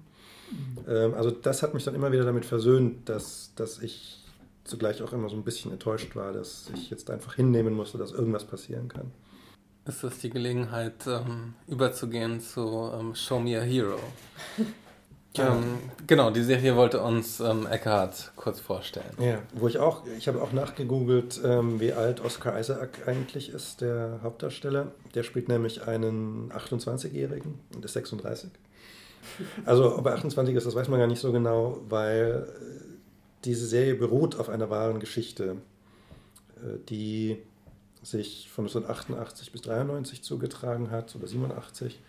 Mhm. 0.50 0.78
Ähm, 0.88 1.14
also 1.14 1.30
das 1.30 1.62
hat 1.62 1.74
mich 1.74 1.84
dann 1.84 1.94
immer 1.94 2.12
wieder 2.12 2.24
damit 2.24 2.44
versöhnt, 2.44 3.08
dass, 3.08 3.52
dass 3.56 3.80
ich 3.80 4.24
zugleich 4.64 5.02
auch 5.02 5.12
immer 5.12 5.28
so 5.28 5.36
ein 5.36 5.44
bisschen 5.44 5.70
enttäuscht 5.70 6.16
war, 6.16 6.32
dass 6.32 6.70
ich 6.74 6.90
jetzt 6.90 7.10
einfach 7.10 7.34
hinnehmen 7.34 7.74
musste, 7.74 7.98
dass 7.98 8.12
irgendwas 8.12 8.44
passieren 8.44 8.88
kann. 8.88 9.12
Ist 9.86 10.02
das 10.02 10.18
die 10.18 10.30
Gelegenheit, 10.30 11.06
ähm, 11.06 11.54
überzugehen 11.66 12.40
zu 12.40 12.90
ähm, 12.94 13.14
Show 13.14 13.38
Me 13.38 13.60
a 13.60 13.62
Hero? 13.62 14.00
Ähm, 15.36 15.78
genau, 16.06 16.30
die 16.30 16.42
Serie 16.42 16.76
wollte 16.76 17.00
uns 17.00 17.40
ähm, 17.40 17.66
Eckhart 17.66 18.32
kurz 18.36 18.60
vorstellen. 18.60 19.10
Ja, 19.18 19.40
wo 19.54 19.66
ich 19.66 19.78
auch, 19.78 20.02
ich 20.16 20.28
habe 20.28 20.40
auch 20.40 20.52
nachgegoogelt, 20.52 21.40
ähm, 21.44 21.80
wie 21.80 21.92
alt 21.92 22.24
Oscar 22.24 22.58
Isaac 22.58 23.08
eigentlich 23.08 23.48
ist, 23.50 23.80
der 23.80 24.20
Hauptdarsteller. 24.22 24.92
Der 25.14 25.24
spielt 25.24 25.48
nämlich 25.48 25.86
einen 25.86 26.52
28-Jährigen 26.52 27.58
und 27.74 27.84
ist 27.84 27.94
36. 27.94 28.50
Also, 29.64 29.96
ob 29.96 30.06
er 30.06 30.14
28 30.14 30.54
ist, 30.54 30.66
das 30.66 30.74
weiß 30.74 30.88
man 30.88 31.00
gar 31.00 31.06
nicht 31.06 31.20
so 31.20 31.32
genau, 31.32 31.80
weil 31.88 32.46
äh, 32.46 32.94
diese 33.44 33.66
Serie 33.66 33.94
beruht 33.94 34.38
auf 34.38 34.48
einer 34.48 34.70
wahren 34.70 35.00
Geschichte, 35.00 35.56
äh, 36.62 36.78
die 36.88 37.38
sich 38.02 38.50
von 38.50 38.64
1988 38.64 39.50
bis 39.50 39.62
93 39.62 40.22
zugetragen 40.22 40.90
hat 40.90 41.16
oder 41.16 41.26
87. 41.26 42.00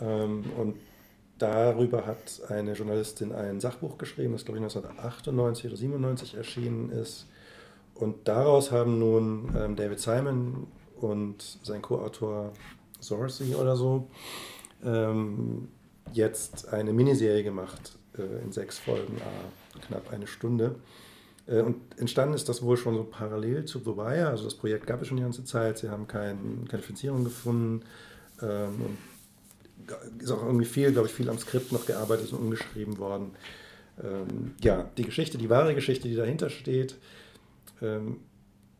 Ähm, 0.00 0.44
und 0.56 0.76
Darüber 1.44 2.06
hat 2.06 2.40
eine 2.48 2.72
Journalistin 2.72 3.30
ein 3.30 3.60
Sachbuch 3.60 3.98
geschrieben, 3.98 4.32
das 4.32 4.46
glaube 4.46 4.60
ich 4.60 4.64
1998 4.64 5.66
oder 5.66 5.76
97 5.76 6.34
erschienen 6.36 6.88
ist. 6.88 7.26
Und 7.94 8.26
daraus 8.26 8.72
haben 8.72 8.98
nun 8.98 9.54
ähm, 9.54 9.76
David 9.76 10.00
Simon 10.00 10.66
und 10.96 11.58
sein 11.62 11.82
Co-Autor 11.82 12.54
Sorcy 12.98 13.54
oder 13.56 13.76
so 13.76 14.08
ähm, 14.82 15.68
jetzt 16.14 16.72
eine 16.72 16.94
Miniserie 16.94 17.44
gemacht 17.44 17.98
äh, 18.16 18.42
in 18.42 18.50
sechs 18.50 18.78
Folgen, 18.78 19.18
ah, 19.20 19.80
knapp 19.86 20.14
eine 20.14 20.26
Stunde. 20.26 20.76
Äh, 21.46 21.60
und 21.60 21.76
entstanden 21.98 22.34
ist 22.34 22.48
das 22.48 22.62
wohl 22.62 22.78
schon 22.78 22.94
so 22.94 23.04
parallel 23.04 23.66
zu 23.66 23.80
The 23.80 23.98
Wire. 23.98 24.28
Also 24.28 24.44
das 24.44 24.54
Projekt 24.54 24.86
gab 24.86 25.02
es 25.02 25.08
schon 25.08 25.18
die 25.18 25.22
ganze 25.22 25.44
Zeit. 25.44 25.76
Sie 25.76 25.90
haben 25.90 26.08
kein, 26.08 26.66
keine 26.68 26.82
Finanzierung 26.82 27.22
gefunden. 27.22 27.82
Ähm, 28.40 28.80
und 28.80 28.98
ist 30.18 30.30
auch 30.30 30.42
irgendwie 30.44 30.64
viel, 30.64 30.92
glaube 30.92 31.08
ich, 31.08 31.14
viel 31.14 31.28
am 31.28 31.38
Skript 31.38 31.72
noch 31.72 31.86
gearbeitet 31.86 32.32
und 32.32 32.38
umgeschrieben 32.38 32.98
worden. 32.98 33.32
Ähm, 34.02 34.54
ja, 34.62 34.90
die 34.96 35.04
Geschichte, 35.04 35.38
die 35.38 35.50
wahre 35.50 35.74
Geschichte, 35.74 36.08
die 36.08 36.16
dahinter 36.16 36.50
steht, 36.50 36.96
ähm, 37.82 38.18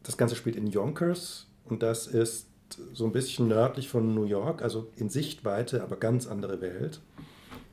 das 0.02 0.16
Ganze 0.16 0.36
spielt 0.36 0.56
in 0.56 0.66
Yonkers 0.66 1.46
und 1.64 1.82
das 1.82 2.06
ist 2.06 2.46
so 2.92 3.04
ein 3.04 3.12
bisschen 3.12 3.48
nördlich 3.48 3.88
von 3.88 4.14
New 4.14 4.24
York, 4.24 4.62
also 4.62 4.90
in 4.96 5.08
Sichtweite, 5.08 5.82
aber 5.82 5.96
ganz 5.96 6.26
andere 6.26 6.60
Welt. 6.60 7.00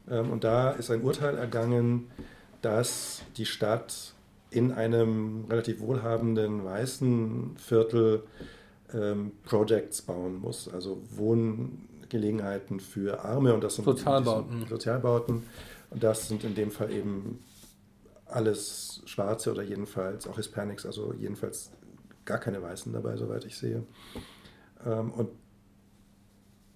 Ähm, 0.09 0.31
und 0.31 0.43
da 0.43 0.71
ist 0.71 0.91
ein 0.91 1.01
Urteil 1.01 1.37
ergangen, 1.37 2.07
dass 2.61 3.21
die 3.37 3.45
Stadt 3.45 4.13
in 4.51 4.71
einem 4.71 5.45
relativ 5.49 5.79
wohlhabenden 5.79 6.63
weißen 6.63 7.55
Viertel 7.57 8.23
ähm, 8.93 9.31
Projects 9.45 10.01
bauen 10.01 10.39
muss, 10.39 10.67
also 10.67 11.01
Wohn 11.09 11.87
Gelegenheiten 12.11 12.79
für 12.79 13.23
Arme 13.23 13.53
und 13.53 13.63
das 13.63 13.75
sind 13.75 13.85
Sozialbauten. 13.85 14.67
Sozialbauten. 14.67 15.43
Und 15.89 16.03
das 16.03 16.27
sind 16.27 16.43
in 16.43 16.53
dem 16.53 16.69
Fall 16.69 16.91
eben 16.91 17.43
alles 18.25 19.01
Schwarze 19.05 19.51
oder 19.51 19.63
jedenfalls 19.63 20.27
auch 20.27 20.35
Hispanics, 20.35 20.85
also 20.85 21.13
jedenfalls 21.13 21.71
gar 22.25 22.37
keine 22.37 22.61
Weißen 22.61 22.93
dabei, 22.93 23.15
soweit 23.17 23.45
ich 23.45 23.57
sehe. 23.57 23.83
Ähm, 24.85 25.11
und 25.11 25.29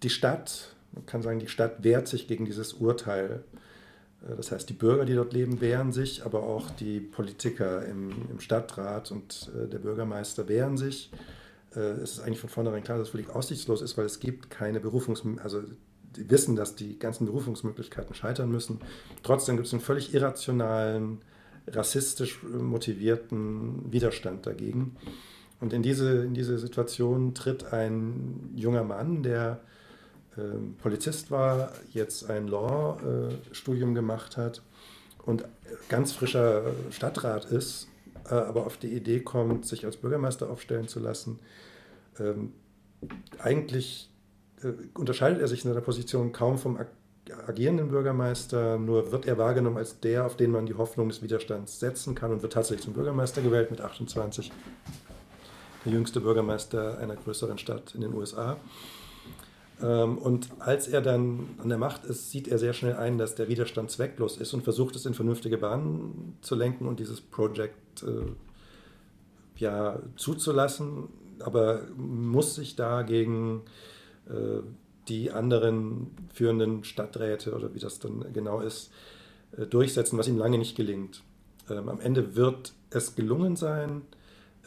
die 0.03 0.09
Stadt, 0.09 0.75
man 0.93 1.05
kann 1.05 1.21
sagen, 1.21 1.39
die 1.39 1.47
Stadt 1.47 1.83
wehrt 1.83 2.07
sich 2.07 2.27
gegen 2.27 2.45
dieses 2.45 2.73
Urteil. 2.73 3.43
Äh, 4.27 4.35
das 4.35 4.51
heißt, 4.51 4.69
die 4.69 4.73
Bürger, 4.73 5.05
die 5.05 5.15
dort 5.15 5.33
leben, 5.33 5.61
wehren 5.61 5.91
sich, 5.91 6.25
aber 6.25 6.43
auch 6.43 6.69
die 6.71 6.99
Politiker 6.99 7.85
im, 7.85 8.11
im 8.31 8.39
Stadtrat 8.39 9.11
und 9.11 9.51
äh, 9.55 9.67
der 9.67 9.79
Bürgermeister 9.79 10.47
wehren 10.47 10.77
sich 10.77 11.11
es 11.79 12.13
ist 12.13 12.19
eigentlich 12.21 12.39
von 12.39 12.49
vornherein 12.49 12.83
klar, 12.83 12.97
dass 12.97 13.07
es 13.07 13.11
völlig 13.11 13.29
aussichtslos 13.29 13.81
ist, 13.81 13.97
weil 13.97 14.05
es 14.05 14.19
gibt 14.19 14.49
keine 14.49 14.79
Berufungsmöglichkeiten, 14.79 15.43
also 15.43 15.61
die 16.15 16.29
wissen, 16.29 16.55
dass 16.55 16.75
die 16.75 16.97
ganzen 16.97 17.25
Berufungsmöglichkeiten 17.25 18.15
scheitern 18.15 18.49
müssen. 18.49 18.79
Trotzdem 19.23 19.55
gibt 19.55 19.67
es 19.67 19.73
einen 19.73 19.81
völlig 19.81 20.13
irrationalen, 20.13 21.19
rassistisch 21.67 22.43
motivierten 22.43 23.91
Widerstand 23.91 24.45
dagegen. 24.45 24.95
Und 25.59 25.73
in 25.73 25.81
diese, 25.81 26.23
in 26.23 26.33
diese 26.33 26.59
Situation 26.59 27.33
tritt 27.33 27.73
ein 27.73 28.51
junger 28.55 28.83
Mann, 28.83 29.23
der 29.23 29.61
äh, 30.37 30.41
Polizist 30.81 31.31
war, 31.31 31.71
jetzt 31.91 32.29
ein 32.29 32.47
Law-Studium 32.47 33.91
äh, 33.91 33.95
gemacht 33.95 34.37
hat 34.37 34.61
und 35.25 35.45
ganz 35.89 36.11
frischer 36.11 36.71
Stadtrat 36.91 37.45
ist, 37.45 37.87
äh, 38.29 38.35
aber 38.35 38.65
auf 38.65 38.77
die 38.77 38.93
Idee 38.93 39.21
kommt, 39.21 39.65
sich 39.65 39.85
als 39.85 39.97
Bürgermeister 39.97 40.49
aufstellen 40.49 40.87
zu 40.87 40.99
lassen 40.99 41.39
ähm, 42.19 42.53
eigentlich 43.39 44.09
äh, 44.61 44.73
unterscheidet 44.97 45.41
er 45.41 45.47
sich 45.47 45.63
in 45.63 45.71
seiner 45.71 45.81
Position 45.81 46.31
kaum 46.31 46.57
vom 46.57 46.77
agierenden 47.47 47.89
Bürgermeister, 47.89 48.77
nur 48.77 49.11
wird 49.11 49.25
er 49.25 49.37
wahrgenommen 49.37 49.77
als 49.77 49.99
der, 49.99 50.25
auf 50.25 50.37
den 50.37 50.51
man 50.51 50.65
die 50.65 50.75
Hoffnung 50.75 51.09
des 51.09 51.21
Widerstands 51.21 51.79
setzen 51.79 52.13
kann 52.13 52.31
und 52.31 52.41
wird 52.41 52.53
tatsächlich 52.53 52.85
zum 52.85 52.93
Bürgermeister 52.93 53.41
gewählt 53.41 53.71
mit 53.71 53.81
28. 53.81 54.51
Der 55.85 55.91
jüngste 55.91 56.21
Bürgermeister 56.21 56.97
einer 56.99 57.15
größeren 57.15 57.57
Stadt 57.57 57.95
in 57.95 58.01
den 58.01 58.13
USA. 58.13 58.57
Ähm, 59.81 60.17
und 60.17 60.49
als 60.59 60.87
er 60.87 61.01
dann 61.01 61.49
an 61.61 61.69
der 61.69 61.77
Macht 61.77 62.05
ist, 62.05 62.31
sieht 62.31 62.47
er 62.47 62.57
sehr 62.57 62.73
schnell 62.73 62.95
ein, 62.95 63.17
dass 63.17 63.35
der 63.35 63.47
Widerstand 63.47 63.91
zwecklos 63.91 64.37
ist 64.37 64.53
und 64.53 64.63
versucht 64.63 64.95
es 64.95 65.05
in 65.05 65.13
vernünftige 65.13 65.57
Bahnen 65.57 66.37
zu 66.41 66.55
lenken 66.55 66.87
und 66.87 66.99
dieses 66.99 67.21
Projekt 67.21 68.03
äh, 68.03 68.31
ja, 69.57 69.99
zuzulassen 70.15 71.09
aber 71.39 71.81
muss 71.95 72.55
sich 72.55 72.75
da 72.75 73.01
gegen 73.01 73.63
äh, 74.27 74.61
die 75.07 75.31
anderen 75.31 76.11
führenden 76.33 76.83
Stadträte 76.83 77.53
oder 77.53 77.73
wie 77.73 77.79
das 77.79 77.99
dann 77.99 78.33
genau 78.33 78.59
ist, 78.59 78.91
äh, 79.57 79.65
durchsetzen, 79.65 80.17
was 80.17 80.27
ihm 80.27 80.37
lange 80.37 80.57
nicht 80.57 80.75
gelingt. 80.75 81.23
Ähm, 81.69 81.89
am 81.89 81.99
Ende 81.99 82.35
wird 82.35 82.73
es 82.89 83.15
gelungen 83.15 83.55
sein, 83.55 84.01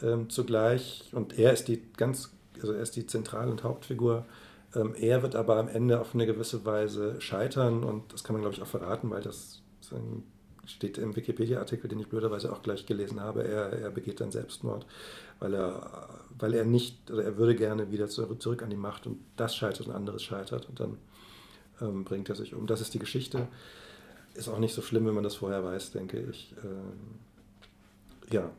ähm, 0.01 0.29
zugleich, 0.29 1.09
und 1.11 1.37
er 1.37 1.53
ist 1.53 1.67
die 1.67 1.81
ganz, 1.97 2.33
also 2.61 2.73
er 2.73 2.81
ist 2.81 2.95
die 2.95 3.05
Zentral- 3.05 3.49
und 3.49 3.63
Hauptfigur, 3.63 4.25
ähm, 4.75 4.93
er 4.95 5.23
wird 5.23 5.35
aber 5.35 5.57
am 5.57 5.67
Ende 5.67 5.99
auf 5.99 6.13
eine 6.13 6.25
gewisse 6.25 6.65
Weise 6.65 7.19
scheitern 7.19 7.83
und 7.83 8.13
das 8.13 8.23
kann 8.23 8.33
man, 8.33 8.41
glaube 8.41 8.55
ich, 8.55 8.61
auch 8.61 8.67
verraten, 8.67 9.09
weil 9.09 9.21
das 9.21 9.61
steht 10.65 10.99
im 10.99 11.15
Wikipedia-Artikel, 11.15 11.87
den 11.87 11.99
ich 11.99 12.07
blöderweise 12.07 12.53
auch 12.53 12.61
gleich 12.61 12.85
gelesen 12.85 13.19
habe, 13.19 13.43
er, 13.43 13.73
er 13.73 13.89
begeht 13.89 14.21
dann 14.21 14.31
Selbstmord, 14.31 14.85
weil 15.39 15.53
er, 15.53 16.09
weil 16.37 16.53
er 16.53 16.65
nicht, 16.65 17.09
oder 17.11 17.23
er 17.23 17.37
würde 17.37 17.55
gerne 17.55 17.91
wieder 17.91 18.07
zurück, 18.07 18.63
an 18.63 18.69
die 18.69 18.75
Macht 18.75 19.07
und 19.07 19.19
das 19.35 19.55
scheitert 19.55 19.87
und 19.87 19.93
anderes 19.93 20.23
scheitert 20.23 20.67
und 20.69 20.79
dann 20.79 20.97
ähm, 21.81 22.03
bringt 22.03 22.29
er 22.29 22.35
sich 22.35 22.53
um. 22.53 22.67
Das 22.67 22.81
ist 22.81 22.93
die 22.93 22.99
Geschichte. 22.99 23.47
Ist 24.35 24.49
auch 24.49 24.59
nicht 24.59 24.73
so 24.73 24.81
schlimm, 24.81 25.05
wenn 25.05 25.15
man 25.15 25.23
das 25.23 25.35
vorher 25.35 25.63
weiß, 25.63 25.91
denke 25.91 26.19
ich. 26.19 26.53
Ähm, 26.63 27.19
ja. 28.31 28.49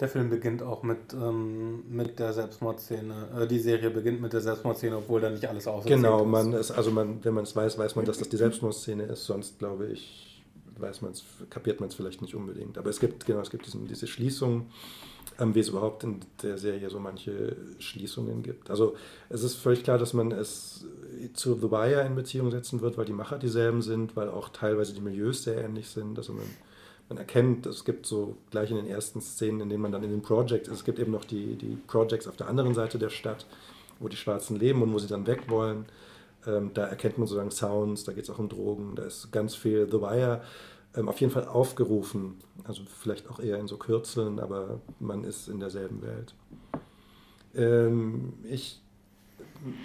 Der 0.00 0.08
Film 0.08 0.28
beginnt 0.28 0.60
auch 0.60 0.82
mit, 0.82 1.12
ähm, 1.12 1.84
mit 1.88 2.18
der 2.18 2.32
Selbstmordszene. 2.32 3.28
Äh, 3.42 3.46
die 3.46 3.60
Serie 3.60 3.90
beginnt 3.90 4.20
mit 4.20 4.32
der 4.32 4.40
Selbstmordszene, 4.40 4.96
obwohl 4.96 5.20
da 5.20 5.30
nicht 5.30 5.46
alles 5.46 5.68
auserzählt 5.68 6.02
Genau, 6.02 6.24
man 6.24 6.52
ist, 6.52 6.72
also 6.72 6.90
man, 6.90 7.24
wenn 7.24 7.34
man 7.34 7.44
es 7.44 7.54
weiß, 7.54 7.78
weiß 7.78 7.94
man, 7.94 8.04
dass 8.04 8.18
das 8.18 8.28
die 8.28 8.36
Selbstmordszene 8.36 9.04
ist. 9.04 9.24
Sonst 9.24 9.58
glaube 9.60 9.86
ich, 9.86 10.42
weiß 10.78 11.02
man 11.02 11.12
kapiert 11.48 11.78
man 11.78 11.90
es 11.90 11.94
vielleicht 11.94 12.22
nicht 12.22 12.34
unbedingt. 12.34 12.76
Aber 12.76 12.90
es 12.90 12.98
gibt, 12.98 13.24
genau, 13.24 13.40
es 13.40 13.50
gibt 13.50 13.66
diesen, 13.66 13.86
diese 13.86 14.08
Schließung, 14.08 14.66
wie 15.38 15.60
es 15.60 15.68
überhaupt 15.68 16.04
in 16.04 16.20
der 16.42 16.58
Serie 16.58 16.90
so 16.90 17.00
manche 17.00 17.56
Schließungen 17.78 18.42
gibt. 18.42 18.70
Also 18.70 18.94
es 19.28 19.42
ist 19.42 19.54
völlig 19.54 19.82
klar, 19.82 19.98
dass 19.98 20.12
man 20.12 20.30
es 20.30 20.86
zu 21.32 21.54
The 21.54 21.70
Wire 21.70 22.06
in 22.06 22.14
Beziehung 22.14 22.50
setzen 22.50 22.80
wird, 22.80 22.96
weil 22.96 23.04
die 23.04 23.12
Macher 23.12 23.38
dieselben 23.38 23.82
sind, 23.82 24.16
weil 24.16 24.28
auch 24.28 24.50
teilweise 24.50 24.94
die 24.94 25.00
Milieus 25.00 25.42
sehr 25.42 25.64
ähnlich 25.64 25.88
sind. 25.88 26.16
Also 26.18 26.32
man 26.32 26.46
man 27.08 27.18
erkennt, 27.18 27.66
es 27.66 27.84
gibt 27.84 28.06
so 28.06 28.36
gleich 28.50 28.70
in 28.70 28.76
den 28.76 28.86
ersten 28.86 29.20
Szenen, 29.20 29.60
in 29.60 29.68
denen 29.68 29.82
man 29.82 29.92
dann 29.92 30.02
in 30.02 30.10
den 30.10 30.22
Projects, 30.22 30.68
es 30.68 30.84
gibt 30.84 30.98
eben 30.98 31.12
noch 31.12 31.24
die, 31.24 31.56
die 31.56 31.76
Projects 31.86 32.26
auf 32.26 32.36
der 32.36 32.48
anderen 32.48 32.74
Seite 32.74 32.98
der 32.98 33.10
Stadt, 33.10 33.46
wo 34.00 34.08
die 34.08 34.16
Schwarzen 34.16 34.58
leben 34.58 34.82
und 34.82 34.92
wo 34.92 34.98
sie 34.98 35.08
dann 35.08 35.26
weg 35.26 35.48
wollen. 35.48 35.84
Ähm, 36.46 36.70
da 36.74 36.86
erkennt 36.86 37.18
man 37.18 37.26
sozusagen 37.26 37.50
Sounds, 37.50 38.04
da 38.04 38.12
geht 38.12 38.24
es 38.24 38.30
auch 38.30 38.38
um 38.38 38.48
Drogen, 38.48 38.94
da 38.96 39.04
ist 39.04 39.30
ganz 39.32 39.54
viel 39.54 39.86
The 39.90 40.00
Wire 40.00 40.40
ähm, 40.40 40.42
auf 40.94 41.20
jeden 41.20 41.32
Fall 41.32 41.46
aufgerufen. 41.46 42.36
Also 42.64 42.82
vielleicht 43.00 43.28
auch 43.28 43.40
eher 43.40 43.58
in 43.58 43.66
so 43.66 43.76
Kürzeln, 43.76 44.38
aber 44.38 44.80
man 45.00 45.24
ist 45.24 45.48
in 45.48 45.60
derselben 45.60 46.02
Welt. 46.02 46.34
Ähm, 47.54 48.34
ich 48.44 48.80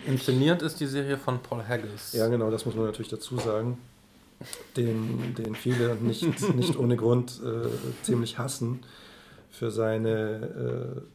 Inszeniert 0.06 0.62
ist 0.62 0.80
die 0.82 0.88
Serie 0.88 1.18
von 1.18 1.42
Paul 1.42 1.64
Haggis. 1.64 2.12
Ja, 2.14 2.28
genau, 2.28 2.52
das 2.52 2.66
muss 2.66 2.76
man 2.76 2.86
natürlich 2.86 3.10
dazu 3.10 3.38
sagen 3.38 3.78
den, 4.78 5.36
den 5.36 5.56
viele 5.56 5.96
nicht, 5.96 6.24
nicht 6.56 6.78
ohne 6.78 6.96
Grund 6.96 7.42
äh, 7.44 7.70
ziemlich 8.04 8.38
hassen, 8.38 8.84
für 9.50 9.72
seine 9.72 11.06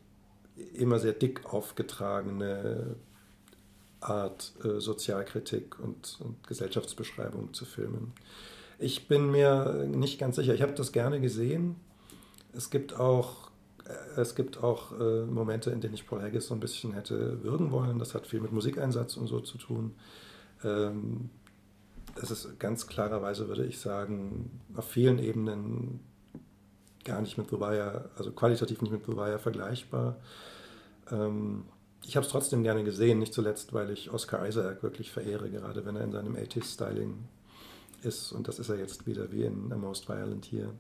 äh, 0.57 0.79
immer 0.79 0.99
sehr 0.99 1.13
dick 1.13 1.53
aufgetragene 1.53 2.97
Art, 4.01 4.53
äh, 4.63 4.81
Sozialkritik 4.81 5.79
und, 5.81 6.19
und, 6.21 6.47
Gesellschaftsbeschreibung 6.47 7.55
zu 7.55 7.65
filmen. 7.65 8.13
Ich 8.79 9.09
bin 9.09 9.31
mir 9.31 9.87
nicht 9.89 10.19
ganz 10.19 10.37
sicher, 10.37 10.55
ich 10.55 10.63
habe 10.63 10.73
das 10.73 10.93
gerne 10.93 11.21
gesehen. 11.21 11.77
Es 12.53 12.71
gibt 12.71 12.99
auch, 12.99 13.51
äh, 13.87 14.21
es 14.21 14.35
gibt 14.35 14.63
auch 14.63 14.99
äh, 14.99 15.25
Momente, 15.27 15.71
in 15.71 15.81
denen 15.81 15.95
ich 15.95 16.07
Paul 16.07 16.23
Haggis 16.23 16.47
so 16.47 16.55
ein 16.55 16.61
bisschen 16.61 16.93
hätte 16.93 17.43
würgen 17.43 17.71
wollen. 17.71 17.99
Das 17.99 18.15
hat 18.15 18.27
viel 18.27 18.41
mit 18.41 18.53
Musikeinsatz 18.53 19.17
und 19.17 19.27
so 19.27 19.41
zu 19.41 19.59
tun. 19.59 19.95
Ähm, 20.63 21.31
es 22.21 22.31
ist 22.31 22.59
ganz 22.61 22.87
klarerweise, 22.87 23.49
würde 23.49 23.65
ich 23.65 23.79
sagen, 23.81 24.61
auf 24.77 24.89
vielen 24.89 25.19
Ebenen 25.19 26.01
gar 27.05 27.21
nicht 27.21 27.37
mit 27.39 27.53
Wire, 27.53 28.11
also 28.17 28.33
qualitativ 28.33 28.81
nicht 28.83 28.93
mit 28.93 29.07
Wire 29.09 29.39
vergleichbar. 29.39 30.17
Ähm, 31.11 31.65
ich 32.07 32.17
habe 32.17 32.27
es 32.27 32.33
trotzdem 32.33 32.63
gerne 32.63 32.85
gesehen, 32.85 33.19
nicht 33.19 33.35
zuletzt, 33.35 33.73
weil 33.73 33.91
ich 33.91 34.11
Oscar 34.11 34.47
Isaac 34.47 34.83
wirklich 34.83 35.11
verehre, 35.11 35.51
gerade 35.51 35.85
wenn 35.85 35.97
er 35.97 36.05
in 36.05 36.13
seinem 36.13 36.35
80s-Styling 36.35 37.25
ist. 38.05 38.33
Und 38.33 38.49
das 38.49 38.59
ist 38.59 38.69
er 38.69 38.77
jetzt 38.79 39.07
wieder 39.07 39.31
wie 39.33 39.45
in 39.45 39.73
A 39.73 39.77
Most 39.77 40.09
Violent 40.09 40.45
hier. 40.45 40.71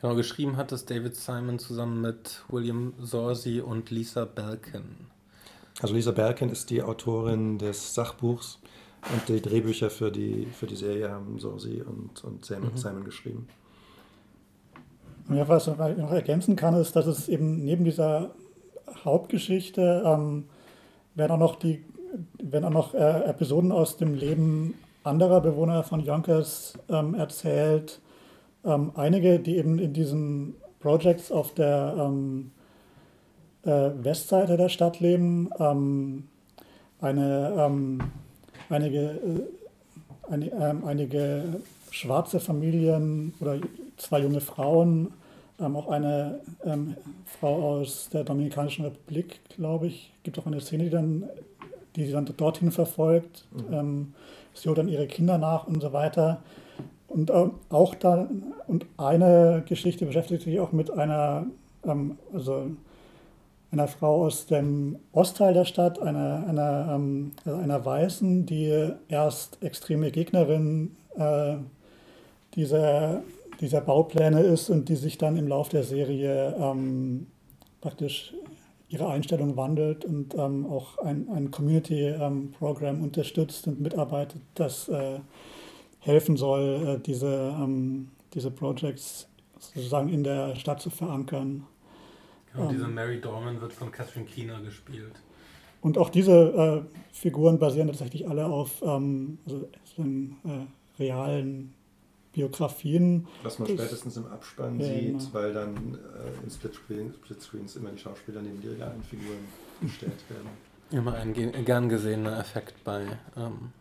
Genau, 0.00 0.14
geschrieben 0.14 0.56
hat 0.56 0.72
es 0.72 0.86
David 0.86 1.14
Simon 1.14 1.58
zusammen 1.58 2.00
mit 2.00 2.42
William 2.48 2.94
Sorsi 2.98 3.60
und 3.60 3.90
Lisa 3.90 4.24
Belkin. 4.24 4.96
Also 5.80 5.94
Lisa 5.94 6.12
Belkin 6.12 6.48
ist 6.48 6.70
die 6.70 6.82
Autorin 6.82 7.58
des 7.58 7.94
Sachbuchs 7.94 8.58
und 9.12 9.28
die 9.28 9.40
Drehbücher 9.40 9.90
für 9.90 10.10
die, 10.10 10.46
für 10.46 10.66
die 10.66 10.76
Serie 10.76 11.10
haben 11.10 11.38
Sorsi 11.38 11.82
und, 11.82 12.22
und 12.24 12.44
Simon, 12.44 12.72
mhm. 12.72 12.76
Simon 12.76 13.04
geschrieben. 13.04 13.48
Ja, 15.28 15.46
was 15.48 15.68
ich 15.68 15.76
noch 15.76 16.10
ergänzen 16.10 16.56
kann, 16.56 16.74
ist, 16.74 16.96
dass 16.96 17.06
es 17.06 17.28
eben 17.28 17.64
neben 17.64 17.84
dieser 17.84 18.30
Hauptgeschichte 19.04 20.02
ähm, 20.04 20.46
werden 21.14 21.32
auch 21.32 21.38
noch 21.38 21.56
die 21.56 21.84
werden 22.42 22.64
auch 22.64 22.70
noch 22.70 22.94
äh, 22.94 23.24
Episoden 23.24 23.70
aus 23.70 23.96
dem 23.96 24.14
Leben 24.14 24.74
anderer 25.02 25.40
Bewohner 25.40 25.82
von 25.82 26.00
Yonkers 26.00 26.74
ähm, 26.88 27.14
erzählt. 27.14 28.00
Ähm, 28.64 28.92
einige, 28.94 29.38
die 29.38 29.56
eben 29.56 29.78
in 29.78 29.92
diesen 29.92 30.56
Projects 30.80 31.32
auf 31.32 31.54
der 31.54 31.94
ähm, 31.98 32.50
äh, 33.64 33.90
Westseite 34.02 34.56
der 34.56 34.68
Stadt 34.68 35.00
leben. 35.00 35.50
Ähm, 35.58 36.28
eine 37.00 37.54
ähm, 37.58 38.00
einige, 38.68 38.98
äh, 39.00 40.32
ein, 40.32 40.42
ähm, 40.42 40.84
einige 40.84 41.60
schwarze 41.90 42.40
Familien 42.40 43.34
oder 43.40 43.58
zwei 43.96 44.20
junge 44.20 44.40
Frauen, 44.40 45.12
auch 45.58 45.90
eine 45.90 46.40
Frau 47.26 47.80
aus 47.80 48.08
der 48.10 48.24
Dominikanischen 48.24 48.86
Republik, 48.86 49.40
glaube 49.50 49.88
ich, 49.88 50.10
gibt 50.22 50.38
auch 50.38 50.46
eine 50.46 50.58
Szene, 50.58 50.84
die 50.84 50.90
dann, 50.90 51.28
die 51.96 52.06
sie 52.06 52.12
dann 52.12 52.24
dorthin 52.34 52.70
verfolgt. 52.70 53.44
Mhm. 53.50 54.14
Ähm, 54.50 54.56
sie 54.60 54.68
holt 54.68 54.78
dann 54.78 54.88
ihre 54.88 55.06
Kinder 55.06 55.38
nach 55.38 55.66
und 55.66 55.80
so 55.80 55.92
weiter. 55.92 56.42
Und 57.08 57.30
äh, 57.30 57.46
auch 57.70 57.94
da, 57.94 58.28
und 58.66 58.86
eine 58.96 59.64
Geschichte 59.66 60.06
beschäftigt 60.06 60.42
sich 60.42 60.60
auch 60.60 60.72
mit 60.72 60.90
einer, 60.90 61.46
ähm, 61.84 62.18
also 62.32 62.70
einer 63.72 63.88
Frau 63.88 64.24
aus 64.26 64.46
dem 64.46 64.98
Ostteil 65.12 65.54
der 65.54 65.64
Stadt, 65.64 66.00
einer, 66.00 66.44
einer, 66.48 66.92
ähm, 66.94 67.32
also 67.44 67.58
einer 67.58 67.84
Weißen, 67.84 68.46
die 68.46 68.92
erst 69.08 69.62
extreme 69.62 70.10
Gegnerin 70.10 70.96
äh, 71.16 71.56
dieser, 72.54 73.22
dieser 73.60 73.80
Baupläne 73.80 74.40
ist 74.40 74.70
und 74.70 74.88
die 74.88 74.96
sich 74.96 75.18
dann 75.18 75.36
im 75.36 75.48
Laufe 75.48 75.70
der 75.70 75.84
Serie 75.84 76.54
ähm, 76.58 77.26
praktisch 77.80 78.34
ihre 78.90 79.08
Einstellung 79.08 79.56
wandelt 79.56 80.04
und 80.04 80.34
ähm, 80.34 80.66
auch 80.66 80.98
ein, 80.98 81.28
ein 81.30 81.50
Community-Programm 81.50 82.96
ähm, 82.96 83.02
unterstützt 83.04 83.66
und 83.68 83.80
mitarbeitet, 83.80 84.42
das 84.54 84.88
äh, 84.88 85.20
helfen 86.00 86.36
soll, 86.36 86.96
äh, 86.98 87.00
diese, 87.00 87.54
ähm, 87.56 88.10
diese 88.34 88.50
Projects 88.50 89.28
sozusagen 89.58 90.08
in 90.08 90.24
der 90.24 90.56
Stadt 90.56 90.80
zu 90.80 90.90
verankern. 90.90 91.66
Genau, 92.52 92.68
diese 92.68 92.88
Mary 92.88 93.20
Dorman 93.20 93.60
wird 93.60 93.72
von 93.72 93.92
Catherine 93.92 94.26
Keener 94.26 94.60
gespielt. 94.60 95.12
Und 95.82 95.96
auch 95.96 96.10
diese 96.10 96.84
äh, 96.90 96.96
Figuren 97.12 97.60
basieren 97.60 97.86
tatsächlich 97.86 98.28
alle 98.28 98.46
auf 98.46 98.82
ähm, 98.82 99.38
also, 99.46 99.68
äh, 99.98 100.66
realen 100.98 101.74
Biografien. 102.32 103.26
Was 103.42 103.58
man 103.58 103.68
das, 103.68 103.76
spätestens 103.76 104.16
im 104.16 104.26
Abspann 104.26 104.78
ja, 104.78 104.86
sieht, 104.86 105.18
genau. 105.18 105.24
weil 105.32 105.52
dann 105.52 105.76
äh, 105.76 106.44
in 106.44 106.50
Split-Screens 106.50 107.14
Split 107.44 107.76
immer 107.76 107.90
die 107.90 107.98
Schauspieler 107.98 108.42
neben 108.42 108.60
die 108.60 108.68
realen 108.68 109.02
Figuren 109.02 109.46
gestellt 109.80 110.28
werden. 110.28 110.48
Immer 110.90 111.14
ein 111.14 111.34
gern 111.64 111.88
gesehener 111.88 112.38
Effekt 112.38 112.82
bei 112.84 113.06
ähm, 113.36 113.72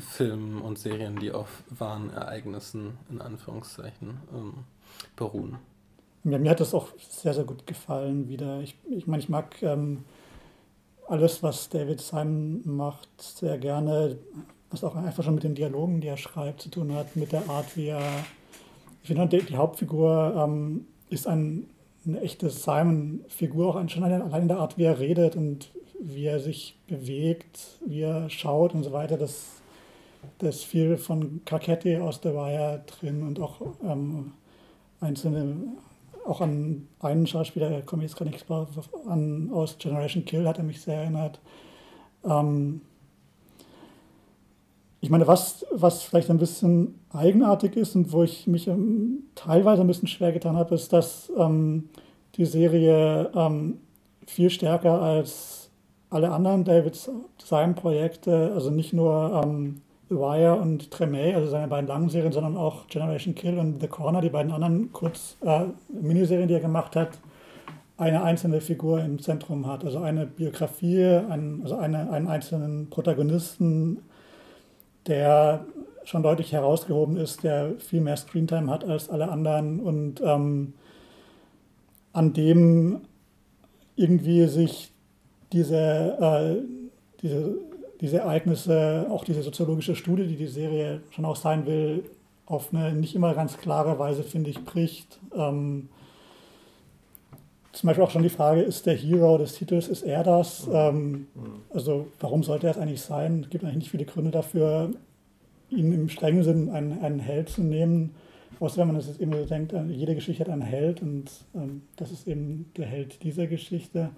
Filmen 0.00 0.60
und 0.60 0.78
Serien, 0.78 1.16
die 1.16 1.32
auf 1.32 1.62
wahren 1.70 2.10
Ereignissen 2.10 2.98
in 3.10 3.20
Anführungszeichen 3.20 4.18
ähm, 4.32 4.52
beruhen. 5.16 5.58
Ja, 6.24 6.38
mir 6.38 6.50
hat 6.50 6.60
das 6.60 6.74
auch 6.74 6.88
sehr, 6.98 7.34
sehr 7.34 7.44
gut 7.44 7.66
gefallen 7.66 8.28
wieder. 8.28 8.60
Ich, 8.60 8.78
ich 8.88 9.06
meine, 9.06 9.22
ich 9.22 9.28
mag 9.28 9.62
ähm, 9.62 10.04
alles, 11.06 11.42
was 11.42 11.68
David 11.68 12.00
Simon 12.00 12.62
macht, 12.64 13.08
sehr 13.20 13.58
gerne, 13.58 14.18
was 14.74 14.84
auch 14.84 14.96
einfach 14.96 15.24
schon 15.24 15.34
mit 15.34 15.44
den 15.44 15.54
Dialogen, 15.54 16.00
die 16.00 16.08
er 16.08 16.16
schreibt, 16.16 16.60
zu 16.60 16.68
tun 16.68 16.94
hat, 16.94 17.16
mit 17.16 17.32
der 17.32 17.48
Art, 17.48 17.76
wie 17.76 17.88
er. 17.88 18.02
Ich 19.02 19.08
finde, 19.08 19.26
die, 19.26 19.44
die 19.44 19.56
Hauptfigur 19.56 20.34
ähm, 20.36 20.86
ist 21.10 21.26
ein, 21.26 21.66
eine 22.06 22.20
echte 22.20 22.50
Simon-Figur, 22.50 23.76
auch 23.76 23.88
schon 23.88 24.04
allein 24.04 24.42
in 24.42 24.48
der 24.48 24.58
Art, 24.58 24.78
wie 24.78 24.84
er 24.84 24.98
redet 24.98 25.36
und 25.36 25.70
wie 26.00 26.26
er 26.26 26.40
sich 26.40 26.76
bewegt, 26.86 27.78
wie 27.86 28.00
er 28.02 28.28
schaut 28.30 28.74
und 28.74 28.82
so 28.82 28.92
weiter. 28.92 29.16
Das, 29.16 29.62
das 30.38 30.56
ist 30.56 30.64
viel 30.64 30.96
von 30.96 31.42
Carcetti 31.44 31.96
aus 31.96 32.20
The 32.22 32.30
Wire 32.30 32.82
drin 32.86 33.22
und 33.22 33.40
auch 33.40 33.60
ähm, 33.82 34.32
einzelne 35.00 35.56
auch 36.24 36.40
an 36.40 36.88
einen 37.00 37.26
Schauspieler, 37.26 37.82
komme 37.82 38.02
jetzt 38.02 38.16
gerade 38.16 38.30
nicht 38.30 38.46
an, 38.50 39.50
aus 39.52 39.78
Generation 39.78 40.24
Kill, 40.24 40.48
hat 40.48 40.58
er 40.58 40.64
mich 40.64 40.80
sehr 40.80 41.02
erinnert. 41.02 41.38
Ähm, 42.24 42.80
ich 45.04 45.10
meine, 45.10 45.26
was, 45.26 45.66
was 45.70 46.02
vielleicht 46.02 46.30
ein 46.30 46.38
bisschen 46.38 46.98
eigenartig 47.12 47.76
ist 47.76 47.94
und 47.94 48.10
wo 48.10 48.22
ich 48.22 48.46
mich 48.46 48.68
ähm, 48.68 49.24
teilweise 49.34 49.82
ein 49.82 49.86
bisschen 49.86 50.08
schwer 50.08 50.32
getan 50.32 50.56
habe, 50.56 50.74
ist, 50.74 50.94
dass 50.94 51.30
ähm, 51.36 51.90
die 52.36 52.46
Serie 52.46 53.30
ähm, 53.34 53.80
viel 54.26 54.48
stärker 54.48 55.02
als 55.02 55.68
alle 56.08 56.30
anderen 56.30 56.64
David 56.64 56.98
Simon-Projekte, 57.36 58.52
also 58.54 58.70
nicht 58.70 58.94
nur 58.94 59.42
ähm, 59.44 59.82
The 60.08 60.14
Wire 60.14 60.54
und 60.54 60.88
Tremé, 60.88 61.34
also 61.34 61.50
seine 61.50 61.68
beiden 61.68 61.86
langen 61.86 62.08
Serien, 62.08 62.32
sondern 62.32 62.56
auch 62.56 62.86
Generation 62.86 63.34
Kill 63.34 63.58
und 63.58 63.82
The 63.82 63.88
Corner, 63.88 64.22
die 64.22 64.30
beiden 64.30 64.52
anderen 64.52 64.90
kurz 64.94 65.36
äh, 65.42 65.66
Miniserien, 65.88 66.48
die 66.48 66.54
er 66.54 66.60
gemacht 66.60 66.96
hat, 66.96 67.10
eine 67.98 68.22
einzelne 68.22 68.62
Figur 68.62 69.04
im 69.04 69.18
Zentrum 69.20 69.66
hat. 69.66 69.84
Also 69.84 69.98
eine 69.98 70.24
Biografie, 70.24 71.04
ein, 71.04 71.60
also 71.62 71.76
eine, 71.76 72.10
einen 72.10 72.26
einzelnen 72.26 72.88
Protagonisten, 72.88 73.98
der 75.06 75.64
schon 76.04 76.22
deutlich 76.22 76.52
herausgehoben 76.52 77.16
ist, 77.16 77.44
der 77.44 77.74
viel 77.78 78.00
mehr 78.00 78.16
Screentime 78.16 78.70
hat 78.70 78.84
als 78.84 79.08
alle 79.08 79.28
anderen 79.28 79.80
und 79.80 80.20
ähm, 80.22 80.74
an 82.12 82.32
dem 82.32 83.00
irgendwie 83.96 84.46
sich 84.46 84.92
diese, 85.52 85.76
äh, 86.20 86.62
diese, 87.22 87.56
diese 88.00 88.18
Ereignisse, 88.18 89.06
auch 89.10 89.24
diese 89.24 89.42
soziologische 89.42 89.96
Studie, 89.96 90.26
die 90.26 90.36
die 90.36 90.46
Serie 90.46 91.00
schon 91.10 91.24
auch 91.24 91.36
sein 91.36 91.66
will, 91.66 92.04
auf 92.46 92.74
eine 92.74 92.92
nicht 92.92 93.14
immer 93.14 93.34
ganz 93.34 93.56
klare 93.56 93.98
Weise, 93.98 94.22
finde 94.22 94.50
ich, 94.50 94.64
bricht. 94.64 95.18
Ähm, 95.34 95.88
zum 97.74 97.88
Beispiel 97.88 98.04
auch 98.04 98.10
schon 98.10 98.22
die 98.22 98.28
Frage, 98.28 98.62
ist 98.62 98.86
der 98.86 98.94
Hero 98.94 99.36
des 99.36 99.54
Titels, 99.54 99.88
ist 99.88 100.02
er 100.02 100.22
das? 100.22 100.68
Ähm, 100.72 101.26
also 101.72 102.06
warum 102.20 102.42
sollte 102.42 102.68
er 102.68 102.70
es 102.70 102.78
eigentlich 102.78 103.02
sein? 103.02 103.40
Es 103.44 103.50
gibt 103.50 103.64
eigentlich 103.64 103.76
nicht 103.76 103.90
viele 103.90 104.04
Gründe 104.04 104.30
dafür, 104.30 104.90
ihn 105.70 105.92
im 105.92 106.08
strengen 106.08 106.44
Sinn 106.44 106.70
einen, 106.70 107.02
einen 107.02 107.18
Held 107.18 107.48
zu 107.48 107.62
nehmen. 107.62 108.14
Außer 108.60 108.78
wenn 108.78 108.86
man 108.86 108.96
das 108.96 109.08
jetzt 109.08 109.20
immer 109.20 109.38
so 109.38 109.44
denkt, 109.46 109.72
äh, 109.72 109.82
jede 109.86 110.14
Geschichte 110.14 110.44
hat 110.44 110.52
einen 110.52 110.62
Held 110.62 111.02
und 111.02 111.30
ähm, 111.54 111.82
das 111.96 112.12
ist 112.12 112.28
eben 112.28 112.70
der 112.76 112.86
Held 112.86 113.22
dieser 113.24 113.48
Geschichte. 113.48 114.10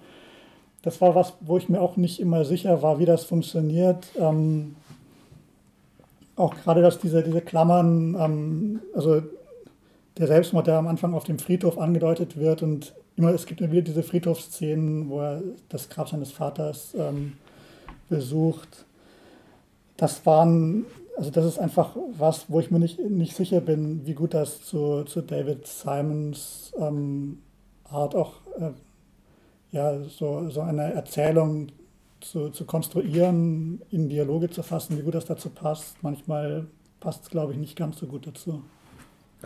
Das 0.82 1.00
war 1.00 1.14
was, 1.14 1.32
wo 1.40 1.57
ich 1.57 1.70
mir 1.70 1.80
auch 1.80 1.96
nicht 1.96 2.20
immer 2.20 2.44
sicher 2.44 2.82
war, 2.82 2.98
wie 2.98 3.07
das 3.07 3.24
funktioniert. 3.24 4.07
Ähm, 4.18 4.76
auch 6.36 6.54
gerade, 6.54 6.82
dass 6.82 6.98
diese, 6.98 7.22
diese 7.22 7.40
Klammern, 7.40 8.14
ähm, 8.20 8.80
also 8.94 9.22
der 10.19 10.27
Selbstmord, 10.27 10.67
der 10.67 10.79
am 10.79 10.87
Anfang 10.87 11.14
auf 11.14 11.25
dem 11.25 11.39
Friedhof 11.39 11.79
angedeutet 11.79 12.37
wird 12.37 12.62
und 12.62 12.95
immer, 13.17 13.31
es 13.31 13.47
gibt 13.47 13.61
immer 13.61 13.73
wieder 13.73 13.83
diese 13.83 14.03
Friedhofsszenen, 14.03 15.09
wo 15.09 15.21
er 15.21 15.43
das 15.69 15.89
Grab 15.89 16.09
seines 16.09 16.33
Vaters 16.33 16.95
ähm, 16.99 17.35
besucht. 18.09 18.87
Das 19.97 20.25
waren, 20.25 20.87
also 21.17 21.31
das 21.31 21.45
ist 21.45 21.59
einfach 21.59 21.97
was, 22.17 22.47
wo 22.49 22.61
ich 22.61 22.71
mir 22.71 22.79
nicht, 22.79 22.99
nicht 22.99 23.37
sicher 23.37 23.61
bin, 23.61 24.07
wie 24.07 24.14
gut 24.14 24.35
das 24.35 24.62
zu, 24.62 25.05
zu 25.05 25.23
David 25.23 25.67
Simons 25.67 26.73
ähm, 26.79 27.39
Art 27.85 28.14
auch, 28.14 28.35
äh, 28.59 28.71
ja, 29.73 30.01
so, 30.03 30.49
so 30.51 30.61
eine 30.61 30.95
Erzählung 30.95 31.69
zu, 32.21 32.49
zu 32.51 32.64
konstruieren, 32.64 33.83
in 33.91 34.09
Dialoge 34.09 34.51
zu 34.51 34.62
fassen, 34.62 34.99
wie 34.99 35.03
gut 35.03 35.14
das 35.14 35.27
dazu 35.27 35.51
passt. 35.51 36.03
Manchmal 36.03 36.67
passt 37.01 37.25
es, 37.25 37.31
glaube 37.31 37.53
ich, 37.53 37.59
nicht 37.59 37.77
ganz 37.77 37.99
so 37.99 38.07
gut 38.07 38.27
dazu. 38.27 38.62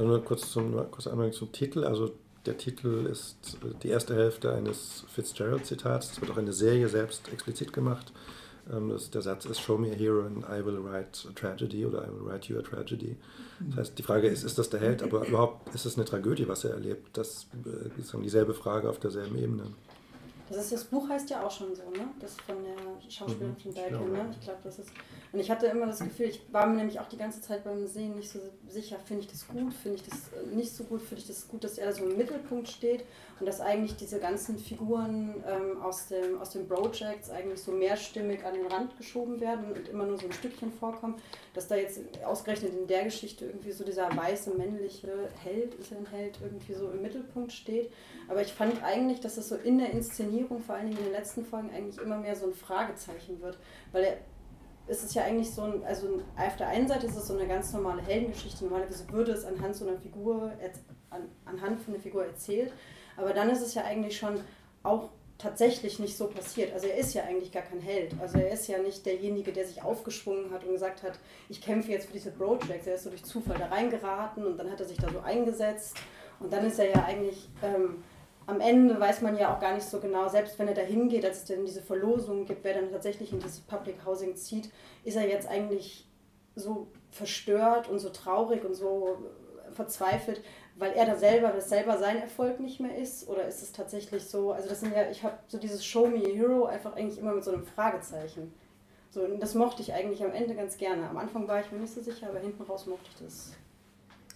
Nur 0.01 0.25
kurz, 0.25 0.51
zum, 0.51 0.75
kurz 0.91 1.07
einmal 1.07 1.31
zum 1.33 1.53
Titel. 1.53 1.85
Also 1.85 2.13
der 2.47 2.57
Titel 2.57 3.07
ist 3.11 3.59
die 3.83 3.89
erste 3.89 4.15
Hälfte 4.15 4.53
eines 4.53 5.05
Fitzgerald-Zitats. 5.09 6.13
Es 6.13 6.21
wird 6.21 6.31
auch 6.31 6.39
in 6.39 6.47
der 6.47 6.55
Serie 6.55 6.89
selbst 6.89 7.31
explizit 7.33 7.73
gemacht. 7.73 8.13
Ähm, 8.73 8.97
der 9.13 9.23
Satz 9.23 9.45
ist: 9.45 9.61
Show 9.61 9.77
me 9.77 9.91
a 9.91 9.95
hero 9.95 10.23
and 10.23 10.45
I 10.45 10.65
will 10.65 10.79
write 10.79 11.29
a 11.29 11.33
tragedy 11.35 11.85
oder 11.85 12.05
I 12.05 12.09
will 12.09 12.31
write 12.31 12.51
you 12.53 12.59
a 12.59 12.63
tragedy. 12.63 13.17
Das 13.61 13.77
heißt, 13.79 13.99
die 13.99 14.03
Frage 14.03 14.29
ist: 14.29 14.43
Ist 14.43 14.59
das 14.59 14.71
der 14.71 14.81
Held? 14.81 15.03
Aber 15.03 15.27
überhaupt 15.27 15.75
ist 15.75 15.85
es 15.85 15.97
eine 15.97 16.07
Tragödie, 16.07 16.49
was 16.49 16.65
er 16.65 16.73
erlebt? 16.73 17.17
Das 17.17 17.47
äh, 17.67 18.01
ist 18.01 18.15
dieselbe 18.23 18.55
Frage 18.55 18.89
auf 18.89 19.01
derselben 19.01 19.37
Ebene. 19.37 19.65
Das, 20.51 20.65
ist, 20.65 20.73
das 20.73 20.85
Buch 20.85 21.09
heißt 21.09 21.31
ja 21.31 21.47
auch 21.47 21.51
schon 21.51 21.75
so, 21.77 21.89
ne? 21.91 22.09
Das 22.19 22.37
von 22.41 22.57
der 22.65 23.11
Schauspielerin 23.11 23.57
von 23.57 23.73
Berkel, 23.73 24.09
ne? 24.09 24.29
Ich 24.33 24.41
glaube, 24.41 24.59
das 24.65 24.81
ist. 24.81 24.91
Und 25.33 25.39
ich 25.39 25.49
hatte 25.49 25.67
immer 25.67 25.87
das 25.87 26.01
Gefühl, 26.01 26.27
ich 26.27 26.43
war 26.51 26.67
mir 26.67 26.75
nämlich 26.75 26.99
auch 26.99 27.09
die 27.09 27.17
ganze 27.17 27.41
Zeit 27.41 27.63
beim 27.63 27.87
Sehen 27.87 28.17
nicht 28.17 28.31
so 28.31 28.41
sicher, 28.69 28.97
finde 28.99 29.23
ich 29.23 29.31
das 29.31 29.47
gut, 29.47 29.73
finde 29.73 29.99
ich 29.99 30.03
das 30.03 30.33
äh, 30.33 30.57
nicht 30.57 30.75
so 30.75 30.83
gut, 30.83 31.01
finde 31.03 31.21
ich 31.23 31.29
das 31.29 31.47
gut, 31.47 31.63
dass 31.63 31.79
er 31.79 31.87
da 31.87 31.93
so 31.93 32.05
im 32.05 32.17
Mittelpunkt 32.17 32.69
steht 32.69 33.05
und 33.39 33.47
dass 33.47 33.61
eigentlich 33.61 33.95
diese 33.97 34.19
ganzen 34.19 34.59
Figuren 34.59 35.43
ähm, 35.47 35.81
aus, 35.83 36.09
dem, 36.09 36.41
aus 36.41 36.51
den 36.51 36.67
Projects 36.67 37.31
eigentlich 37.31 37.63
so 37.63 37.71
mehrstimmig 37.71 38.45
an 38.45 38.55
den 38.55 38.67
Rand 38.67 38.97
geschoben 38.97 39.41
werden 39.41 39.67
und 39.73 39.89
immer 39.89 40.05
nur 40.05 40.19
so 40.19 40.27
ein 40.27 40.33
Stückchen 40.33 40.73
vorkommen, 40.73 41.15
dass 41.55 41.69
da 41.69 41.77
jetzt 41.77 42.01
ausgerechnet 42.25 42.73
in 42.75 42.89
der 42.89 43.05
Geschichte 43.05 43.47
irgendwie 43.47 43.71
so 43.71 43.85
dieser 43.85 44.15
weiße 44.15 44.55
männliche 44.57 45.31
Held, 45.45 45.75
ist 45.75 45.93
ja 45.93 45.99
ein 45.99 46.07
Held, 46.07 46.39
irgendwie 46.43 46.75
so 46.75 46.91
im 46.91 47.03
Mittelpunkt 47.03 47.53
steht. 47.53 47.93
Aber 48.29 48.43
ich 48.43 48.53
fand 48.53 48.83
eigentlich, 48.83 49.21
dass 49.21 49.37
es 49.37 49.49
so 49.49 49.57
in 49.57 49.79
der 49.79 49.91
Inszenierung, 49.91 50.40
vor 50.47 50.75
allen 50.75 50.87
Dingen 50.87 50.99
in 50.99 51.05
den 51.05 51.13
letzten 51.13 51.45
Folgen, 51.45 51.71
eigentlich 51.71 51.99
immer 51.99 52.19
mehr 52.19 52.37
so 52.37 52.47
ein 52.47 52.55
Fragezeichen 52.55 53.41
wird, 53.41 53.59
weil 53.93 54.05
er 54.05 54.17
ist 54.89 55.05
es 55.05 55.15
ja 55.15 55.23
eigentlich 55.23 55.51
so 55.51 55.63
ein, 55.63 55.85
also 55.85 56.21
auf 56.37 56.57
der 56.57 56.69
einen 56.69 56.89
Seite 56.89 57.07
ist 57.07 57.17
es 57.17 57.29
so 57.29 57.39
eine 57.39 57.47
ganz 57.47 57.73
normale 57.73 58.03
Heldengeschichte. 58.03 58.65
Normalerweise 58.65 59.09
würde 59.11 59.33
es 59.33 59.45
anhand 59.45 59.77
so 59.77 59.87
einer 59.87 59.97
Figur, 59.99 60.53
an, 61.11 61.29
anhand 61.45 61.81
von 61.81 61.95
einer 61.95 62.03
Figur 62.03 62.25
erzählt. 62.25 62.73
Aber 63.17 63.33
dann 63.33 63.51
ist 63.51 63.63
es 63.63 63.75
ja 63.75 63.85
eigentlich 63.85 64.19
schon 64.19 64.41
auch 64.83 65.11
tatsächlich 65.39 65.99
nicht 65.99 66.17
so 66.17 66.27
passiert. 66.27 66.73
Also 66.73 66.87
er 66.87 66.97
ist 66.97 67.15
ja 67.15 67.25
eigentlich 67.25 67.53
gar 67.53 67.63
kein 67.63 67.81
Held. 67.81 68.15
Also 68.21 68.39
er 68.39 68.51
ist 68.51 68.67
ja 68.67 68.79
nicht 68.79 69.07
derjenige, 69.07 69.53
der 69.53 69.67
sich 69.67 69.83
aufgeschwungen 69.83 70.51
hat 70.51 70.65
und 70.65 70.73
gesagt 70.73 71.03
hat, 71.03 71.19
ich 71.49 71.61
kämpfe 71.61 71.93
jetzt 71.93 72.07
für 72.07 72.13
diese 72.13 72.31
Projects. 72.31 72.87
Er 72.87 72.95
ist 72.95 73.05
so 73.05 73.11
durch 73.11 73.25
Zufall 73.25 73.59
da 73.59 73.67
reingeraten 73.67 74.45
und 74.45 74.59
dann 74.59 74.71
hat 74.71 74.81
er 74.81 74.87
sich 74.87 74.99
da 74.99 75.09
so 75.11 75.21
eingesetzt. 75.21 75.97
Und 76.41 76.53
dann 76.53 76.67
ist 76.67 76.79
er 76.79 76.91
ja 76.91 77.05
eigentlich 77.05 77.49
ähm, 77.63 78.03
am 78.47 78.61
Ende 78.61 78.99
weiß 78.99 79.23
man 79.23 79.37
ja 79.37 79.55
auch 79.55 79.61
gar 79.61 79.75
nicht 79.75 79.87
so 79.87 80.01
genau, 80.01 80.29
selbst 80.29 80.59
wenn 80.59 80.69
er 80.69 80.75
da 80.75 80.83
hingeht, 80.83 81.25
als 81.25 81.39
es 81.39 81.45
dann 81.45 81.65
diese 81.65 81.83
Verlosung 81.83 82.47
gibt, 82.47 82.65
wer 82.65 82.75
dann 82.75 82.91
tatsächlich 82.91 83.33
in 83.33 83.41
dieses 83.41 83.61
Public 83.61 84.05
Housing 84.05 84.35
zieht, 84.37 84.71
ist 85.05 85.17
er 85.17 85.29
jetzt 85.29 85.49
eigentlich 85.49 86.09
so 86.57 86.89
verstört 87.11 87.89
und 87.89 87.99
so 87.99 88.11
traurig 88.11 88.65
und 88.65 88.75
so 88.75 89.19
verzweifelt, 89.73 90.43
weil 90.77 90.93
er 90.93 91.07
da 91.07 91.15
selber, 91.15 91.49
das 91.49 91.69
selber 91.69 91.99
sein 91.99 92.19
Erfolg 92.19 92.61
nicht 92.61 92.81
mehr 92.81 92.97
ist? 92.97 93.29
Oder 93.29 93.47
ist 93.47 93.63
es 93.63 93.73
tatsächlich 93.73 94.25
so, 94.25 94.53
also 94.53 94.69
das 94.69 94.81
sind 94.81 94.95
ja, 94.95 95.09
ich 95.11 95.23
habe 95.23 95.39
so 95.47 95.59
dieses 95.59 95.85
Show 95.85 96.07
Me 96.07 96.19
Hero 96.19 96.65
einfach 96.65 96.97
eigentlich 96.97 97.19
immer 97.19 97.35
mit 97.35 97.45
so 97.45 97.53
einem 97.53 97.65
Fragezeichen. 97.65 98.53
So, 99.11 99.23
und 99.23 99.41
das 99.41 99.55
mochte 99.55 99.83
ich 99.83 99.93
eigentlich 99.93 100.25
am 100.25 100.33
Ende 100.33 100.55
ganz 100.55 100.77
gerne. 100.77 101.09
Am 101.09 101.17
Anfang 101.17 101.47
war 101.49 101.61
ich 101.61 101.71
mir 101.73 101.79
nicht 101.79 101.93
so 101.93 102.01
sicher, 102.01 102.29
aber 102.29 102.39
hinten 102.39 102.63
raus 102.63 102.87
mochte 102.87 103.09
ich 103.13 103.25
das 103.25 103.53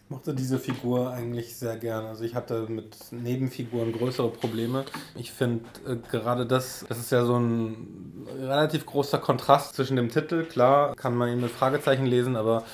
mochte 0.08 0.34
diese 0.34 0.58
Figur 0.58 1.10
eigentlich 1.10 1.56
sehr 1.56 1.76
gern. 1.76 2.04
Also 2.04 2.24
ich 2.24 2.34
hatte 2.34 2.66
mit 2.68 2.96
Nebenfiguren 3.10 3.92
größere 3.92 4.28
Probleme. 4.28 4.84
Ich 5.14 5.32
finde 5.32 5.64
äh, 5.86 5.96
gerade 6.10 6.46
das, 6.46 6.84
das 6.88 6.98
ist 6.98 7.10
ja 7.10 7.24
so 7.24 7.38
ein 7.38 8.26
relativ 8.38 8.86
großer 8.86 9.18
Kontrast 9.18 9.74
zwischen 9.74 9.96
dem 9.96 10.10
Titel. 10.10 10.44
Klar 10.44 10.94
kann 10.94 11.14
man 11.16 11.30
ihn 11.30 11.40
mit 11.40 11.50
Fragezeichen 11.50 12.06
lesen, 12.06 12.36
aber 12.36 12.64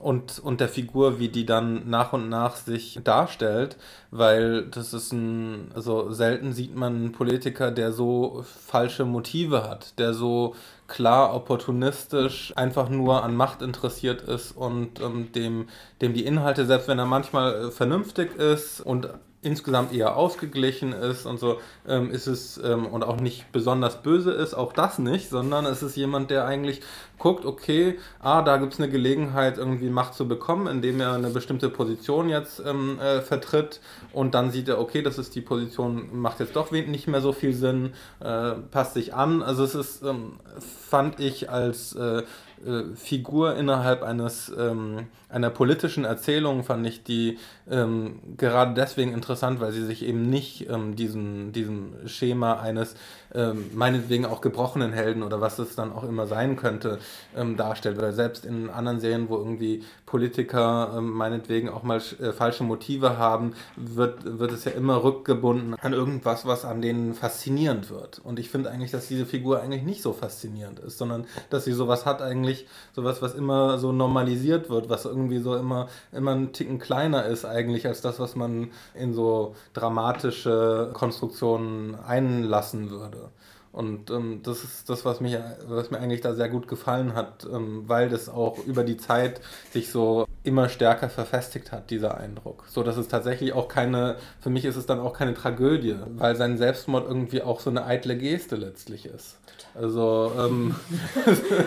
und, 0.00 0.38
und 0.38 0.60
der 0.60 0.68
Figur, 0.68 1.18
wie 1.18 1.28
die 1.28 1.46
dann 1.46 1.88
nach 1.88 2.12
und 2.12 2.28
nach 2.28 2.56
sich 2.56 3.00
darstellt, 3.02 3.76
weil 4.10 4.66
das 4.66 4.92
ist 4.92 5.12
ein, 5.12 5.70
also 5.74 6.12
selten 6.12 6.52
sieht 6.52 6.76
man 6.76 6.94
einen 6.94 7.12
Politiker, 7.12 7.70
der 7.70 7.92
so 7.92 8.44
falsche 8.44 9.04
Motive 9.04 9.68
hat, 9.68 9.98
der 9.98 10.12
so 10.12 10.54
klar 10.88 11.34
opportunistisch 11.34 12.52
einfach 12.56 12.88
nur 12.88 13.22
an 13.22 13.34
Macht 13.34 13.62
interessiert 13.62 14.22
ist 14.22 14.52
und 14.52 15.00
ähm, 15.00 15.32
dem, 15.32 15.68
dem 16.00 16.14
die 16.14 16.24
Inhalte, 16.24 16.66
selbst 16.66 16.88
wenn 16.88 16.98
er 16.98 17.06
manchmal 17.06 17.66
äh, 17.66 17.70
vernünftig 17.70 18.36
ist 18.36 18.80
und 18.80 19.08
insgesamt 19.42 19.92
eher 19.92 20.16
ausgeglichen 20.16 20.92
ist 20.92 21.26
und 21.26 21.38
so, 21.38 21.60
ähm, 21.86 22.10
ist 22.10 22.26
es 22.26 22.58
ähm, 22.58 22.86
und 22.86 23.04
auch 23.04 23.20
nicht 23.20 23.52
besonders 23.52 24.02
böse 24.02 24.32
ist, 24.32 24.54
auch 24.54 24.72
das 24.72 24.98
nicht, 24.98 25.28
sondern 25.28 25.66
es 25.66 25.82
ist 25.82 25.96
jemand, 25.96 26.30
der 26.30 26.46
eigentlich 26.46 26.80
guckt, 27.18 27.44
okay, 27.44 27.98
ah, 28.20 28.42
da 28.42 28.56
gibt 28.56 28.74
es 28.74 28.80
eine 28.80 28.90
Gelegenheit, 28.90 29.58
irgendwie 29.58 29.88
Macht 29.88 30.14
zu 30.14 30.26
bekommen, 30.26 30.66
indem 30.66 31.00
er 31.00 31.12
eine 31.12 31.30
bestimmte 31.30 31.70
Position 31.70 32.28
jetzt 32.28 32.60
ähm, 32.64 32.98
äh, 32.98 33.20
vertritt 33.20 33.80
und 34.12 34.34
dann 34.34 34.50
sieht 34.50 34.68
er, 34.68 34.80
okay, 34.80 35.02
das 35.02 35.18
ist 35.18 35.34
die 35.34 35.40
Position, 35.40 36.08
macht 36.12 36.40
jetzt 36.40 36.56
doch 36.56 36.70
nicht 36.70 37.06
mehr 37.06 37.20
so 37.20 37.32
viel 37.32 37.52
Sinn, 37.52 37.92
äh, 38.20 38.52
passt 38.70 38.94
sich 38.94 39.14
an. 39.14 39.42
Also 39.42 39.64
es 39.64 39.74
ist, 39.74 40.02
ähm, 40.02 40.40
fand 40.58 41.20
ich 41.20 41.50
als 41.50 41.94
äh, 41.94 42.22
äh, 42.64 42.94
Figur 42.94 43.56
innerhalb 43.56 44.02
eines 44.02 44.52
ähm, 44.56 45.06
einer 45.28 45.50
politischen 45.50 46.04
Erzählung 46.04 46.62
fand 46.62 46.86
ich 46.86 47.02
die 47.02 47.38
ähm, 47.68 48.20
gerade 48.36 48.74
deswegen 48.74 49.12
interessant, 49.12 49.60
weil 49.60 49.72
sie 49.72 49.84
sich 49.84 50.04
eben 50.04 50.30
nicht 50.30 50.68
ähm, 50.70 50.94
diesen, 50.94 51.52
diesem 51.52 51.94
Schema 52.06 52.60
eines 52.60 52.94
ähm, 53.34 53.66
meinetwegen 53.74 54.24
auch 54.24 54.40
gebrochenen 54.40 54.92
Helden 54.92 55.22
oder 55.22 55.40
was 55.40 55.58
es 55.58 55.74
dann 55.74 55.92
auch 55.92 56.04
immer 56.04 56.26
sein 56.26 56.56
könnte, 56.56 56.98
ähm, 57.36 57.56
darstellt. 57.56 58.00
Weil 58.00 58.12
selbst 58.12 58.46
in 58.46 58.70
anderen 58.70 59.00
Serien, 59.00 59.28
wo 59.28 59.36
irgendwie 59.36 59.82
Politiker 60.06 60.94
ähm, 60.96 61.10
meinetwegen 61.10 61.68
auch 61.68 61.82
mal 61.82 62.00
äh, 62.20 62.32
falsche 62.32 62.62
Motive 62.62 63.18
haben, 63.18 63.54
wird, 63.76 64.38
wird 64.38 64.52
es 64.52 64.64
ja 64.64 64.70
immer 64.70 65.02
rückgebunden 65.02 65.74
an 65.74 65.92
irgendwas, 65.92 66.46
was 66.46 66.64
an 66.64 66.80
denen 66.80 67.14
faszinierend 67.14 67.90
wird. 67.90 68.20
Und 68.20 68.38
ich 68.38 68.48
finde 68.48 68.70
eigentlich, 68.70 68.92
dass 68.92 69.08
diese 69.08 69.26
Figur 69.26 69.60
eigentlich 69.60 69.82
nicht 69.82 70.02
so 70.02 70.12
faszinierend 70.12 70.78
ist, 70.78 70.98
sondern 70.98 71.26
dass 71.50 71.64
sie 71.64 71.72
sowas 71.72 72.06
hat 72.06 72.22
eigentlich, 72.22 72.66
sowas, 72.94 73.20
was 73.20 73.34
immer 73.34 73.78
so 73.78 73.90
normalisiert 73.90 74.70
wird, 74.70 74.88
was 74.88 75.04
irgendwie 75.04 75.38
so 75.38 75.56
immer, 75.56 75.88
immer 76.12 76.30
einen 76.30 76.52
Ticken 76.52 76.78
kleiner 76.78 77.26
ist 77.26 77.44
eigentlich 77.44 77.86
als 77.86 78.00
das, 78.00 78.20
was 78.20 78.36
man 78.36 78.70
in 78.94 79.12
so 79.12 79.56
dramatische 79.74 80.90
Konstruktionen 80.92 81.96
einlassen 81.96 82.90
würde. 82.90 83.30
Und 83.76 84.10
ähm, 84.10 84.40
das 84.42 84.64
ist 84.64 84.88
das, 84.88 85.04
was, 85.04 85.20
mich, 85.20 85.36
was 85.68 85.90
mir 85.90 85.98
eigentlich 85.98 86.22
da 86.22 86.32
sehr 86.32 86.48
gut 86.48 86.66
gefallen 86.66 87.14
hat, 87.14 87.46
ähm, 87.52 87.82
weil 87.86 88.08
das 88.08 88.30
auch 88.30 88.56
über 88.64 88.84
die 88.84 88.96
Zeit 88.96 89.42
sich 89.70 89.90
so 89.90 90.26
immer 90.44 90.70
stärker 90.70 91.10
verfestigt 91.10 91.72
hat, 91.72 91.90
dieser 91.90 92.16
Eindruck. 92.16 92.64
So 92.68 92.82
dass 92.82 92.96
es 92.96 93.08
tatsächlich 93.08 93.52
auch 93.52 93.68
keine, 93.68 94.16
für 94.40 94.48
mich 94.48 94.64
ist 94.64 94.76
es 94.76 94.86
dann 94.86 94.98
auch 94.98 95.12
keine 95.12 95.34
Tragödie, 95.34 95.94
weil 96.16 96.36
sein 96.36 96.56
Selbstmord 96.56 97.06
irgendwie 97.06 97.42
auch 97.42 97.60
so 97.60 97.68
eine 97.68 97.84
eitle 97.84 98.16
Geste 98.16 98.56
letztlich 98.56 99.04
ist. 99.04 99.36
Also 99.74 100.32
ähm, 100.38 100.74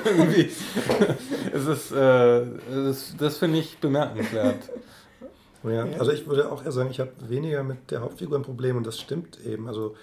irgendwie, 0.04 0.50
es 1.54 1.68
ist, 1.68 1.92
äh, 1.92 2.40
es 2.40 3.12
ist 3.12 3.22
das 3.22 3.38
finde 3.38 3.60
ich 3.60 3.78
bemerkenswert. 3.78 4.72
Ja, 5.62 5.86
also 6.00 6.12
ich 6.12 6.26
würde 6.26 6.52
auch 6.52 6.66
eher 6.66 6.72
sagen, 6.72 6.90
ich 6.90 7.00
habe 7.00 7.12
weniger 7.28 7.62
mit 7.62 7.92
der 7.92 8.02
Hauptfigur 8.02 8.40
ein 8.40 8.44
Problem 8.44 8.78
und 8.78 8.88
das 8.88 9.00
stimmt 9.00 9.46
eben. 9.46 9.68
Also 9.68 9.96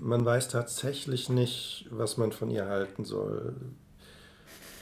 man 0.00 0.24
weiß 0.24 0.48
tatsächlich 0.48 1.28
nicht, 1.28 1.86
was 1.90 2.16
man 2.16 2.32
von 2.32 2.50
ihr 2.50 2.66
halten 2.66 3.04
soll. 3.04 3.54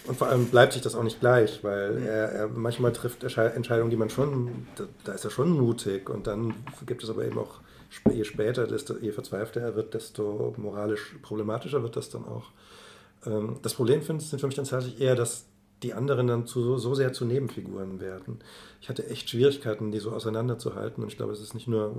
Und 0.07 0.19
vor 0.19 0.29
allem 0.29 0.47
bleibt 0.47 0.75
sich 0.75 0.83
das 0.83 0.95
auch 0.95 1.03
nicht 1.03 1.21
gleich, 1.21 1.65
weil 1.65 2.03
er, 2.03 2.29
er 2.31 2.49
manchmal 2.49 2.93
trifft 2.93 3.25
Entscheidungen, 3.25 3.91
die 3.91 3.97
man 3.97 4.11
schon, 4.11 4.67
da, 4.77 4.85
da, 5.05 5.13
ist 5.13 5.25
er 5.25 5.31
schon 5.31 5.51
mutig. 5.51 6.11
Und 6.11 6.27
dann 6.27 6.55
gibt 6.85 7.03
es 7.03 7.09
aber 7.09 7.25
eben 7.25 7.39
auch, 7.39 7.61
je 8.13 8.25
später, 8.25 8.67
desto, 8.67 8.97
je 8.99 9.13
verzweifelter 9.13 9.63
er 9.63 9.77
wird, 9.77 9.95
desto 9.95 10.55
moralisch 10.59 11.17
problematischer 11.23 11.83
wird 11.83 11.97
das 11.97 12.11
dann 12.11 12.27
auch. 12.27 12.51
Ähm, 13.25 13.57
das 13.63 13.73
Problem 13.73 14.03
sind 14.03 14.23
für 14.23 14.47
mich 14.47 14.57
dann 14.57 14.67
tatsächlich 14.67 15.01
eher, 15.01 15.15
dass 15.15 15.47
die 15.83 15.95
anderen 15.95 16.27
dann 16.27 16.47
zu, 16.47 16.79
so 16.79 16.95
sehr 16.95 17.13
zu 17.13 17.25
Nebenfiguren 17.25 18.01
werden. 18.01 18.41
Ich 18.81 18.89
hatte 18.91 19.09
echt 19.09 19.31
Schwierigkeiten, 19.31 19.91
die 19.91 20.01
so 20.01 20.13
auseinanderzuhalten. 20.13 21.03
Und 21.03 21.11
ich 21.11 21.17
glaube, 21.17 21.33
es 21.33 21.41
ist 21.41 21.55
nicht 21.55 21.69
nur 21.69 21.95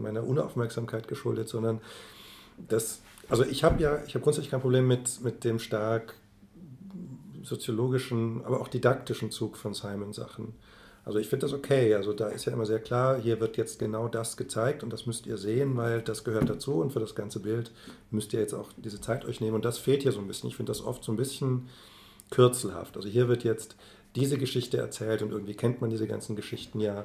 meiner 0.00 0.24
Unaufmerksamkeit 0.24 1.06
geschuldet, 1.06 1.48
sondern 1.48 1.80
das, 2.68 3.00
also 3.28 3.44
ich 3.44 3.64
habe 3.64 3.82
ja, 3.82 4.02
ich 4.06 4.14
habe 4.14 4.22
grundsätzlich 4.22 4.50
kein 4.50 4.60
Problem 4.60 4.86
mit, 4.86 5.20
mit 5.22 5.44
dem 5.44 5.58
stark 5.58 6.14
soziologischen, 7.42 8.44
aber 8.44 8.60
auch 8.60 8.68
didaktischen 8.68 9.30
Zug 9.30 9.56
von 9.56 9.74
Simon-Sachen. 9.74 10.54
Also 11.04 11.18
ich 11.18 11.28
finde 11.28 11.46
das 11.46 11.52
okay. 11.52 11.94
Also 11.94 12.12
da 12.14 12.28
ist 12.28 12.46
ja 12.46 12.52
immer 12.52 12.64
sehr 12.64 12.78
klar, 12.78 13.20
hier 13.20 13.38
wird 13.40 13.56
jetzt 13.56 13.78
genau 13.78 14.08
das 14.08 14.36
gezeigt 14.36 14.82
und 14.82 14.92
das 14.92 15.06
müsst 15.06 15.26
ihr 15.26 15.36
sehen, 15.36 15.76
weil 15.76 16.00
das 16.00 16.24
gehört 16.24 16.48
dazu 16.48 16.76
und 16.76 16.92
für 16.92 17.00
das 17.00 17.14
ganze 17.14 17.40
Bild 17.40 17.70
müsst 18.10 18.32
ihr 18.32 18.40
jetzt 18.40 18.54
auch 18.54 18.70
diese 18.78 19.00
Zeit 19.00 19.24
euch 19.26 19.40
nehmen. 19.40 19.54
Und 19.54 19.64
das 19.64 19.78
fehlt 19.78 20.02
hier 20.02 20.12
so 20.12 20.20
ein 20.20 20.26
bisschen. 20.26 20.48
Ich 20.48 20.56
finde 20.56 20.70
das 20.70 20.82
oft 20.82 21.04
so 21.04 21.12
ein 21.12 21.16
bisschen 21.16 21.68
kürzelhaft. 22.30 22.96
Also 22.96 23.08
hier 23.08 23.28
wird 23.28 23.44
jetzt 23.44 23.76
diese 24.16 24.38
Geschichte 24.38 24.78
erzählt 24.78 25.20
und 25.20 25.30
irgendwie 25.30 25.54
kennt 25.54 25.80
man 25.80 25.90
diese 25.90 26.06
ganzen 26.06 26.36
Geschichten 26.36 26.80
ja. 26.80 27.04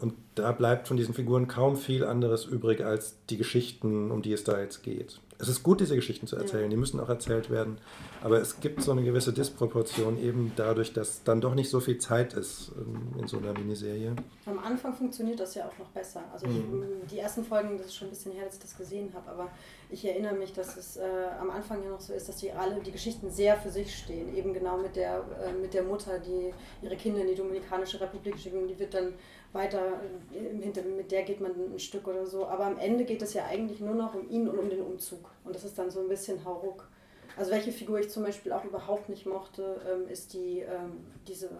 Und 0.00 0.14
da 0.36 0.52
bleibt 0.52 0.86
von 0.86 0.96
diesen 0.96 1.14
Figuren 1.14 1.48
kaum 1.48 1.76
viel 1.76 2.04
anderes 2.04 2.44
übrig 2.44 2.84
als 2.84 3.16
die 3.30 3.36
Geschichten, 3.36 4.10
um 4.10 4.22
die 4.22 4.32
es 4.32 4.44
da 4.44 4.60
jetzt 4.60 4.82
geht. 4.82 5.20
Es 5.40 5.48
ist 5.48 5.62
gut, 5.62 5.80
diese 5.80 5.94
Geschichten 5.94 6.26
zu 6.26 6.36
erzählen, 6.36 6.64
ja. 6.64 6.70
die 6.70 6.76
müssen 6.76 6.98
auch 6.98 7.08
erzählt 7.08 7.48
werden, 7.48 7.78
aber 8.22 8.40
es 8.40 8.58
gibt 8.58 8.82
so 8.82 8.90
eine 8.90 9.04
gewisse 9.04 9.32
Disproportion 9.32 10.20
eben 10.20 10.52
dadurch, 10.56 10.92
dass 10.92 11.22
dann 11.22 11.40
doch 11.40 11.54
nicht 11.54 11.70
so 11.70 11.78
viel 11.78 11.98
Zeit 11.98 12.34
ist 12.34 12.72
in 13.16 13.28
so 13.28 13.38
einer 13.38 13.52
Miniserie. 13.52 14.16
Am 14.46 14.58
Anfang 14.58 14.94
funktioniert 14.94 15.38
das 15.38 15.54
ja 15.54 15.68
auch 15.68 15.78
noch 15.78 15.88
besser. 15.90 16.24
Also 16.32 16.48
mhm. 16.48 16.82
ich, 17.04 17.10
die 17.10 17.18
ersten 17.20 17.44
Folgen, 17.44 17.78
das 17.78 17.86
ist 17.86 17.94
schon 17.94 18.08
ein 18.08 18.10
bisschen 18.10 18.32
her, 18.32 18.46
dass 18.46 18.54
ich 18.54 18.62
das 18.62 18.76
gesehen 18.76 19.10
habe, 19.14 19.30
aber 19.30 19.48
ich 19.90 20.04
erinnere 20.04 20.34
mich, 20.34 20.52
dass 20.52 20.76
es 20.76 20.96
äh, 20.96 21.02
am 21.40 21.50
Anfang 21.50 21.84
ja 21.84 21.90
noch 21.90 22.00
so 22.00 22.12
ist, 22.12 22.28
dass 22.28 22.38
die 22.38 22.50
alle 22.50 22.80
die 22.80 22.92
Geschichten 22.92 23.30
sehr 23.30 23.56
für 23.56 23.70
sich 23.70 23.96
stehen. 23.96 24.34
Eben 24.34 24.52
genau 24.52 24.76
mit 24.76 24.96
der, 24.96 25.24
äh, 25.40 25.52
mit 25.52 25.72
der 25.72 25.84
Mutter, 25.84 26.18
die 26.18 26.52
ihre 26.82 26.96
Kinder 26.96 27.20
in 27.20 27.28
die 27.28 27.36
Dominikanische 27.36 28.00
Republik 28.00 28.38
schicken, 28.38 28.66
die 28.66 28.78
wird 28.78 28.92
dann 28.92 29.14
weiter 29.52 30.00
im 30.32 30.62
Hintergrund, 30.62 30.96
mit 30.96 31.10
der 31.10 31.22
geht 31.22 31.40
man 31.40 31.52
ein 31.52 31.78
Stück 31.78 32.06
oder 32.06 32.26
so. 32.26 32.46
Aber 32.46 32.66
am 32.66 32.78
Ende 32.78 33.04
geht 33.04 33.22
es 33.22 33.34
ja 33.34 33.46
eigentlich 33.46 33.80
nur 33.80 33.94
noch 33.94 34.14
um 34.14 34.28
ihn 34.28 34.48
und 34.48 34.58
um 34.58 34.68
den 34.68 34.82
Umzug. 34.82 35.30
Und 35.44 35.54
das 35.54 35.64
ist 35.64 35.78
dann 35.78 35.90
so 35.90 36.00
ein 36.00 36.08
bisschen 36.08 36.44
Hauruck. 36.44 36.88
Also 37.36 37.50
welche 37.52 37.72
Figur 37.72 38.00
ich 38.00 38.10
zum 38.10 38.24
Beispiel 38.24 38.52
auch 38.52 38.64
überhaupt 38.64 39.08
nicht 39.08 39.24
mochte, 39.24 39.80
ähm, 39.88 40.08
ist 40.08 40.34
die, 40.34 40.60
ähm, 40.60 41.04
diese 41.26 41.50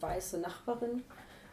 weiße 0.00 0.38
Nachbarin. 0.38 1.04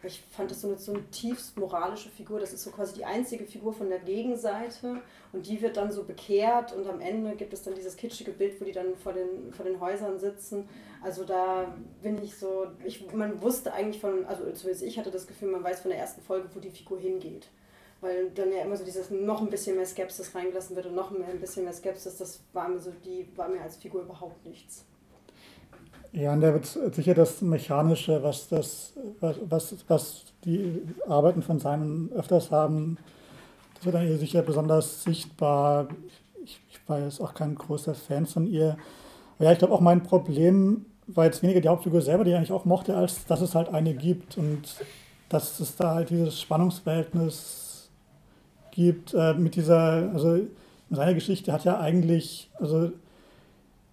Ich 0.05 0.21
fand 0.31 0.51
das 0.51 0.61
so 0.61 0.67
eine, 0.67 0.77
so 0.77 0.93
eine 0.93 1.09
tiefst 1.09 1.57
moralische 1.57 2.09
Figur. 2.09 2.39
Das 2.39 2.53
ist 2.53 2.63
so 2.63 2.71
quasi 2.71 2.95
die 2.95 3.05
einzige 3.05 3.45
Figur 3.45 3.73
von 3.73 3.89
der 3.89 3.99
Gegenseite. 3.99 5.01
Und 5.33 5.47
die 5.47 5.61
wird 5.61 5.77
dann 5.77 5.91
so 5.91 6.03
bekehrt. 6.03 6.73
Und 6.73 6.87
am 6.87 7.01
Ende 7.01 7.35
gibt 7.35 7.53
es 7.53 7.63
dann 7.63 7.75
dieses 7.75 7.95
kitschige 7.95 8.31
Bild, 8.31 8.59
wo 8.59 8.65
die 8.65 8.71
dann 8.71 8.95
vor 8.95 9.13
den, 9.13 9.51
vor 9.51 9.65
den 9.65 9.79
Häusern 9.79 10.19
sitzen. 10.19 10.67
Also 11.03 11.23
da 11.23 11.75
bin 12.01 12.21
ich 12.23 12.35
so, 12.35 12.67
ich, 12.83 13.11
man 13.13 13.41
wusste 13.41 13.73
eigentlich 13.73 14.01
von, 14.01 14.25
also 14.25 14.43
zumindest 14.51 14.83
ich 14.83 14.97
hatte 14.97 15.11
das 15.11 15.27
Gefühl, 15.27 15.49
man 15.49 15.63
weiß 15.63 15.81
von 15.81 15.91
der 15.91 15.99
ersten 15.99 16.21
Folge, 16.21 16.49
wo 16.53 16.59
die 16.59 16.71
Figur 16.71 16.99
hingeht. 16.99 17.47
Weil 18.01 18.29
dann 18.31 18.51
ja 18.51 18.63
immer 18.63 18.75
so 18.75 18.83
dieses 18.83 19.09
noch 19.09 19.41
ein 19.41 19.49
bisschen 19.49 19.75
mehr 19.75 19.85
Skepsis 19.85 20.35
reingelassen 20.35 20.75
wird 20.75 20.87
und 20.87 20.95
noch 20.95 21.11
ein 21.11 21.39
bisschen 21.39 21.63
mehr 21.63 21.73
Skepsis, 21.73 22.17
das 22.17 22.41
war 22.53 22.67
mir 22.67 22.79
so, 22.79 22.91
die 23.03 23.27
war 23.35 23.47
mir 23.47 23.61
als 23.61 23.77
Figur 23.77 24.01
überhaupt 24.01 24.45
nichts. 24.45 24.85
Ja, 26.15 26.31
und 26.31 26.39
da 26.39 26.53
wird 26.53 26.65
sicher 26.95 27.13
das 27.13 27.41
Mechanische, 27.41 28.23
was 28.23 28.47
das, 28.47 28.93
was, 29.19 29.35
was, 29.49 29.75
was 29.89 30.23
die 30.45 30.81
Arbeiten 31.09 31.41
von 31.41 31.59
Simon 31.59 32.09
öfters 32.15 32.51
haben, 32.51 32.97
das 33.73 33.85
wird 33.85 33.95
dann 33.95 34.07
hier 34.07 34.17
sicher 34.17 34.41
besonders 34.41 35.03
sichtbar. 35.03 35.89
Ich, 36.45 36.61
ich 36.69 36.79
war 36.87 37.01
jetzt 37.01 37.19
auch 37.19 37.33
kein 37.33 37.55
großer 37.55 37.95
Fan 37.95 38.25
von 38.25 38.47
ihr. 38.47 38.77
Aber 39.35 39.45
ja, 39.45 39.51
ich 39.51 39.57
glaube 39.57 39.73
auch 39.73 39.81
mein 39.81 40.03
Problem 40.03 40.85
war 41.07 41.25
jetzt 41.25 41.43
weniger 41.43 41.59
die 41.59 41.67
Hauptfigur 41.67 42.01
selber, 42.01 42.23
die 42.23 42.29
ich 42.31 42.37
eigentlich 42.37 42.53
auch 42.53 42.63
mochte, 42.63 42.95
als 42.95 43.25
dass 43.25 43.41
es 43.41 43.53
halt 43.53 43.67
eine 43.73 43.93
gibt 43.93 44.37
und 44.37 44.61
dass 45.27 45.59
es 45.59 45.75
da 45.75 45.95
halt 45.95 46.11
dieses 46.11 46.39
Spannungsverhältnis 46.39 47.89
gibt 48.71 49.13
äh, 49.13 49.33
mit 49.33 49.55
dieser, 49.55 50.11
also 50.13 50.39
seine 50.89 51.13
Geschichte 51.13 51.51
hat 51.51 51.65
ja 51.65 51.77
eigentlich, 51.77 52.49
also 52.57 52.91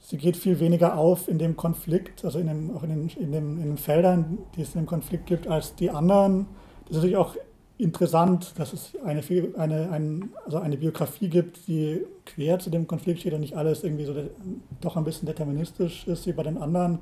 sie 0.03 0.19
geht 0.19 0.37
viel 0.37 0.61
weniger 0.61 0.99
auf 0.99 1.29
in 1.29 1.39
dem 1.39 1.57
Konflikt, 1.57 2.25
also 2.25 2.39
in 2.39 2.49
dem, 2.49 2.77
auch 2.77 2.83
in 2.83 2.91
den, 2.91 3.09
in, 3.09 3.33
dem, 3.33 3.59
in 3.59 3.67
den 3.67 3.79
Feldern, 3.79 4.39
die 4.57 4.63
es 4.63 4.75
in 4.75 4.83
dem 4.83 4.87
Konflikt 4.87 5.27
gibt, 5.27 5.47
als 5.47 5.75
die 5.77 5.91
anderen. 5.91 6.47
Das 6.83 6.91
ist 6.91 6.97
natürlich 6.97 7.17
auch 7.17 7.37
interessant, 7.79 8.53
dass 8.59 8.73
es 8.73 8.93
eine, 9.05 9.23
eine, 9.57 9.91
ein, 9.91 10.31
also 10.45 10.59
eine 10.59 10.77
Biografie 10.77 11.29
gibt, 11.29 11.67
die 11.67 12.05
quer 12.27 12.59
zu 12.59 12.69
dem 12.69 12.87
Konflikt 12.87 13.21
steht 13.21 13.33
und 13.33 13.41
nicht 13.41 13.57
alles 13.57 13.83
irgendwie 13.85 14.05
so 14.05 14.15
doch 14.81 14.97
ein 14.97 15.05
bisschen 15.05 15.27
deterministisch 15.27 16.07
ist 16.07 16.27
wie 16.27 16.33
bei 16.33 16.43
den 16.43 16.59
anderen. 16.59 16.99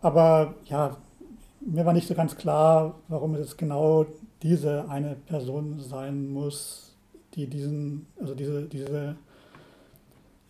Aber 0.00 0.54
ja, 0.66 0.96
mir 1.60 1.86
war 1.86 1.92
nicht 1.92 2.06
so 2.06 2.14
ganz 2.14 2.36
klar, 2.36 2.96
warum 3.08 3.34
es 3.34 3.40
jetzt 3.40 3.58
genau 3.58 4.06
diese 4.42 4.88
eine 4.88 5.16
Person 5.26 5.80
sein 5.80 6.28
muss, 6.28 6.96
die 7.34 7.46
diesen, 7.46 8.06
also 8.20 8.34
diese, 8.34 8.62
diese 8.62 9.16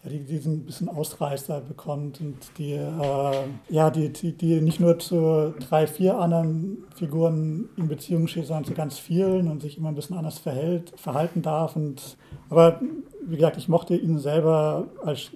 die 0.09 0.25
diesen 0.25 0.65
bisschen 0.65 0.89
Ausreißer 0.89 1.61
bekommt 1.61 2.21
und 2.21 2.37
die, 2.59 2.73
äh, 2.73 3.47
ja, 3.69 3.91
die, 3.91 4.13
die, 4.13 4.33
die 4.33 4.61
nicht 4.61 4.81
nur 4.81 4.99
zu 4.99 5.55
drei, 5.69 5.87
vier 5.87 6.19
anderen 6.19 6.85
Figuren 6.95 7.69
in 7.77 7.89
Beziehung 7.89 8.27
steht, 8.27 8.47
sondern 8.47 8.65
zu 8.65 8.75
ganz 8.75 8.99
vielen 8.99 9.49
und 9.49 9.63
sich 9.63 9.79
immer 9.79 9.89
ein 9.89 9.95
bisschen 9.95 10.17
anders 10.17 10.39
verhält, 10.39 10.93
verhalten 10.97 11.43
darf. 11.43 11.77
Und, 11.77 12.17
aber 12.51 12.81
wie 13.27 13.37
gesagt, 13.37 13.57
ich 13.57 13.69
mochte 13.69 13.97
ihn 13.97 14.19
selber 14.19 14.87
als, 15.05 15.31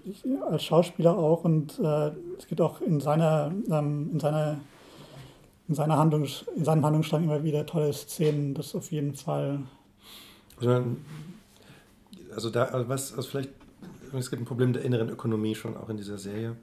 als 0.51 0.65
Schauspieler 0.65 1.17
auch 1.17 1.45
und 1.45 1.79
äh, 1.79 2.11
es 2.39 2.47
gibt 2.49 2.61
auch 2.61 2.81
in 2.81 3.01
seiner, 3.01 3.53
ähm, 3.71 4.11
in 4.13 4.21
seiner 4.21 4.59
in, 5.69 5.75
seiner 5.75 5.97
Handlung, 5.97 6.27
in 6.57 6.65
seinem 6.65 6.85
Handlungsstrang 6.85 7.25
immer 7.25 7.43
wieder 7.45 7.65
tolle 7.65 7.93
Szenen, 7.93 8.53
das 8.53 8.75
auf 8.75 8.91
jeden 8.93 9.15
Fall. 9.15 9.61
Also, 10.59 10.85
also 12.35 12.51
da, 12.51 12.65
also 12.65 12.89
was, 12.89 13.15
also 13.15 13.29
vielleicht 13.29 13.51
es 14.19 14.31
gibt 14.31 14.43
ein 14.43 14.47
Problem 14.47 14.73
der 14.73 14.83
inneren 14.83 15.09
Ökonomie 15.09 15.55
schon 15.55 15.77
auch 15.77 15.89
in 15.89 15.97
dieser 15.97 16.19
Serie, 16.19 16.57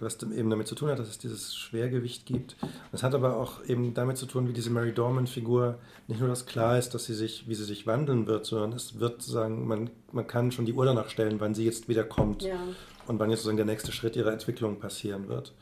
was 0.00 0.20
eben 0.22 0.50
damit 0.50 0.66
zu 0.66 0.74
tun 0.74 0.88
hat, 0.88 0.98
dass 0.98 1.08
es 1.08 1.18
dieses 1.18 1.54
Schwergewicht 1.54 2.26
gibt. 2.26 2.56
Das 2.92 3.02
hat 3.02 3.14
aber 3.14 3.36
auch 3.36 3.64
eben 3.64 3.94
damit 3.94 4.16
zu 4.16 4.26
tun, 4.26 4.48
wie 4.48 4.52
diese 4.52 4.70
Mary 4.70 4.92
Dorman-Figur 4.92 5.78
nicht 6.08 6.20
nur, 6.20 6.28
dass 6.28 6.46
klar 6.46 6.78
ist, 6.78 6.94
dass 6.94 7.04
sie 7.04 7.14
sich, 7.14 7.48
wie 7.48 7.54
sie 7.54 7.64
sich 7.64 7.86
wandeln 7.86 8.26
wird, 8.26 8.46
sondern 8.46 8.72
es 8.72 8.98
wird 8.98 9.22
sagen, 9.22 9.66
man, 9.66 9.90
man 10.12 10.26
kann 10.26 10.52
schon 10.52 10.66
die 10.66 10.72
Uhr 10.72 10.84
danach 10.84 11.08
stellen, 11.08 11.40
wann 11.40 11.54
sie 11.54 11.64
jetzt 11.64 11.88
wieder 11.88 12.04
kommt 12.04 12.42
ja. 12.42 12.58
und 13.06 13.18
wann 13.18 13.30
jetzt 13.30 13.40
sozusagen 13.40 13.58
der 13.58 13.66
nächste 13.66 13.92
Schritt 13.92 14.16
ihrer 14.16 14.32
Entwicklung 14.32 14.78
passieren 14.78 15.28
wird. 15.28 15.52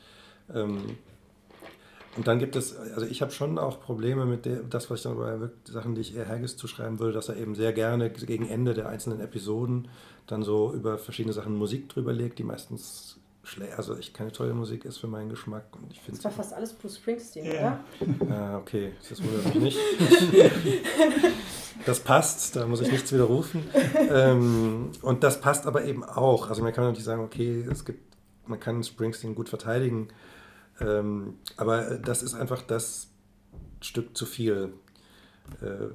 Ähm, 0.53 0.97
und 2.17 2.29
dann 2.29 2.39
gibt 2.39 2.55
es, 2.55 2.77
also 2.77 3.07
ich 3.07 3.23
habe 3.23 3.33
schon 3.33 3.59
auch 3.59 3.81
Probleme 3.81 4.25
mit 4.25 4.45
der, 4.45 4.61
das, 4.63 4.89
was 4.89 5.01
ich 5.01 5.03
dann 5.03 5.17
bei 5.17 5.49
Sachen, 5.65 5.95
die 5.95 6.01
ich 6.01 6.17
eher 6.17 6.29
Haggis 6.29 6.57
zuschreiben 6.57 7.01
würde, 7.01 7.13
dass 7.13 7.29
er 7.29 7.37
eben 7.37 7.55
sehr 7.57 7.73
gerne 7.73 8.11
gegen 8.11 8.49
Ende 8.49 8.75
der 8.75 8.89
einzelnen 8.89 9.21
Episoden 9.21 9.89
dann 10.27 10.43
so 10.43 10.73
über 10.73 10.99
verschiedene 10.99 11.33
Sachen 11.33 11.57
Musik 11.57 11.89
drüber 11.89 12.13
legt, 12.13 12.39
die 12.39 12.45
meistens 12.45 13.19
also 13.77 13.97
echt 13.97 14.15
keine 14.15 14.33
tolle 14.33 14.55
Musik 14.55 14.85
ist 14.85 14.99
für 14.99 15.07
meinen 15.07 15.29
Geschmack. 15.29 15.67
Und 15.73 15.93
ich 15.93 16.01
das 16.07 16.25
war 16.25 16.31
fast 16.31 16.55
alles 16.55 16.73
Bruce 16.73 16.97
Springsteen, 16.97 17.47
ja. 17.47 17.85
oder? 18.01 18.31
Ah, 18.31 18.59
okay, 18.59 18.93
das 19.09 19.23
wundert 19.23 19.55
mich 19.55 19.63
nicht. 19.63 19.79
das 21.87 22.01
passt, 22.01 22.57
da 22.57 22.67
muss 22.67 22.81
ich 22.81 22.91
nichts 22.91 23.13
widerrufen. 23.13 23.63
Ähm, 24.11 24.91
und 25.03 25.23
das 25.23 25.41
passt 25.41 25.67
aber 25.67 25.85
eben 25.85 26.05
auch. 26.05 26.49
Also 26.49 26.63
man 26.63 26.73
kann 26.73 26.85
natürlich 26.85 27.05
sagen, 27.05 27.23
okay, 27.23 27.67
es 27.71 27.85
gibt, 27.85 28.17
man 28.47 28.61
kann 28.61 28.83
Springsteen 28.83 29.35
gut 29.35 29.49
verteidigen, 29.49 30.09
ähm, 30.81 31.39
aber 31.57 31.99
das 31.99 32.23
ist 32.23 32.35
einfach 32.35 32.63
das 32.63 33.09
Stück 33.81 34.17
zu 34.17 34.27
viel. 34.27 34.73
Äh, 35.61 35.89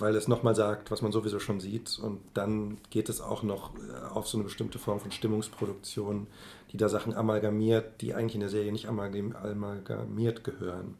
weil 0.00 0.16
es 0.16 0.28
nochmal 0.28 0.54
sagt, 0.54 0.90
was 0.90 1.02
man 1.02 1.12
sowieso 1.12 1.38
schon 1.38 1.60
sieht. 1.60 1.98
Und 1.98 2.20
dann 2.34 2.78
geht 2.90 3.08
es 3.08 3.20
auch 3.20 3.42
noch 3.42 3.70
äh, 3.76 4.12
auf 4.12 4.28
so 4.28 4.38
eine 4.38 4.44
bestimmte 4.44 4.78
Form 4.78 5.00
von 5.00 5.10
Stimmungsproduktion, 5.10 6.26
die 6.72 6.76
da 6.76 6.88
Sachen 6.88 7.14
amalgamiert, 7.14 8.00
die 8.00 8.14
eigentlich 8.14 8.34
in 8.34 8.40
der 8.40 8.50
Serie 8.50 8.72
nicht 8.72 8.88
amalgamiert 8.88 10.44
gehören. 10.44 10.94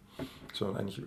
Sondern 0.52 0.76
eigentlich. 0.78 1.02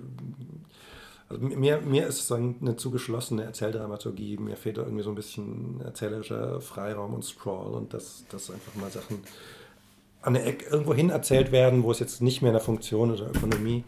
Also 1.29 1.43
mir, 1.43 1.81
mir 1.81 2.05
ist 2.05 2.19
es 2.19 2.31
eine 2.31 2.75
zu 2.75 2.91
geschlossene 2.91 3.43
Erzähldramaturgie. 3.43 4.37
Mir 4.37 4.55
fehlt 4.55 4.77
da 4.77 4.83
irgendwie 4.83 5.03
so 5.03 5.09
ein 5.09 5.15
bisschen 5.15 5.81
erzählerischer 5.81 6.61
Freiraum 6.61 7.13
und 7.13 7.23
Sprawl 7.23 7.73
und 7.73 7.93
dass, 7.93 8.25
dass 8.29 8.51
einfach 8.51 8.75
mal 8.75 8.91
Sachen 8.91 9.19
an 10.21 10.33
der 10.35 10.45
Ecke 10.45 10.65
irgendwo 10.69 10.93
hin 10.93 11.09
erzählt 11.09 11.51
werden, 11.51 11.83
wo 11.83 11.91
es 11.91 11.99
jetzt 11.99 12.21
nicht 12.21 12.41
mehr 12.41 12.49
in 12.49 12.55
der 12.55 12.63
Funktion 12.63 13.11
oder 13.11 13.27
Ökonomie 13.27 13.83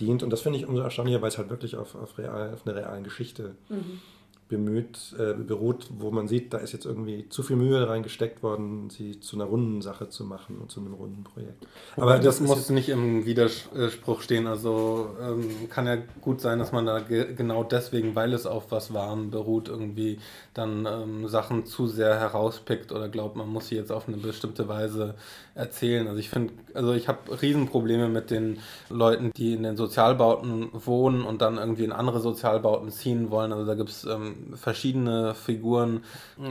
dient. 0.00 0.22
Und 0.22 0.30
das 0.30 0.40
finde 0.40 0.58
ich 0.58 0.66
umso 0.66 0.82
erstaunlicher, 0.82 1.20
weil 1.22 1.28
es 1.28 1.38
halt 1.38 1.50
wirklich 1.50 1.76
auf, 1.76 1.94
auf, 1.94 2.18
real, 2.18 2.54
auf 2.54 2.66
eine 2.66 2.76
realen 2.76 3.04
Geschichte 3.04 3.54
mhm. 3.68 4.00
Bemüht, 4.48 5.14
äh, 5.18 5.34
beruht, 5.34 5.88
wo 5.98 6.10
man 6.10 6.26
sieht, 6.26 6.54
da 6.54 6.58
ist 6.58 6.72
jetzt 6.72 6.86
irgendwie 6.86 7.28
zu 7.28 7.42
viel 7.42 7.56
Mühe 7.56 7.86
reingesteckt 7.88 8.42
worden, 8.42 8.88
sie 8.88 9.20
zu 9.20 9.36
einer 9.36 9.44
runden 9.44 9.82
Sache 9.82 10.08
zu 10.08 10.24
machen 10.24 10.58
und 10.58 10.70
zu 10.70 10.80
einem 10.80 10.94
runden 10.94 11.22
Projekt. 11.22 11.66
Aber 11.96 12.16
das, 12.16 12.38
das 12.38 12.40
muss 12.40 12.70
nicht 12.70 12.88
im 12.88 13.26
Widerspruch 13.26 14.22
stehen. 14.22 14.46
Also 14.46 15.10
ähm, 15.20 15.68
kann 15.68 15.86
ja 15.86 15.98
gut 16.22 16.40
sein, 16.40 16.58
dass 16.58 16.72
man 16.72 16.86
da 16.86 17.00
ge 17.00 17.34
genau 17.34 17.62
deswegen, 17.62 18.14
weil 18.14 18.32
es 18.32 18.46
auf 18.46 18.70
was 18.70 18.94
Wahren 18.94 19.30
beruht, 19.30 19.68
irgendwie 19.68 20.18
dann 20.54 20.86
ähm, 20.86 21.28
Sachen 21.28 21.66
zu 21.66 21.86
sehr 21.86 22.18
herauspickt 22.18 22.90
oder 22.90 23.08
glaubt, 23.08 23.36
man 23.36 23.48
muss 23.48 23.68
sie 23.68 23.76
jetzt 23.76 23.92
auf 23.92 24.08
eine 24.08 24.16
bestimmte 24.16 24.66
Weise 24.68 25.14
erzählen. 25.54 26.06
Also 26.08 26.18
ich 26.18 26.30
finde, 26.30 26.54
also 26.72 26.94
ich 26.94 27.08
habe 27.08 27.40
Riesenprobleme 27.42 28.08
mit 28.08 28.30
den 28.30 28.60
Leuten, 28.88 29.32
die 29.36 29.54
in 29.54 29.62
den 29.62 29.76
Sozialbauten 29.76 30.70
wohnen 30.72 31.22
und 31.22 31.42
dann 31.42 31.58
irgendwie 31.58 31.84
in 31.84 31.92
andere 31.92 32.20
Sozialbauten 32.20 32.90
ziehen 32.90 33.30
wollen. 33.30 33.52
Also 33.52 33.66
da 33.66 33.74
gibt 33.74 33.90
es 33.90 34.04
ähm, 34.04 34.37
verschiedene 34.54 35.34
Figuren. 35.34 36.02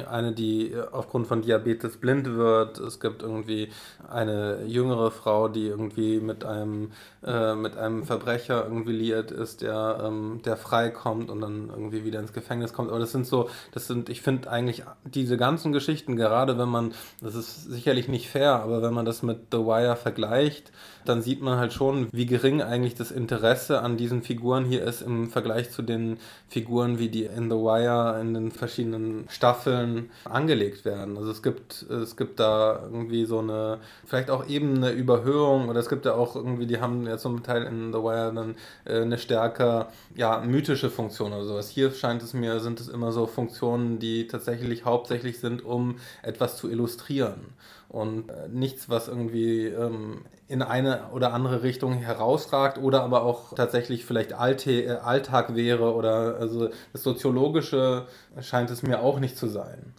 Eine, 0.09 0.33
die 0.33 0.75
aufgrund 0.91 1.27
von 1.27 1.41
Diabetes 1.41 1.97
blind 1.97 2.27
wird. 2.35 2.79
Es 2.79 2.99
gibt 2.99 3.21
irgendwie 3.21 3.69
eine 4.09 4.65
jüngere 4.65 5.11
Frau, 5.11 5.47
die 5.47 5.67
irgendwie 5.67 6.19
mit 6.19 6.43
einem, 6.45 6.91
äh, 7.23 7.55
mit 7.55 7.77
einem 7.77 8.03
Verbrecher 8.03 8.63
irgendwie 8.63 8.93
liiert 8.93 9.31
ist, 9.31 9.61
der, 9.61 10.01
ähm, 10.03 10.41
der 10.45 10.57
freikommt 10.57 11.29
und 11.29 11.41
dann 11.41 11.69
irgendwie 11.69 12.03
wieder 12.03 12.19
ins 12.19 12.33
Gefängnis 12.33 12.73
kommt. 12.73 12.89
Aber 12.89 12.99
das 12.99 13.11
sind 13.11 13.25
so, 13.25 13.49
das 13.71 13.87
sind, 13.87 14.09
ich 14.09 14.21
finde 14.21 14.49
eigentlich 14.49 14.83
diese 15.05 15.37
ganzen 15.37 15.71
Geschichten, 15.71 16.15
gerade 16.15 16.57
wenn 16.57 16.69
man, 16.69 16.93
das 17.21 17.35
ist 17.35 17.65
sicherlich 17.65 18.07
nicht 18.07 18.29
fair, 18.29 18.53
aber 18.53 18.81
wenn 18.81 18.93
man 18.93 19.05
das 19.05 19.23
mit 19.23 19.47
The 19.51 19.59
Wire 19.59 19.95
vergleicht, 19.95 20.71
dann 21.07 21.21
sieht 21.21 21.41
man 21.41 21.57
halt 21.57 21.73
schon, 21.73 22.07
wie 22.11 22.25
gering 22.25 22.61
eigentlich 22.61 22.95
das 22.95 23.11
Interesse 23.11 23.81
an 23.81 23.97
diesen 23.97 24.21
Figuren 24.21 24.65
hier 24.65 24.83
ist 24.83 25.01
im 25.01 25.29
Vergleich 25.29 25.71
zu 25.71 25.81
den 25.81 26.17
Figuren, 26.49 26.99
wie 26.99 27.09
die 27.09 27.25
in 27.25 27.49
The 27.49 27.55
Wire 27.55 28.19
in 28.21 28.33
den 28.33 28.51
verschiedenen 28.51 29.25
Staffeln 29.29 30.09
angelegt 30.25 30.85
werden. 30.85 31.17
Also 31.17 31.31
es 31.31 31.43
gibt, 31.43 31.83
es 31.83 32.15
gibt 32.15 32.39
da 32.39 32.79
irgendwie 32.83 33.25
so 33.25 33.39
eine, 33.39 33.79
vielleicht 34.05 34.29
auch 34.29 34.47
eben 34.47 34.77
eine 34.77 34.91
Überhöhung 34.91 35.69
oder 35.69 35.79
es 35.79 35.89
gibt 35.89 36.05
ja 36.05 36.13
auch 36.13 36.35
irgendwie, 36.35 36.67
die 36.67 36.79
haben 36.79 37.05
ja 37.07 37.17
zum 37.17 37.43
Teil 37.43 37.63
in 37.63 37.91
The 37.91 37.99
Wire 37.99 38.33
dann 38.33 38.55
äh, 38.85 39.01
eine 39.01 39.17
stärker, 39.17 39.91
ja, 40.15 40.39
mythische 40.39 40.89
Funktion 40.89 41.33
oder 41.33 41.45
sowas. 41.45 41.69
Hier 41.69 41.91
scheint 41.91 42.23
es 42.23 42.33
mir, 42.33 42.59
sind 42.59 42.79
es 42.79 42.87
immer 42.87 43.11
so 43.11 43.27
Funktionen, 43.27 43.99
die 43.99 44.27
tatsächlich 44.27 44.85
hauptsächlich 44.85 45.39
sind, 45.39 45.63
um 45.63 45.95
etwas 46.23 46.57
zu 46.57 46.69
illustrieren 46.69 47.53
und 47.89 48.29
äh, 48.29 48.47
nichts, 48.49 48.89
was 48.89 49.07
irgendwie 49.07 49.67
ähm, 49.67 50.25
in 50.47 50.61
eine 50.61 51.09
oder 51.13 51.33
andere 51.33 51.63
Richtung 51.63 51.93
herausragt 51.93 52.77
oder 52.77 53.03
aber 53.03 53.23
auch 53.23 53.53
tatsächlich 53.53 54.05
vielleicht 54.05 54.33
Alte, 54.33 54.71
äh, 54.71 54.89
Alltag 54.97 55.55
wäre 55.55 55.93
oder 55.93 56.37
also 56.39 56.69
das 56.93 57.03
Soziologische 57.03 58.07
scheint 58.41 58.69
es 58.69 58.83
mir 58.83 59.01
auch 59.01 59.19
nicht 59.19 59.37
zu 59.37 59.47
sein. 59.47 59.93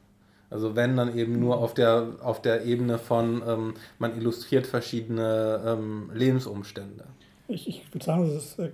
Also 0.50 0.76
wenn 0.76 0.96
dann 0.96 1.16
eben 1.16 1.38
nur 1.38 1.58
auf 1.58 1.74
der, 1.74 2.08
auf 2.22 2.40
der 2.40 2.64
Ebene 2.64 2.98
von, 2.98 3.42
ähm, 3.46 3.74
man 3.98 4.16
illustriert 4.16 4.66
verschiedene 4.66 5.60
ähm, 5.64 6.10
Lebensumstände. 6.14 7.04
Ich, 7.48 7.68
ich 7.68 7.82
würde 7.92 8.04
sagen, 8.04 8.34
das 8.34 8.44
ist 8.44 8.58
äh, 8.58 8.70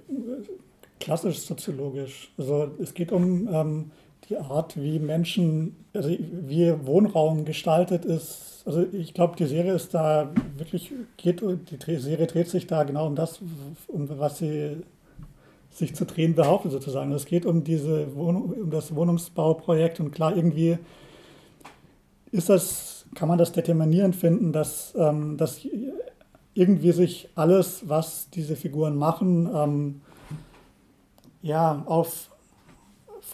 klassisch 1.00 1.40
soziologisch. 1.40 2.32
Also 2.38 2.70
es 2.80 2.94
geht 2.94 3.10
um 3.10 3.48
ähm, 3.52 3.90
die 4.28 4.38
Art, 4.38 4.80
wie 4.80 4.98
Menschen, 4.98 5.76
also 5.92 6.08
wie 6.08 6.74
Wohnraum 6.86 7.44
gestaltet 7.44 8.04
ist, 8.04 8.53
also 8.64 8.86
ich 8.92 9.12
glaube, 9.12 9.36
die 9.36 9.46
Serie 9.46 9.74
ist 9.74 9.92
da 9.92 10.30
wirklich, 10.56 10.92
geht, 11.16 11.42
die 11.42 11.96
Serie 11.96 12.26
dreht 12.26 12.48
sich 12.48 12.66
da 12.66 12.84
genau 12.84 13.06
um 13.06 13.14
das, 13.14 13.40
um 13.88 14.08
was 14.18 14.38
sie 14.38 14.82
sich 15.70 15.94
zu 15.94 16.06
drehen 16.06 16.34
behauptet 16.34 16.72
sozusagen. 16.72 17.12
Es 17.12 17.26
geht 17.26 17.44
um 17.46 17.64
diese 17.64 18.14
Wohnung, 18.14 18.52
um 18.52 18.70
das 18.70 18.94
Wohnungsbauprojekt 18.94 20.00
und 20.00 20.12
klar, 20.12 20.36
irgendwie 20.36 20.78
ist 22.30 22.48
das, 22.48 23.06
kann 23.14 23.28
man 23.28 23.38
das 23.38 23.52
determinierend 23.52 24.16
finden, 24.16 24.52
dass, 24.52 24.94
ähm, 24.96 25.36
dass 25.36 25.60
irgendwie 26.54 26.92
sich 26.92 27.28
alles, 27.34 27.88
was 27.88 28.30
diese 28.30 28.56
Figuren 28.56 28.96
machen, 28.96 29.50
ähm, 29.54 30.00
ja, 31.42 31.82
auf 31.86 32.30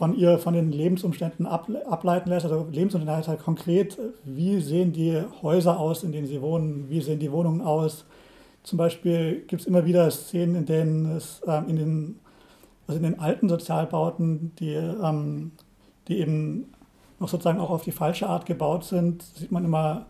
von 0.01 0.17
ihr, 0.17 0.39
von 0.39 0.55
den 0.55 0.73
Lebensumständen 0.73 1.45
ableiten 1.45 2.31
lässt. 2.31 2.47
Also 2.47 2.67
Lebensumstände 2.73 3.15
heißt 3.15 3.29
halt 3.29 3.43
konkret, 3.43 3.99
wie 4.25 4.59
sehen 4.59 4.95
die 4.95 5.21
Häuser 5.43 5.79
aus, 5.79 6.05
in 6.05 6.11
denen 6.11 6.27
sie 6.27 6.41
wohnen, 6.41 6.87
wie 6.89 7.03
sehen 7.03 7.19
die 7.19 7.31
Wohnungen 7.31 7.61
aus. 7.61 8.07
Zum 8.63 8.79
Beispiel 8.79 9.45
gibt 9.47 9.61
es 9.61 9.69
immer 9.69 9.85
wieder 9.85 10.11
Szenen, 10.11 10.55
in 10.55 10.65
denen 10.65 11.17
es 11.19 11.43
ähm, 11.47 11.69
in 11.69 11.77
den, 11.77 12.19
also 12.87 12.97
in 12.97 13.03
den 13.03 13.21
alten 13.21 13.51
Sozialbauten, 13.51 14.53
die, 14.59 14.73
ähm, 14.73 15.53
die 16.09 16.21
eben 16.21 16.73
noch 17.19 17.29
sozusagen 17.29 17.61
auch 17.61 17.69
auf 17.69 17.83
die 17.83 17.93
falsche 17.93 18.27
Art 18.27 18.47
gebaut 18.47 18.85
sind, 18.85 19.23
sieht 19.23 19.53
man 19.53 19.67
immer, 19.67 20.07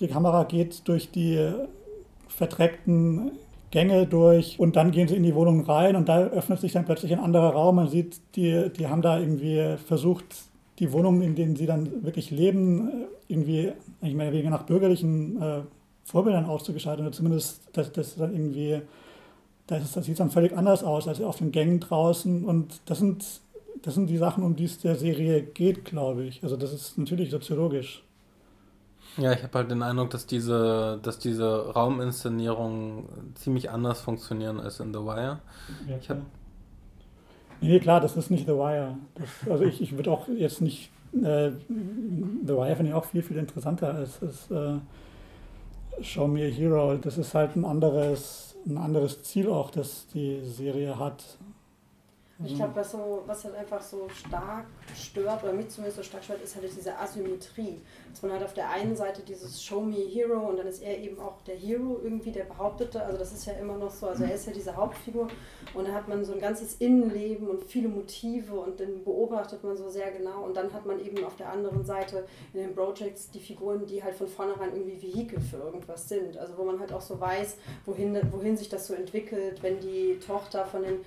die 0.00 0.08
Kamera 0.08 0.44
geht 0.44 0.86
durch 0.86 1.10
die 1.10 1.50
verdreckten 2.28 3.30
Gänge 3.70 4.06
durch 4.06 4.58
und 4.58 4.76
dann 4.76 4.90
gehen 4.90 5.06
sie 5.06 5.16
in 5.16 5.22
die 5.22 5.34
Wohnung 5.34 5.64
rein 5.64 5.94
und 5.94 6.08
da 6.08 6.24
öffnet 6.26 6.60
sich 6.60 6.72
dann 6.72 6.84
plötzlich 6.84 7.12
ein 7.12 7.20
anderer 7.20 7.50
Raum. 7.50 7.76
Man 7.76 7.88
sieht, 7.88 8.20
die, 8.34 8.70
die 8.76 8.88
haben 8.88 9.02
da 9.02 9.18
irgendwie 9.18 9.76
versucht, 9.86 10.24
die 10.80 10.92
Wohnungen, 10.92 11.22
in 11.22 11.34
denen 11.36 11.56
sie 11.56 11.66
dann 11.66 12.04
wirklich 12.04 12.30
leben, 12.30 12.90
irgendwie, 13.28 13.72
ich 14.02 14.14
meine, 14.14 14.50
nach 14.50 14.64
bürgerlichen 14.64 15.40
äh, 15.40 15.60
Vorbildern 16.04 16.46
auszugestalten 16.46 17.04
oder 17.04 17.12
zumindest, 17.12 17.68
dass 17.72 17.92
das 17.92 18.16
dann 18.16 18.32
irgendwie, 18.32 18.80
das, 19.68 19.92
das 19.92 20.04
sieht 20.04 20.18
dann 20.18 20.30
völlig 20.30 20.56
anders 20.56 20.82
aus 20.82 21.06
als 21.06 21.20
auf 21.20 21.38
den 21.38 21.52
Gängen 21.52 21.78
draußen 21.78 22.44
und 22.44 22.80
das 22.86 22.98
sind, 22.98 23.24
das 23.82 23.94
sind 23.94 24.08
die 24.08 24.16
Sachen, 24.16 24.42
um 24.42 24.56
die 24.56 24.64
es 24.64 24.80
der 24.80 24.96
Serie 24.96 25.42
geht, 25.42 25.84
glaube 25.84 26.24
ich. 26.24 26.42
Also 26.42 26.56
das 26.56 26.72
ist 26.72 26.98
natürlich 26.98 27.30
soziologisch. 27.30 28.02
Ja, 29.16 29.32
ich 29.32 29.42
habe 29.42 29.58
halt 29.58 29.70
den 29.70 29.82
Eindruck, 29.82 30.10
dass 30.10 30.26
diese, 30.26 30.98
dass 31.02 31.18
diese 31.18 31.72
Rauminszenierungen 31.72 33.34
ziemlich 33.34 33.70
anders 33.70 34.00
funktionieren 34.00 34.60
als 34.60 34.80
in 34.80 34.92
The 34.92 35.00
Wire. 35.00 35.40
Ja, 35.88 35.96
ich 36.00 36.08
hab, 36.08 36.18
nee, 37.60 37.78
klar, 37.80 38.00
das 38.00 38.16
ist 38.16 38.30
nicht 38.30 38.46
The 38.46 38.52
Wire. 38.52 38.96
Das, 39.14 39.50
also 39.50 39.64
ich, 39.64 39.80
ich 39.82 39.96
würde 39.96 40.10
auch 40.10 40.28
jetzt 40.28 40.60
nicht. 40.60 40.90
Äh, 41.12 41.50
The 42.46 42.54
Wire 42.54 42.76
finde 42.76 42.90
ich 42.90 42.94
auch 42.94 43.04
viel, 43.04 43.22
viel 43.22 43.36
interessanter 43.36 43.94
als, 43.94 44.22
als 44.22 44.50
äh, 44.50 44.78
Show 46.02 46.26
Me 46.26 46.46
a 46.46 46.50
Hero. 46.50 46.96
Das 46.96 47.18
ist 47.18 47.34
halt 47.34 47.56
ein 47.56 47.64
anderes, 47.64 48.56
ein 48.66 48.78
anderes 48.78 49.22
Ziel 49.22 49.48
auch, 49.48 49.70
das 49.70 50.06
die 50.14 50.40
Serie 50.44 50.98
hat. 50.98 51.24
Ich 52.42 52.56
glaube, 52.56 52.74
was, 52.74 52.92
so, 52.92 53.22
was 53.26 53.44
halt 53.44 53.54
einfach 53.54 53.82
so 53.82 54.08
stark 54.08 54.64
stört, 54.96 55.42
oder 55.42 55.52
mich 55.52 55.68
zumindest 55.68 55.98
so 55.98 56.02
stark 56.02 56.24
stört, 56.24 56.42
ist 56.42 56.56
halt 56.56 56.64
diese 56.74 56.96
Asymmetrie. 56.98 57.80
Dass 58.10 58.22
man 58.22 58.32
halt 58.32 58.42
auf 58.42 58.54
der 58.54 58.70
einen 58.70 58.96
Seite 58.96 59.22
dieses 59.22 59.62
Show 59.62 59.82
Me 59.82 59.96
Hero 59.96 60.48
und 60.48 60.56
dann 60.56 60.66
ist 60.66 60.82
er 60.82 60.98
eben 60.98 61.20
auch 61.20 61.42
der 61.42 61.56
Hero 61.56 62.00
irgendwie, 62.02 62.32
der 62.32 62.44
Behauptete. 62.44 63.02
Also 63.04 63.18
das 63.18 63.32
ist 63.32 63.44
ja 63.46 63.52
immer 63.54 63.76
noch 63.76 63.90
so, 63.90 64.06
also 64.06 64.24
er 64.24 64.34
ist 64.34 64.46
ja 64.46 64.52
diese 64.52 64.74
Hauptfigur 64.74 65.28
und 65.74 65.86
da 65.86 65.92
hat 65.92 66.08
man 66.08 66.24
so 66.24 66.32
ein 66.32 66.40
ganzes 66.40 66.76
Innenleben 66.76 67.46
und 67.46 67.62
viele 67.64 67.88
Motive 67.88 68.54
und 68.58 68.80
dann 68.80 69.04
beobachtet 69.04 69.62
man 69.62 69.76
so 69.76 69.88
sehr 69.90 70.10
genau. 70.10 70.44
Und 70.44 70.56
dann 70.56 70.72
hat 70.72 70.86
man 70.86 70.98
eben 71.04 71.22
auf 71.24 71.36
der 71.36 71.50
anderen 71.52 71.84
Seite 71.84 72.24
in 72.54 72.60
den 72.60 72.74
Projects 72.74 73.30
die 73.30 73.40
Figuren, 73.40 73.86
die 73.86 74.02
halt 74.02 74.14
von 74.14 74.28
vornherein 74.28 74.74
irgendwie 74.74 75.02
Vehikel 75.02 75.40
für 75.40 75.58
irgendwas 75.58 76.08
sind. 76.08 76.38
Also 76.38 76.56
wo 76.56 76.64
man 76.64 76.80
halt 76.80 76.92
auch 76.92 77.02
so 77.02 77.20
weiß, 77.20 77.58
wohin, 77.84 78.18
wohin 78.32 78.56
sich 78.56 78.70
das 78.70 78.86
so 78.86 78.94
entwickelt, 78.94 79.62
wenn 79.62 79.78
die 79.80 80.18
Tochter 80.26 80.64
von 80.64 80.82
den 80.82 81.00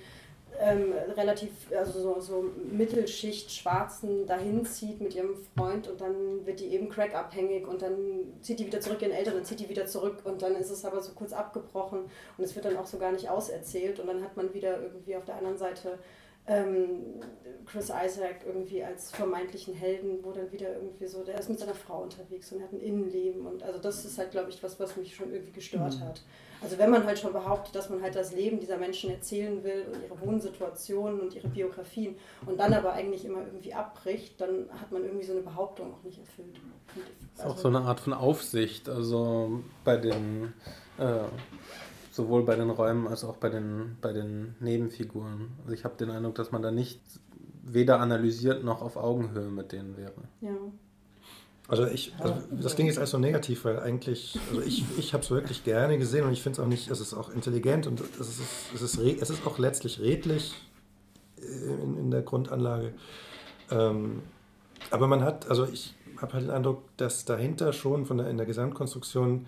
ähm, 0.60 0.92
relativ, 1.16 1.50
also 1.76 2.00
so, 2.00 2.20
so 2.20 2.50
Mittelschicht 2.70 3.50
Schwarzen 3.50 4.26
dahin 4.26 4.64
zieht 4.64 5.00
mit 5.00 5.14
ihrem 5.14 5.34
Freund 5.56 5.88
und 5.88 6.00
dann 6.00 6.46
wird 6.46 6.60
die 6.60 6.68
eben 6.68 6.88
crackabhängig 6.88 7.66
und 7.66 7.82
dann 7.82 7.94
zieht 8.40 8.58
die 8.58 8.66
wieder 8.66 8.80
zurück 8.80 9.02
ihren 9.02 9.12
Eltern, 9.12 9.34
dann 9.34 9.44
zieht 9.44 9.60
die 9.60 9.68
wieder 9.68 9.86
zurück 9.86 10.18
und 10.24 10.42
dann 10.42 10.54
ist 10.54 10.70
es 10.70 10.84
aber 10.84 11.00
so 11.00 11.12
kurz 11.12 11.32
abgebrochen 11.32 12.00
und 12.38 12.44
es 12.44 12.54
wird 12.54 12.64
dann 12.64 12.76
auch 12.76 12.86
so 12.86 12.98
gar 12.98 13.12
nicht 13.12 13.28
auserzählt 13.28 13.98
und 14.00 14.06
dann 14.06 14.22
hat 14.22 14.36
man 14.36 14.54
wieder 14.54 14.80
irgendwie 14.80 15.16
auf 15.16 15.24
der 15.24 15.36
anderen 15.36 15.58
Seite 15.58 15.98
ähm, 16.46 17.20
Chris 17.66 17.90
Isaac 17.90 18.44
irgendwie 18.46 18.84
als 18.84 19.10
vermeintlichen 19.10 19.74
Helden, 19.74 20.18
wo 20.22 20.32
dann 20.32 20.52
wieder 20.52 20.74
irgendwie 20.74 21.06
so, 21.06 21.24
der 21.24 21.38
ist 21.38 21.48
mit 21.48 21.58
seiner 21.58 21.74
Frau 21.74 22.02
unterwegs 22.02 22.52
und 22.52 22.62
hat 22.62 22.72
ein 22.72 22.80
Innenleben 22.80 23.46
und 23.46 23.62
also 23.62 23.78
das 23.78 24.04
ist 24.04 24.18
halt, 24.18 24.30
glaube 24.30 24.50
ich, 24.50 24.62
was, 24.62 24.78
was 24.78 24.96
mich 24.96 25.14
schon 25.14 25.32
irgendwie 25.32 25.52
gestört 25.52 25.96
mhm. 25.98 26.04
hat. 26.04 26.22
Also 26.62 26.78
wenn 26.78 26.90
man 26.90 27.04
halt 27.04 27.18
schon 27.18 27.32
behauptet, 27.32 27.74
dass 27.74 27.90
man 27.90 28.00
halt 28.00 28.14
das 28.14 28.32
Leben 28.32 28.58
dieser 28.58 28.78
Menschen 28.78 29.10
erzählen 29.10 29.62
will 29.64 29.86
und 29.92 30.02
ihre 30.02 30.20
Wohnsituationen 30.20 31.20
und 31.20 31.34
ihre 31.34 31.48
Biografien 31.48 32.16
und 32.46 32.58
dann 32.58 32.72
aber 32.72 32.92
eigentlich 32.92 33.24
immer 33.24 33.44
irgendwie 33.44 33.74
abbricht, 33.74 34.40
dann 34.40 34.68
hat 34.80 34.90
man 34.90 35.04
irgendwie 35.04 35.24
so 35.24 35.32
eine 35.32 35.42
Behauptung 35.42 35.92
auch 35.92 36.02
nicht 36.04 36.18
erfüllt. 36.18 36.60
Das 37.36 37.44
ist 37.44 37.50
auch 37.50 37.58
so 37.58 37.68
eine 37.68 37.80
Art 37.80 38.00
von 38.00 38.14
Aufsicht, 38.14 38.88
also 38.88 39.62
bei 39.84 39.96
den, 39.96 40.54
äh, 40.98 41.24
sowohl 42.14 42.44
bei 42.44 42.54
den 42.54 42.70
Räumen 42.70 43.08
als 43.08 43.24
auch 43.24 43.36
bei 43.36 43.48
den, 43.48 43.96
bei 44.00 44.12
den 44.12 44.54
Nebenfiguren. 44.60 45.50
Also 45.62 45.74
ich 45.74 45.84
habe 45.84 45.96
den 45.96 46.10
Eindruck, 46.10 46.36
dass 46.36 46.52
man 46.52 46.62
da 46.62 46.70
nicht 46.70 47.00
weder 47.64 47.98
analysiert 47.98 48.62
noch 48.62 48.82
auf 48.82 48.96
Augenhöhe 48.96 49.50
mit 49.50 49.72
denen 49.72 49.96
wäre. 49.96 50.12
Ja. 50.40 50.54
Also 51.66 51.86
ich, 51.86 52.12
also 52.18 52.36
das 52.52 52.76
klingt 52.76 52.88
jetzt 52.88 52.98
alles 52.98 53.10
so 53.10 53.18
negativ, 53.18 53.64
weil 53.64 53.80
eigentlich, 53.80 54.38
also 54.50 54.60
ich, 54.60 54.84
ich 54.98 55.12
habe 55.12 55.24
es 55.24 55.30
wirklich 55.30 55.64
gerne 55.64 55.98
gesehen 55.98 56.24
und 56.24 56.32
ich 56.32 56.42
finde 56.42 56.60
es 56.60 56.64
auch 56.64 56.68
nicht, 56.68 56.90
es 56.90 57.00
ist 57.00 57.14
auch 57.14 57.30
intelligent 57.30 57.86
und 57.86 58.00
es 58.00 58.20
ist, 58.20 58.40
es 58.74 58.82
ist, 58.82 58.98
es 58.98 59.30
ist 59.30 59.46
auch 59.46 59.58
letztlich 59.58 59.98
redlich 59.98 60.54
äh, 61.38 61.82
in, 61.82 61.98
in 61.98 62.10
der 62.10 62.22
Grundanlage. 62.22 62.92
Ähm, 63.70 64.22
aber 64.90 65.08
man 65.08 65.22
hat, 65.24 65.48
also 65.48 65.66
ich 65.66 65.94
habe 66.18 66.34
halt 66.34 66.44
den 66.44 66.50
Eindruck, 66.50 66.82
dass 66.96 67.24
dahinter 67.24 67.72
schon 67.72 68.06
von 68.06 68.18
der, 68.18 68.28
in 68.28 68.36
der 68.36 68.46
Gesamtkonstruktion 68.46 69.46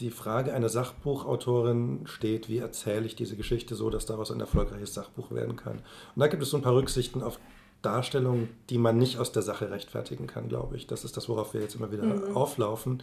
die 0.00 0.10
Frage 0.10 0.54
einer 0.54 0.68
Sachbuchautorin 0.68 2.02
steht, 2.04 2.48
wie 2.48 2.58
erzähle 2.58 3.06
ich 3.06 3.16
diese 3.16 3.36
Geschichte 3.36 3.74
so, 3.74 3.90
dass 3.90 4.06
daraus 4.06 4.30
ein 4.30 4.40
erfolgreiches 4.40 4.94
Sachbuch 4.94 5.30
werden 5.30 5.56
kann. 5.56 5.78
Und 6.14 6.20
da 6.20 6.28
gibt 6.28 6.42
es 6.42 6.50
so 6.50 6.56
ein 6.56 6.62
paar 6.62 6.74
Rücksichten 6.74 7.22
auf 7.22 7.38
Darstellungen, 7.82 8.48
die 8.70 8.78
man 8.78 8.98
nicht 8.98 9.18
aus 9.18 9.32
der 9.32 9.42
Sache 9.42 9.70
rechtfertigen 9.70 10.26
kann, 10.26 10.48
glaube 10.48 10.76
ich. 10.76 10.86
Das 10.86 11.04
ist 11.04 11.16
das, 11.16 11.28
worauf 11.28 11.54
wir 11.54 11.60
jetzt 11.60 11.76
immer 11.76 11.92
wieder 11.92 12.04
mhm. 12.04 12.36
auflaufen. 12.36 13.02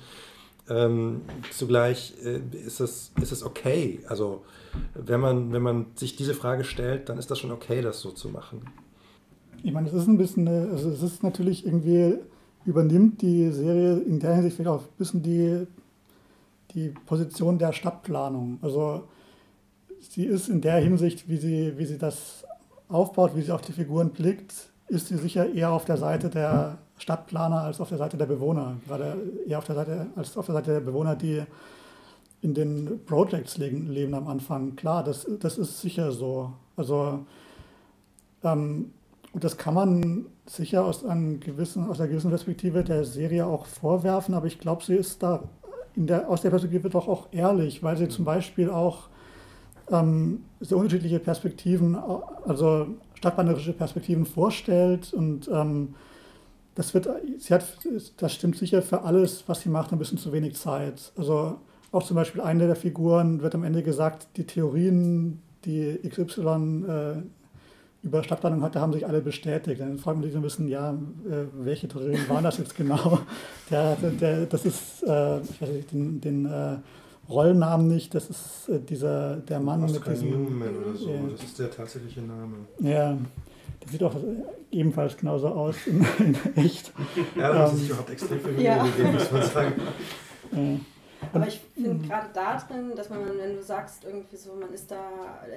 Ähm, 0.67 1.21
zugleich 1.51 2.15
äh, 2.23 2.39
ist, 2.65 2.79
es, 2.79 3.11
ist 3.21 3.31
es 3.31 3.43
okay. 3.43 3.99
Also 4.07 4.43
wenn 4.95 5.19
man, 5.19 5.53
wenn 5.53 5.61
man 5.61 5.85
sich 5.95 6.15
diese 6.15 6.33
Frage 6.33 6.63
stellt, 6.63 7.09
dann 7.09 7.17
ist 7.17 7.29
das 7.29 7.39
schon 7.39 7.51
okay, 7.51 7.81
das 7.81 8.01
so 8.01 8.11
zu 8.11 8.29
machen. 8.29 8.63
Ich 9.63 9.71
meine, 9.71 9.87
es 9.87 9.93
ist 9.93 10.07
ein 10.07 10.17
bisschen, 10.17 10.47
also 10.47 10.89
es 10.89 11.01
ist 11.03 11.23
natürlich 11.23 11.65
irgendwie, 11.65 12.17
übernimmt 12.65 13.21
die 13.21 13.51
Serie 13.51 13.99
in 13.99 14.19
der 14.19 14.35
Hinsicht 14.35 14.55
vielleicht 14.55 14.69
auch 14.69 14.81
ein 14.81 14.97
bisschen 14.97 15.23
die, 15.23 15.67
die 16.75 16.89
Position 16.89 17.57
der 17.57 17.73
Stadtplanung. 17.73 18.59
Also 18.61 19.07
sie 20.01 20.25
ist 20.25 20.49
in 20.49 20.61
der 20.61 20.77
Hinsicht, 20.77 21.27
wie 21.27 21.37
sie, 21.37 21.73
wie 21.77 21.85
sie 21.85 21.97
das 21.97 22.45
aufbaut, 22.89 23.35
wie 23.35 23.41
sie 23.41 23.51
auf 23.51 23.61
die 23.61 23.71
Figuren 23.71 24.11
blickt, 24.11 24.53
ist 24.87 25.07
sie 25.07 25.17
sicher 25.17 25.51
eher 25.51 25.71
auf 25.71 25.85
der 25.85 25.97
Seite 25.97 26.29
der 26.29 26.77
Stadtplaner 26.97 27.61
als 27.61 27.81
auf 27.81 27.89
der 27.89 27.97
Seite 27.97 28.17
der 28.17 28.27
Bewohner. 28.27 28.77
Gerade 28.85 29.17
eher 29.47 29.57
auf 29.57 29.65
der 29.65 29.75
Seite, 29.75 30.07
als 30.15 30.37
auf 30.37 30.45
der 30.45 30.55
Seite 30.55 30.73
der 30.73 30.81
Bewohner, 30.81 31.15
die 31.15 31.43
in 32.41 32.53
den 32.53 33.03
Projects 33.05 33.57
leben, 33.57 33.89
leben 33.89 34.13
am 34.13 34.27
Anfang. 34.27 34.75
Klar, 34.75 35.03
das, 35.03 35.25
das 35.39 35.57
ist 35.57 35.81
sicher 35.81 36.11
so. 36.11 36.53
Also, 36.75 37.25
ähm, 38.43 38.91
und 39.33 39.43
das 39.43 39.57
kann 39.57 39.73
man 39.73 40.25
sicher 40.45 40.85
aus, 40.85 41.03
einem 41.03 41.39
gewissen, 41.39 41.89
aus 41.89 41.99
einer 41.99 42.09
gewissen 42.09 42.29
Perspektive 42.29 42.83
der 42.83 43.03
Serie 43.03 43.47
auch 43.47 43.65
vorwerfen, 43.65 44.35
aber 44.35 44.45
ich 44.45 44.59
glaube, 44.59 44.83
sie 44.83 44.95
ist 44.95 45.23
da 45.23 45.43
der, 45.95 46.29
aus 46.29 46.41
der 46.41 46.49
Perspektive 46.49 46.89
doch 46.89 47.07
auch 47.07 47.27
ehrlich, 47.31 47.83
weil 47.83 47.97
sie 47.97 48.07
zum 48.07 48.25
Beispiel 48.25 48.69
auch 48.69 49.09
ähm, 49.91 50.43
sehr 50.59 50.77
unterschiedliche 50.77 51.19
Perspektiven, 51.19 51.95
also 52.45 52.87
stadtplanerische 53.15 53.73
Perspektiven 53.73 54.25
vorstellt 54.25 55.13
und 55.13 55.49
ähm, 55.51 55.95
das 56.75 56.93
wird, 56.93 57.07
sie 57.39 57.53
hat, 57.53 57.65
das 58.17 58.33
stimmt 58.33 58.57
sicher 58.57 58.81
für 58.81 59.03
alles, 59.03 59.45
was 59.47 59.61
sie 59.61 59.69
macht, 59.69 59.93
ein 59.93 59.99
bisschen 59.99 60.17
zu 60.17 60.33
wenig 60.33 60.55
Zeit. 60.55 61.13
Also 61.17 61.57
auch 61.93 62.03
zum 62.03 62.15
Beispiel 62.15 62.41
eine 62.41 62.67
der 62.67 62.75
Figuren 62.75 63.41
wird 63.41 63.55
am 63.55 63.63
Ende 63.63 63.81
gesagt, 63.81 64.27
die 64.35 64.45
Theorien, 64.45 65.41
die 65.63 65.97
XY 66.07 66.83
äh, 66.87 67.21
über 68.05 68.23
Stadtplanung 68.23 68.61
hatte, 68.61 68.79
haben 68.79 68.93
sich 68.93 69.05
alle 69.05 69.19
bestätigt. 69.19 69.81
Dann 69.81 69.97
fragt 69.97 70.17
man 70.17 70.23
sich 70.23 70.31
so 70.31 70.39
ein 70.39 70.43
bisschen, 70.43 70.67
ja, 70.67 70.91
äh, 70.91 71.45
welche 71.53 71.87
Theorien 71.87 72.29
waren 72.29 72.43
das 72.43 72.59
jetzt 72.59 72.77
genau? 72.77 73.19
Der, 73.71 73.95
der, 73.95 74.45
das 74.45 74.63
ist, 74.63 75.01
äh, 75.07 75.39
ich 75.39 75.59
weiß 75.59 75.69
nicht, 75.69 75.91
den, 75.91 76.21
den 76.21 76.45
äh, 76.45 76.77
Rollnamen 77.27 77.87
nicht, 77.87 78.13
das 78.13 78.29
ist 78.29 78.69
äh, 78.69 78.79
dieser, 78.79 79.37
der 79.37 79.59
Mann 79.59 79.83
Oscar 79.83 80.11
mit 80.11 80.21
diesem... 80.21 80.43
Newman 80.43 80.77
oder 80.77 80.95
so, 80.95 81.09
das 81.31 81.43
ist 81.43 81.57
der 81.57 81.71
tatsächliche 81.71 82.21
Name. 82.21 82.57
Ja, 82.77 83.17
der 83.81 83.89
sieht 83.89 84.03
auch 84.03 84.15
ebenfalls 84.69 85.17
genauso 85.17 85.47
aus 85.47 85.75
in, 85.87 86.05
in 86.19 86.37
echt. 86.63 86.93
Ja, 87.35 87.53
da 87.53 87.59
haben 87.61 87.71
sie 87.75 87.81
sich 87.81 87.89
überhaupt 87.89 88.11
extrem 88.11 88.39
viel 88.39 88.51
Mühe 88.51 88.61
gegeben, 88.63 89.13
muss 89.13 89.31
man 89.31 89.41
sagen. 89.41 89.73
Aber 91.33 91.47
ich 91.47 91.61
finde 91.73 92.07
gerade 92.07 92.29
da 92.33 92.57
drin, 92.57 92.93
dass 92.95 93.09
man, 93.09 93.19
wenn 93.37 93.55
du 93.55 93.63
sagst, 93.63 94.03
irgendwie 94.03 94.35
so, 94.35 94.53
man 94.53 94.73
ist 94.73 94.91
da, 94.91 95.09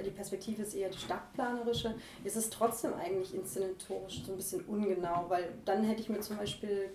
die 0.05 0.09
Perspektive 0.11 0.61
ist 0.61 0.73
eher 0.73 0.89
die 0.89 0.97
stadtplanerische, 0.97 1.95
ist 2.23 2.37
es 2.37 2.49
trotzdem 2.49 2.93
eigentlich 2.93 3.33
inszenatorisch 3.33 4.23
so 4.25 4.33
ein 4.33 4.37
bisschen 4.37 4.61
ungenau, 4.65 5.25
weil 5.27 5.49
dann 5.65 5.83
hätte 5.83 6.01
ich 6.01 6.09
mir 6.09 6.19
zum 6.19 6.37
Beispiel 6.37 6.89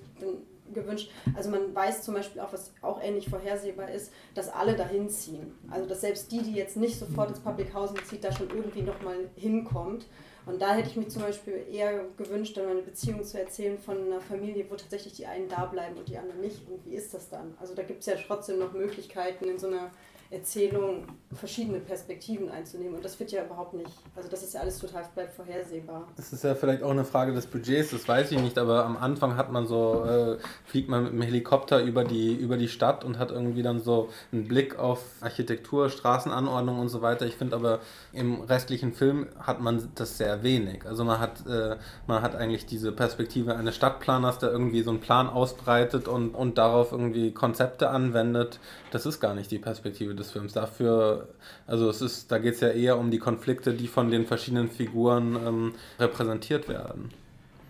gewünscht, 0.72 1.10
also 1.34 1.50
man 1.50 1.74
weiß 1.74 2.02
zum 2.02 2.14
Beispiel 2.14 2.40
auch, 2.40 2.52
was 2.52 2.72
auch 2.80 3.02
ähnlich 3.02 3.28
vorhersehbar 3.28 3.90
ist, 3.90 4.12
dass 4.34 4.48
alle 4.48 4.76
dahin 4.76 5.10
ziehen. 5.10 5.52
Also 5.70 5.86
dass 5.86 6.00
selbst 6.00 6.32
die, 6.32 6.42
die 6.42 6.54
jetzt 6.54 6.76
nicht 6.76 6.98
sofort 6.98 7.30
ins 7.30 7.40
Public 7.40 7.74
Housing 7.74 8.02
zieht, 8.04 8.24
da 8.24 8.32
schon 8.32 8.48
irgendwie 8.48 8.82
nochmal 8.82 9.28
hinkommt. 9.36 10.06
Und 10.47 10.61
da 10.61 10.74
hätte 10.74 10.90
ich 10.90 10.97
mich 10.97 11.09
zum 11.09 11.22
Beispiel 11.22 11.66
eher 11.70 12.05
gewünscht, 12.16 12.57
dann 12.57 12.68
eine 12.68 12.82
Beziehung 12.82 13.24
zu 13.24 13.40
erzählen 13.40 13.78
von 13.78 13.97
einer 13.99 14.20
Familie, 14.20 14.66
wo 14.68 14.74
tatsächlich 14.74 15.14
die 15.14 15.26
einen 15.26 15.49
da 15.49 15.64
bleiben 15.64 15.97
und 15.97 16.09
die 16.09 16.18
anderen 16.18 16.40
nicht. 16.42 16.68
Und 16.68 16.84
wie 16.84 16.95
ist 16.95 17.14
das 17.14 17.30
dann? 17.30 17.55
Also 17.61 17.74
da 17.74 17.82
gibt 17.82 18.01
es 18.01 18.07
ja 18.07 18.14
trotzdem 18.14 18.59
noch 18.59 18.72
Möglichkeiten 18.72 19.47
in 19.47 19.59
so 19.59 19.68
einer 19.68 19.90
Erzählung 20.30 21.06
verschiedene 21.32 21.80
Perspektiven 21.80 22.48
einzunehmen. 22.50 22.94
Und 22.94 23.04
das 23.04 23.18
wird 23.18 23.32
ja 23.32 23.44
überhaupt 23.44 23.74
nicht, 23.74 23.90
also 24.14 24.28
das 24.28 24.42
ist 24.42 24.54
ja 24.54 24.60
alles 24.60 24.78
total 24.78 25.04
bleibt 25.14 25.34
vorhersehbar. 25.34 26.08
Das 26.16 26.32
ist 26.32 26.44
ja 26.44 26.54
vielleicht 26.54 26.82
auch 26.82 26.90
eine 26.90 27.04
Frage 27.04 27.32
des 27.32 27.46
Budgets, 27.46 27.90
das 27.90 28.06
weiß 28.06 28.32
ich 28.32 28.40
nicht, 28.40 28.58
aber 28.58 28.84
am 28.84 28.96
Anfang 28.96 29.36
hat 29.36 29.50
man 29.50 29.66
so, 29.66 30.04
äh, 30.04 30.38
fliegt 30.64 30.88
man 30.88 31.04
mit 31.04 31.12
dem 31.12 31.22
Helikopter 31.22 31.82
über 31.82 32.04
die, 32.04 32.34
über 32.34 32.56
die 32.56 32.68
Stadt 32.68 33.04
und 33.04 33.18
hat 33.18 33.30
irgendwie 33.30 33.62
dann 33.62 33.80
so 33.80 34.08
einen 34.32 34.46
Blick 34.46 34.78
auf 34.78 35.04
Architektur, 35.20 35.90
Straßenanordnung 35.90 36.78
und 36.78 36.88
so 36.88 37.02
weiter. 37.02 37.26
Ich 37.26 37.34
finde 37.34 37.56
aber 37.56 37.80
im 38.12 38.40
restlichen 38.42 38.92
Film 38.92 39.26
hat 39.38 39.60
man 39.60 39.88
das 39.94 40.18
sehr 40.18 40.42
wenig. 40.42 40.86
Also 40.86 41.04
man 41.04 41.18
hat, 41.18 41.46
äh, 41.46 41.76
man 42.06 42.22
hat 42.22 42.34
eigentlich 42.34 42.66
diese 42.66 42.92
Perspektive 42.92 43.56
eines 43.56 43.74
Stadtplaners, 43.74 44.38
der 44.38 44.50
irgendwie 44.50 44.82
so 44.82 44.90
einen 44.90 45.00
Plan 45.00 45.28
ausbreitet 45.28 46.08
und, 46.08 46.34
und 46.34 46.58
darauf 46.58 46.92
irgendwie 46.92 47.32
Konzepte 47.32 47.90
anwendet. 47.90 48.60
Das 48.90 49.06
ist 49.06 49.20
gar 49.20 49.34
nicht 49.34 49.50
die 49.50 49.58
Perspektive 49.58 50.13
des 50.16 50.30
Films. 50.32 50.52
Dafür, 50.52 51.28
also 51.66 51.88
es 51.88 52.00
ist, 52.00 52.30
da 52.30 52.38
geht 52.38 52.54
es 52.54 52.60
ja 52.60 52.68
eher 52.68 52.98
um 52.98 53.10
die 53.10 53.18
Konflikte, 53.18 53.74
die 53.74 53.88
von 53.88 54.10
den 54.10 54.26
verschiedenen 54.26 54.70
Figuren 54.70 55.36
ähm, 55.36 55.74
repräsentiert 55.98 56.68
werden. 56.68 57.10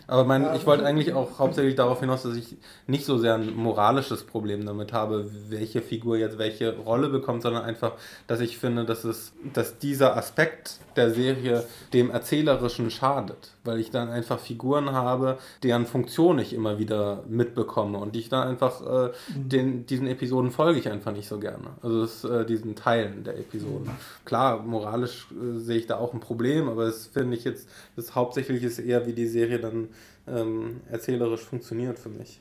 Aber 0.07 0.24
mein, 0.24 0.55
ich 0.55 0.66
wollte 0.66 0.84
eigentlich 0.84 1.14
auch 1.14 1.38
hauptsächlich 1.38 1.74
darauf 1.74 2.00
hinaus, 2.00 2.22
dass 2.22 2.36
ich 2.36 2.57
nicht 2.86 3.05
so 3.05 3.16
sehr 3.18 3.34
ein 3.34 3.55
moralisches 3.55 4.24
Problem 4.24 4.66
damit 4.66 4.92
habe, 4.92 5.30
welche 5.48 5.80
Figur 5.80 6.16
jetzt 6.16 6.38
welche 6.38 6.76
Rolle 6.76 7.09
bekommt, 7.09 7.42
sondern 7.42 7.64
einfach, 7.64 7.92
dass 8.26 8.40
ich 8.40 8.59
finde, 8.59 8.84
dass 8.84 9.05
es, 9.05 9.32
dass 9.52 9.78
dieser 9.78 10.16
Aspekt 10.16 10.78
der 10.96 11.11
Serie 11.11 11.64
dem 11.92 12.11
Erzählerischen 12.11 12.90
schadet, 12.90 13.52
weil 13.64 13.80
ich 13.80 13.90
dann 13.90 14.09
einfach 14.09 14.38
Figuren 14.38 14.92
habe, 14.92 15.38
deren 15.62 15.86
Funktion 15.86 16.38
ich 16.38 16.52
immer 16.52 16.78
wieder 16.78 17.24
mitbekomme 17.28 17.98
und 17.98 18.14
die 18.14 18.20
ich 18.20 18.28
dann 18.28 18.46
einfach 18.46 18.80
äh, 18.82 19.07
mhm. 19.09 19.48
den, 19.48 19.86
diesen 19.86 20.07
Episoden 20.07 20.50
folge 20.50 20.78
ich 20.78 20.88
einfach 20.88 21.12
nicht 21.12 21.28
so 21.28 21.38
gerne. 21.38 21.70
Also 21.82 22.02
das, 22.02 22.24
äh, 22.24 22.44
diesen 22.44 22.76
Teilen 22.76 23.24
der 23.24 23.38
Episoden. 23.38 23.90
Klar, 24.24 24.62
moralisch 24.62 25.26
äh, 25.32 25.59
sehe 25.59 25.78
ich 25.78 25.86
da 25.86 25.96
auch 25.96 26.12
ein 26.12 26.20
Problem, 26.20 26.68
aber 26.68 26.84
das 26.84 27.07
finde 27.07 27.36
ich 27.36 27.44
jetzt, 27.44 27.68
das 27.96 28.14
Hauptsächliche 28.14 28.66
ist 28.66 28.78
eher, 28.78 29.07
wie 29.07 29.12
die 29.12 29.26
Serie 29.26 29.59
dann 29.59 29.88
ähm, 30.27 30.81
erzählerisch 30.91 31.43
funktioniert 31.43 31.99
für 31.99 32.09
mich. 32.09 32.41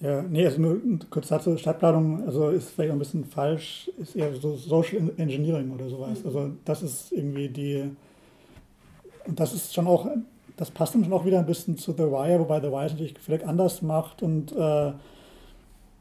Ja, 0.00 0.22
nee, 0.22 0.46
also 0.46 0.60
nur 0.60 0.80
kurz 1.10 1.28
dazu, 1.28 1.56
Stadtplanung, 1.56 2.24
also 2.24 2.50
ist 2.50 2.70
vielleicht 2.70 2.92
ein 2.92 2.98
bisschen 2.98 3.24
falsch, 3.24 3.90
ist 3.98 4.14
eher 4.14 4.32
so 4.36 4.56
Social 4.56 5.10
Engineering 5.16 5.72
oder 5.72 5.88
sowas. 5.88 6.20
Mhm. 6.20 6.26
Also 6.26 6.50
das 6.64 6.82
ist 6.82 7.12
irgendwie 7.12 7.48
die, 7.48 7.90
und 9.26 9.40
das 9.40 9.52
ist 9.52 9.74
schon 9.74 9.86
auch, 9.88 10.06
das 10.56 10.70
passt 10.70 10.94
dann 10.94 11.04
schon 11.04 11.12
auch 11.12 11.24
wieder 11.24 11.40
ein 11.40 11.46
bisschen 11.46 11.76
zu 11.76 11.92
The 11.92 12.04
Wire, 12.04 12.38
wobei 12.40 12.60
The 12.60 12.70
Wire 12.70 12.86
es 12.86 12.92
natürlich 12.92 13.18
vielleicht 13.18 13.44
anders 13.44 13.82
macht 13.82 14.22
und 14.22 14.52
äh, 14.52 14.92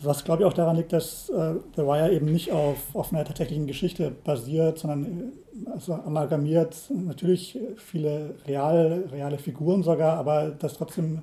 was 0.01 0.23
glaube 0.23 0.43
ich 0.43 0.47
auch 0.47 0.53
daran 0.53 0.77
liegt, 0.77 0.93
dass 0.93 1.29
äh, 1.29 1.55
The 1.75 1.83
Wire 1.83 2.11
eben 2.11 2.27
nicht 2.27 2.51
auf, 2.51 2.77
auf 2.93 3.11
einer 3.11 3.25
tatsächlichen 3.25 3.67
Geschichte 3.67 4.11
basiert, 4.23 4.79
sondern 4.79 5.33
äh, 5.65 5.69
also 5.71 5.93
amalgamiert 5.93 6.75
natürlich 6.89 7.57
viele 7.77 8.35
real, 8.47 9.05
reale 9.11 9.37
Figuren 9.37 9.83
sogar, 9.83 10.17
aber 10.17 10.51
das 10.51 10.75
trotzdem 10.75 11.21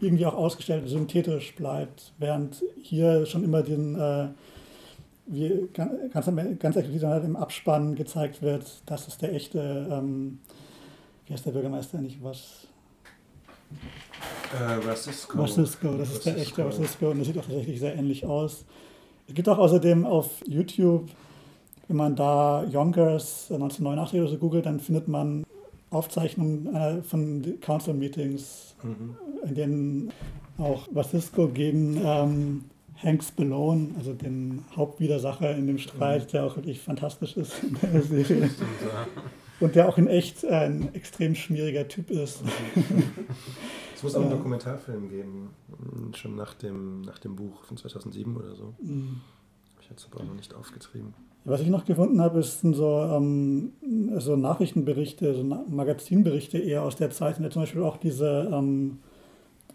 irgendwie 0.00 0.26
auch 0.26 0.34
ausgestellt 0.34 0.88
synthetisch 0.88 1.54
bleibt, 1.54 2.12
während 2.18 2.62
hier 2.82 3.26
schon 3.26 3.44
immer 3.44 3.62
den, 3.62 3.98
äh, 3.98 4.28
wie 5.26 5.68
ganz, 5.72 6.26
ganz 6.58 6.76
explizit 6.76 7.08
halt 7.08 7.24
im 7.24 7.36
Abspann 7.36 7.94
gezeigt 7.94 8.42
wird, 8.42 8.82
das 8.86 9.08
ist 9.08 9.22
der 9.22 9.32
echte, 9.32 9.88
ähm, 9.90 10.40
wie 11.26 11.32
heißt 11.32 11.46
der 11.46 11.52
Bürgermeister 11.52 11.98
nicht, 11.98 12.22
was? 12.22 12.68
Äh, 14.52 14.86
Racisco. 14.86 15.38
Racisco, 15.38 15.94
das 15.96 16.12
ist 16.12 16.26
der 16.26 16.38
echte 16.38 16.64
Racisco 16.64 17.10
und 17.10 17.18
das 17.18 17.26
sieht 17.26 17.38
auch 17.38 17.44
tatsächlich 17.44 17.80
sehr 17.80 17.96
ähnlich 17.96 18.24
aus. 18.24 18.64
Es 19.26 19.34
gibt 19.34 19.48
auch 19.48 19.58
außerdem 19.58 20.04
auf 20.04 20.30
YouTube, 20.46 21.08
wenn 21.88 21.96
man 21.96 22.14
da 22.16 22.64
Yonkers 22.64 23.50
1989 23.50 24.20
oder 24.20 24.28
so 24.28 24.38
googelt, 24.38 24.66
dann 24.66 24.80
findet 24.80 25.08
man 25.08 25.44
Aufzeichnungen 25.90 27.02
von 27.04 27.60
Council 27.60 27.94
Meetings, 27.94 28.74
mhm. 28.82 29.16
in 29.46 29.54
denen 29.54 30.12
auch 30.58 30.88
Vasisco 30.92 31.48
gegen 31.48 32.00
ähm, 32.04 32.64
Hanks 33.02 33.30
Balone, 33.32 33.88
also 33.98 34.12
den 34.12 34.64
Hauptwidersacher 34.76 35.54
in 35.54 35.66
dem 35.66 35.78
Streit, 35.78 36.26
mhm. 36.26 36.30
der 36.32 36.44
auch 36.44 36.56
wirklich 36.56 36.80
fantastisch 36.80 37.36
ist 37.36 37.62
in 37.62 37.76
der 37.80 38.02
Serie. 38.02 38.50
Und 39.64 39.74
der 39.74 39.88
auch 39.88 39.98
in 39.98 40.08
echt 40.08 40.44
ein 40.44 40.94
extrem 40.94 41.34
schmieriger 41.34 41.88
Typ 41.88 42.10
ist. 42.10 42.42
Es 43.94 44.02
muss 44.02 44.14
auch 44.14 44.20
einen 44.20 44.30
Dokumentarfilm 44.30 45.08
geben, 45.08 45.50
schon 46.14 46.36
nach 46.36 46.52
dem, 46.54 47.00
nach 47.02 47.18
dem 47.18 47.36
Buch 47.36 47.64
von 47.64 47.76
2007 47.76 48.36
oder 48.36 48.54
so. 48.54 48.74
Mhm. 48.82 49.20
Ich 49.80 49.86
habe 49.88 49.98
es 49.98 50.06
aber 50.10 50.22
auch 50.22 50.26
noch 50.26 50.34
nicht 50.34 50.52
aufgetrieben. 50.54 51.14
Was 51.46 51.60
ich 51.60 51.68
noch 51.68 51.84
gefunden 51.84 52.20
habe, 52.20 52.40
ist 52.40 52.60
so, 52.60 53.00
ähm, 53.00 53.72
so 54.16 54.36
Nachrichtenberichte, 54.36 55.34
so 55.34 55.42
Magazinberichte 55.42 56.58
eher 56.58 56.82
aus 56.82 56.96
der 56.96 57.10
Zeit, 57.10 57.36
in 57.36 57.42
der 57.42 57.50
zum 57.50 57.62
Beispiel 57.62 57.82
auch 57.82 57.96
diese, 57.96 58.50
ähm, 58.52 58.98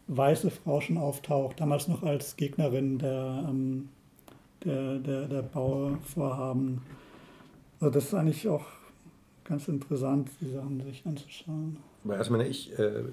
weiße 0.10 0.50
Frau 0.50 0.82
schon 0.82 0.98
auftaucht, 0.98 1.60
damals 1.60 1.88
noch 1.88 2.04
als 2.04 2.36
Gegnerin 2.36 2.98
der, 2.98 3.46
ähm, 3.48 3.90
der, 4.66 5.00
der, 5.00 5.28
der 5.28 5.42
Bauvorhaben. 5.44 6.82
Also 7.80 7.94
das 7.94 8.06
ist 8.06 8.14
eigentlich 8.14 8.48
auch 8.48 8.66
ganz 9.50 9.68
interessant, 9.68 10.30
die 10.40 10.52
Sachen 10.54 10.82
sich 10.84 11.04
anzuschauen. 11.06 11.78
Also 12.08 12.32
meine, 12.32 12.48
ich 12.48 12.72
äh, 12.80 13.04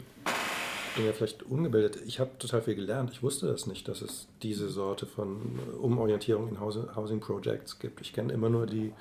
bin 0.94 1.06
ja 1.06 1.12
vielleicht 1.12 1.42
ungebildet. 1.42 1.98
Ich 2.06 2.20
habe 2.20 2.30
total 2.38 2.62
viel 2.62 2.76
gelernt. 2.76 3.10
Ich 3.10 3.22
wusste 3.22 3.46
das 3.46 3.66
nicht, 3.66 3.88
dass 3.88 4.02
es 4.02 4.28
diese 4.42 4.68
Sorte 4.68 5.06
von 5.06 5.58
Umorientierung 5.80 6.48
in 6.48 6.60
Housing 6.60 7.20
Projects 7.20 7.78
gibt. 7.78 8.00
Ich 8.00 8.12
kenne 8.12 8.32
immer 8.32 8.50
nur 8.50 8.66
die 8.66 8.92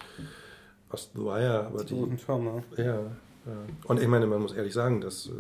aus 0.90 1.12
The 1.14 1.22
Wire, 1.22 1.68
aber 1.68 1.84
die. 1.84 2.18
Firma. 2.18 2.64
Ja, 2.78 2.84
ja. 2.86 3.02
Und 3.84 4.02
ich 4.02 4.08
meine, 4.08 4.26
man 4.26 4.42
muss 4.42 4.54
ehrlich 4.54 4.74
sagen, 4.74 5.02
dass 5.02 5.28
äh, 5.28 5.32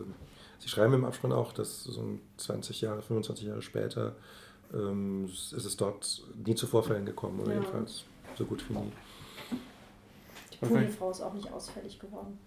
Sie 0.59 0.69
schreiben 0.69 0.93
im 0.93 1.05
Abspann 1.05 1.31
auch, 1.31 1.53
dass 1.53 1.83
so 1.83 2.03
20 2.37 2.81
Jahre, 2.81 3.01
25 3.01 3.45
Jahre 3.45 3.61
später 3.61 4.15
ähm, 4.73 5.25
ist 5.25 5.53
es 5.53 5.77
dort 5.77 6.23
nie 6.43 6.55
zu 6.55 6.67
Vorfällen 6.67 7.05
gekommen, 7.05 7.39
oder 7.39 7.53
ja. 7.53 7.59
jedenfalls 7.59 8.05
so 8.37 8.45
gut 8.45 8.67
wie 8.69 8.73
nie. 8.73 8.91
Die 10.65 10.73
Pudelfrau 10.73 11.11
ist 11.11 11.21
auch 11.21 11.33
nicht 11.33 11.51
ausfällig 11.51 11.99
geworden. 11.99 12.37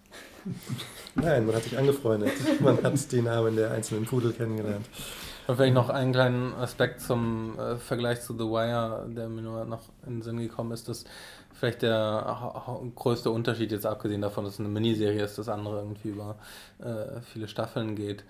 Nein, 1.14 1.46
man 1.46 1.54
hat 1.54 1.62
sich 1.62 1.78
angefreundet. 1.78 2.32
Man 2.60 2.82
hat 2.82 3.12
die 3.12 3.22
Namen 3.22 3.56
der 3.56 3.70
einzelnen 3.70 4.04
Pudel 4.04 4.32
kennengelernt. 4.32 4.86
Und 5.46 5.56
vielleicht 5.56 5.74
noch 5.74 5.88
einen 5.88 6.12
kleinen 6.12 6.52
Aspekt 6.54 7.00
zum 7.00 7.58
äh, 7.58 7.76
Vergleich 7.76 8.20
zu 8.20 8.34
The 8.34 8.44
Wire, 8.44 9.08
der 9.08 9.28
mir 9.28 9.42
nur 9.42 9.64
noch 9.64 9.80
in 10.06 10.16
den 10.16 10.22
Sinn 10.22 10.38
gekommen 10.38 10.72
ist, 10.72 10.88
dass 10.88 11.04
vielleicht 11.58 11.82
der 11.82 12.52
größte 12.94 13.30
Unterschied, 13.30 13.72
jetzt 13.72 13.86
abgesehen 13.86 14.20
davon, 14.20 14.44
dass 14.44 14.54
es 14.54 14.60
eine 14.60 14.68
Miniserie 14.68 15.24
ist, 15.24 15.38
das 15.38 15.48
andere 15.48 15.78
irgendwie 15.78 16.08
über 16.08 16.36
äh, 16.80 17.20
viele 17.22 17.48
Staffeln 17.48 17.96
geht, 17.96 18.24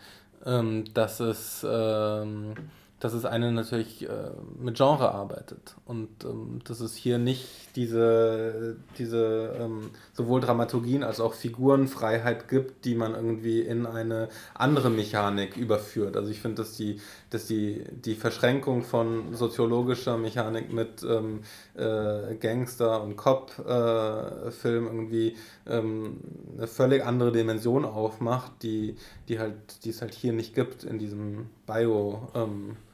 ähm, 0.47 0.85
dass 0.95 1.21
es 1.21 1.67
ähm, 1.69 2.55
dass 3.01 3.13
es 3.13 3.25
eine 3.25 3.53
natürlich 3.53 4.09
äh, 4.09 4.31
mit 4.59 4.77
Genre 4.77 5.13
arbeitet 5.13 5.77
und 5.87 6.09
ähm, 6.25 6.61
dass 6.65 6.81
es 6.81 6.95
hier 6.97 7.19
nicht 7.19 7.47
diese, 7.77 8.77
diese 8.99 9.57
ähm, 9.59 9.91
sowohl 10.13 10.41
Dramaturgien 10.41 11.05
als 11.05 11.21
auch 11.21 11.35
Figurenfreiheit 11.35 12.49
gibt, 12.49 12.85
die 12.85 12.97
man 12.97 13.15
irgendwie 13.15 13.61
in 13.61 13.87
eine 13.87 14.29
andere 14.55 14.91
Mechanik 14.91 15.57
überführt. 15.57 16.17
Also 16.17 16.31
ich 16.31 16.41
finde, 16.41 16.57
dass 16.63 16.77
die, 16.77 17.01
dass 17.31 17.47
die, 17.47 17.85
die 18.05 18.15
Verschränkung 18.15 18.83
von 18.83 19.35
soziologischer 19.35 20.17
Mechanik 20.17 20.73
mit 20.73 21.05
ähm, 21.05 21.43
äh, 21.75 22.35
Gangster- 22.35 23.03
und 23.03 23.17
Cop-Film 23.17 24.87
äh, 24.87 24.91
irgendwie 24.91 25.37
ähm, 25.67 26.19
eine 26.57 26.67
völlig 26.67 27.05
andere 27.05 27.31
Dimension 27.31 27.85
aufmacht, 27.85 28.63
die, 28.63 28.97
die, 29.29 29.39
halt, 29.39 29.55
es 29.87 30.01
halt 30.01 30.15
hier 30.15 30.33
nicht 30.33 30.55
gibt 30.55 30.83
in 30.83 30.99
diesem 30.99 31.47
Bio- 31.67 32.29
ähm, 32.35 32.71
äh, 32.71 32.88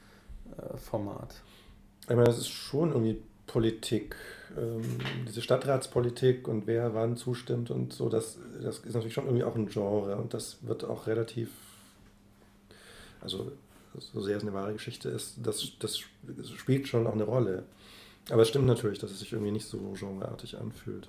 Format. 0.77 1.35
Ich 2.03 2.09
meine, 2.09 2.25
das 2.25 2.37
ist 2.37 2.49
schon 2.49 2.89
irgendwie 2.89 3.21
Politik, 3.47 4.15
ähm, 4.57 4.81
diese 5.27 5.41
Stadtratspolitik 5.41 6.47
und 6.47 6.67
wer 6.67 6.93
wann 6.93 7.17
zustimmt 7.17 7.71
und 7.71 7.93
so, 7.93 8.09
das, 8.09 8.37
das 8.61 8.79
ist 8.79 8.93
natürlich 8.93 9.13
schon 9.13 9.25
irgendwie 9.25 9.43
auch 9.43 9.55
ein 9.55 9.67
Genre 9.67 10.15
und 10.17 10.33
das 10.33 10.57
wird 10.61 10.83
auch 10.83 11.07
relativ, 11.07 11.49
also 13.21 13.51
so 13.97 14.21
sehr 14.21 14.37
es 14.37 14.43
eine 14.43 14.53
wahre 14.53 14.73
Geschichte 14.73 15.09
ist, 15.09 15.37
das, 15.41 15.71
das 15.79 15.99
spielt 16.55 16.87
schon 16.87 17.07
auch 17.07 17.13
eine 17.13 17.23
Rolle. 17.23 17.63
Aber 18.29 18.41
es 18.41 18.49
stimmt 18.49 18.65
natürlich, 18.65 18.99
dass 18.99 19.11
es 19.11 19.19
sich 19.19 19.31
irgendwie 19.31 19.51
nicht 19.51 19.67
so 19.67 19.77
genreartig 19.97 20.57
anfühlt. 20.57 21.07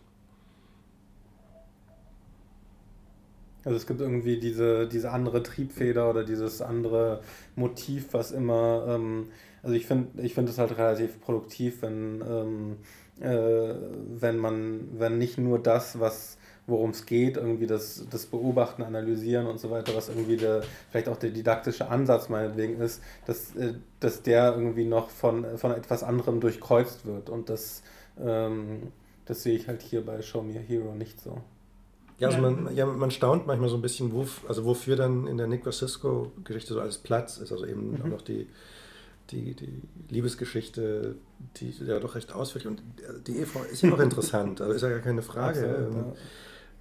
Also 3.67 3.79
es 3.79 3.87
gibt 3.89 4.01
irgendwie 4.01 4.39
diese, 4.39 4.87
diese 4.87 5.11
andere 5.11 5.43
Triebfeder 5.43 6.09
oder 6.09 6.23
dieses 6.23 6.63
andere 6.63 7.21
Motiv, 7.57 8.07
was 8.13 8.31
immer, 8.31 8.87
ähm, 8.89 9.29
also 9.65 9.75
ich 9.75 9.87
finde 9.87 10.23
ich 10.23 10.35
find 10.35 10.49
es 10.49 10.59
halt 10.59 10.79
relativ 10.79 11.21
produktiv, 11.21 11.83
wenn, 11.83 12.23
ähm, 12.25 12.77
äh, 13.21 13.75
wenn 14.21 14.39
man, 14.39 14.89
wenn 14.97 15.19
nicht 15.19 15.37
nur 15.37 15.59
das, 15.59 15.99
was 15.99 16.39
worum 16.69 16.91
es 16.91 17.07
geht, 17.07 17.37
irgendwie 17.37 17.67
das, 17.67 18.07
das 18.09 18.27
Beobachten, 18.27 18.85
Analysieren 18.85 19.47
und 19.49 19.59
so 19.59 19.71
weiter, 19.71 19.97
was 19.97 20.09
irgendwie 20.09 20.37
der, 20.37 20.63
vielleicht 20.91 21.09
auch 21.09 21.17
der 21.17 21.31
didaktische 21.31 21.89
Ansatz 21.89 22.29
meinetwegen 22.29 22.81
ist, 22.81 23.03
dass, 23.27 23.57
äh, 23.57 23.75
dass 23.99 24.23
der 24.23 24.55
irgendwie 24.55 24.85
noch 24.85 25.11
von, 25.11 25.59
von 25.59 25.73
etwas 25.73 26.05
anderem 26.05 26.39
durchkreuzt 26.39 27.05
wird. 27.05 27.31
Und 27.31 27.49
das, 27.51 27.83
ähm, 28.25 28.93
das 29.25 29.43
sehe 29.43 29.57
ich 29.57 29.67
halt 29.67 29.83
hier 29.83 30.07
bei 30.07 30.23
Show 30.23 30.43
Me 30.43 30.57
a 30.57 30.63
Hero 30.63 30.95
nicht 30.95 31.21
so. 31.21 31.41
Ja, 32.19 32.29
also 32.29 32.41
man, 32.41 32.75
ja, 32.75 32.87
man 32.87 33.11
staunt 33.11 33.47
manchmal 33.47 33.69
so 33.69 33.77
ein 33.77 33.83
bisschen, 33.83 34.13
wo, 34.13 34.27
also 34.49 34.65
wofür 34.65 34.97
dann 34.97 35.27
in 35.27 35.37
der 35.37 35.47
Nick 35.47 35.71
Cisco-Geschichte 35.71 36.75
so 36.75 36.81
alles 36.81 36.99
Platz 36.99 37.37
ist. 37.39 37.53
Also 37.53 37.67
eben 37.67 37.91
mhm. 37.91 38.03
auch 38.03 38.07
noch 38.07 38.23
die, 38.23 38.47
die, 39.31 39.55
die 39.55 39.83
Liebesgeschichte, 40.09 41.17
die 41.57 41.75
ja 41.85 42.01
doch 42.01 42.15
recht 42.15 42.33
ausführlich 42.33 42.69
und 42.69 42.83
die 43.27 43.37
Ehefrau 43.37 43.63
ist 43.65 43.83
ja 43.83 43.93
auch 43.93 43.99
interessant, 44.01 44.61
also 44.61 44.73
ist 44.73 44.83
ja 44.83 44.89
gar 44.89 45.01
keine 45.01 45.23
Frage. 45.23 45.69
Absolut, 45.69 45.95
ähm, 45.95 45.97
ja. 45.97 46.13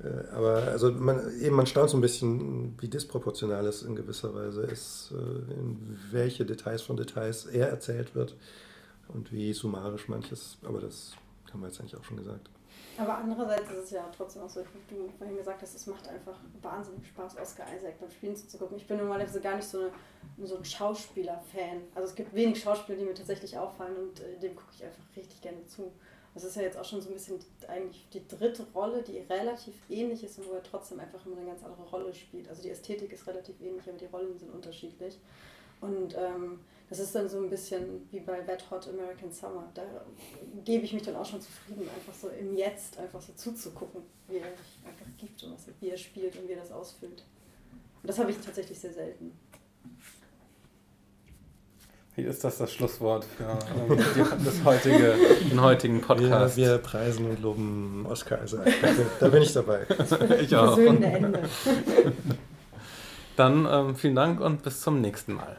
Äh, 0.03 0.27
aber 0.31 0.63
also 0.71 0.91
man, 0.91 1.21
eben 1.41 1.55
man 1.55 1.65
staunt 1.65 1.89
so 1.89 1.97
ein 1.97 2.01
bisschen, 2.01 2.75
wie 2.79 2.87
disproportional 2.87 3.65
es 3.65 3.83
in 3.83 3.95
gewisser 3.95 4.33
Weise 4.33 4.63
ist, 4.63 5.11
äh, 5.11 5.53
in 5.53 5.97
welche 6.11 6.45
Details 6.45 6.81
von 6.81 6.97
Details 6.97 7.45
er 7.45 7.69
erzählt 7.69 8.15
wird 8.15 8.35
und 9.07 9.31
wie 9.31 9.53
summarisch 9.53 10.07
manches, 10.07 10.57
aber 10.63 10.79
das 10.79 11.13
haben 11.51 11.61
wir 11.61 11.67
jetzt 11.67 11.79
eigentlich 11.79 11.95
auch 11.95 12.03
schon 12.03 12.17
gesagt. 12.17 12.49
Aber 12.97 13.17
andererseits 13.17 13.69
ist 13.71 13.77
es 13.77 13.91
ja 13.91 14.09
trotzdem 14.15 14.43
auch 14.43 14.49
so, 14.49 14.61
wie 14.61 14.95
du 14.95 15.09
vorhin 15.17 15.35
gesagt 15.35 15.61
hast, 15.61 15.75
es 15.75 15.85
macht 15.87 16.07
einfach 16.07 16.37
wahnsinnig 16.61 17.07
Spaß, 17.07 17.37
Oscar 17.37 17.65
Isaac 17.75 17.99
beim 17.99 18.09
Spielen 18.09 18.35
zuzugucken. 18.35 18.77
Ich 18.77 18.87
bin 18.87 18.97
normalerweise 18.97 19.41
gar 19.41 19.57
nicht 19.57 19.67
so, 19.67 19.79
eine, 20.37 20.47
so 20.47 20.55
ein 20.55 20.63
Schauspieler-Fan. 20.63 21.81
Also 21.93 22.09
es 22.09 22.15
gibt 22.15 22.33
wenig 22.33 22.61
Schauspieler, 22.61 22.97
die 22.97 23.05
mir 23.05 23.13
tatsächlich 23.13 23.57
auffallen 23.57 23.97
und 23.97 24.19
äh, 24.21 24.39
dem 24.39 24.55
gucke 24.55 24.71
ich 24.73 24.83
einfach 24.83 25.03
richtig 25.15 25.41
gerne 25.41 25.65
zu. 25.65 25.91
Das 26.33 26.43
ist 26.43 26.55
ja 26.55 26.63
jetzt 26.63 26.77
auch 26.77 26.85
schon 26.85 27.01
so 27.01 27.09
ein 27.09 27.13
bisschen 27.13 27.39
eigentlich 27.67 28.07
die 28.13 28.27
dritte 28.27 28.65
Rolle, 28.73 29.01
die 29.01 29.19
relativ 29.19 29.73
ähnlich 29.89 30.23
ist 30.23 30.37
und 30.37 30.49
wo 30.49 30.53
er 30.53 30.63
trotzdem 30.63 30.99
einfach 30.99 31.25
immer 31.25 31.37
eine 31.37 31.45
ganz 31.45 31.63
andere 31.63 31.89
Rolle 31.89 32.13
spielt. 32.13 32.49
Also 32.49 32.61
die 32.61 32.69
Ästhetik 32.69 33.11
ist 33.13 33.25
relativ 33.27 33.59
ähnlich, 33.61 33.87
aber 33.87 33.97
die 33.97 34.05
Rollen 34.05 34.37
sind 34.37 34.53
unterschiedlich. 34.53 35.17
Und 35.79 36.15
ähm, 36.17 36.59
das 36.89 36.99
ist 36.99 37.15
dann 37.15 37.27
so 37.27 37.37
ein 37.37 37.49
bisschen 37.49 38.07
wie 38.11 38.19
bei 38.19 38.45
Wet 38.47 38.69
Hot 38.69 38.87
American 38.87 39.31
Summer. 39.31 39.69
Da 39.73 39.83
gebe 40.63 40.85
ich 40.85 40.93
mich 40.93 41.03
dann 41.03 41.15
auch 41.15 41.25
schon 41.25 41.41
zufrieden, 41.41 41.89
einfach 41.95 42.13
so 42.13 42.29
im 42.29 42.55
Jetzt 42.55 42.97
einfach 42.99 43.21
so 43.21 43.33
zuzugucken, 43.33 44.01
wie 44.27 44.37
er 44.37 44.49
sich 44.51 44.85
einfach 44.85 45.05
gibt 45.17 45.43
und 45.43 45.53
was, 45.53 45.67
wie 45.79 45.89
er 45.89 45.97
spielt 45.97 46.37
und 46.37 46.47
wie 46.47 46.53
er 46.53 46.59
das 46.59 46.71
ausfüllt. 46.71 47.23
Und 48.01 48.09
das 48.09 48.19
habe 48.19 48.29
ich 48.29 48.37
tatsächlich 48.37 48.79
sehr 48.79 48.93
selten. 48.93 49.31
Wie 52.15 52.21
ist 52.21 52.43
das 52.43 52.59
das 52.59 52.71
Schlusswort 52.71 53.25
für 53.25 53.43
ähm, 53.43 53.97
das 54.45 54.63
heutige, 54.63 55.15
den 55.49 55.61
heutigen 55.61 55.99
Podcast? 55.99 56.55
Wir, 56.55 56.67
wir 56.67 56.77
preisen 56.77 57.29
und 57.29 57.41
loben 57.41 58.05
Oscar 58.07 58.41
Isaac. 58.41 58.71
Da 59.19 59.27
bin 59.27 59.41
ich 59.41 59.51
dabei. 59.51 59.85
ich 60.39 60.55
auch. 60.55 60.77
Ende. 60.77 61.49
Dann 63.35 63.67
ähm, 63.69 63.95
vielen 63.97 64.15
Dank 64.15 64.39
und 64.39 64.63
bis 64.63 64.79
zum 64.79 65.01
nächsten 65.01 65.33
Mal. 65.33 65.57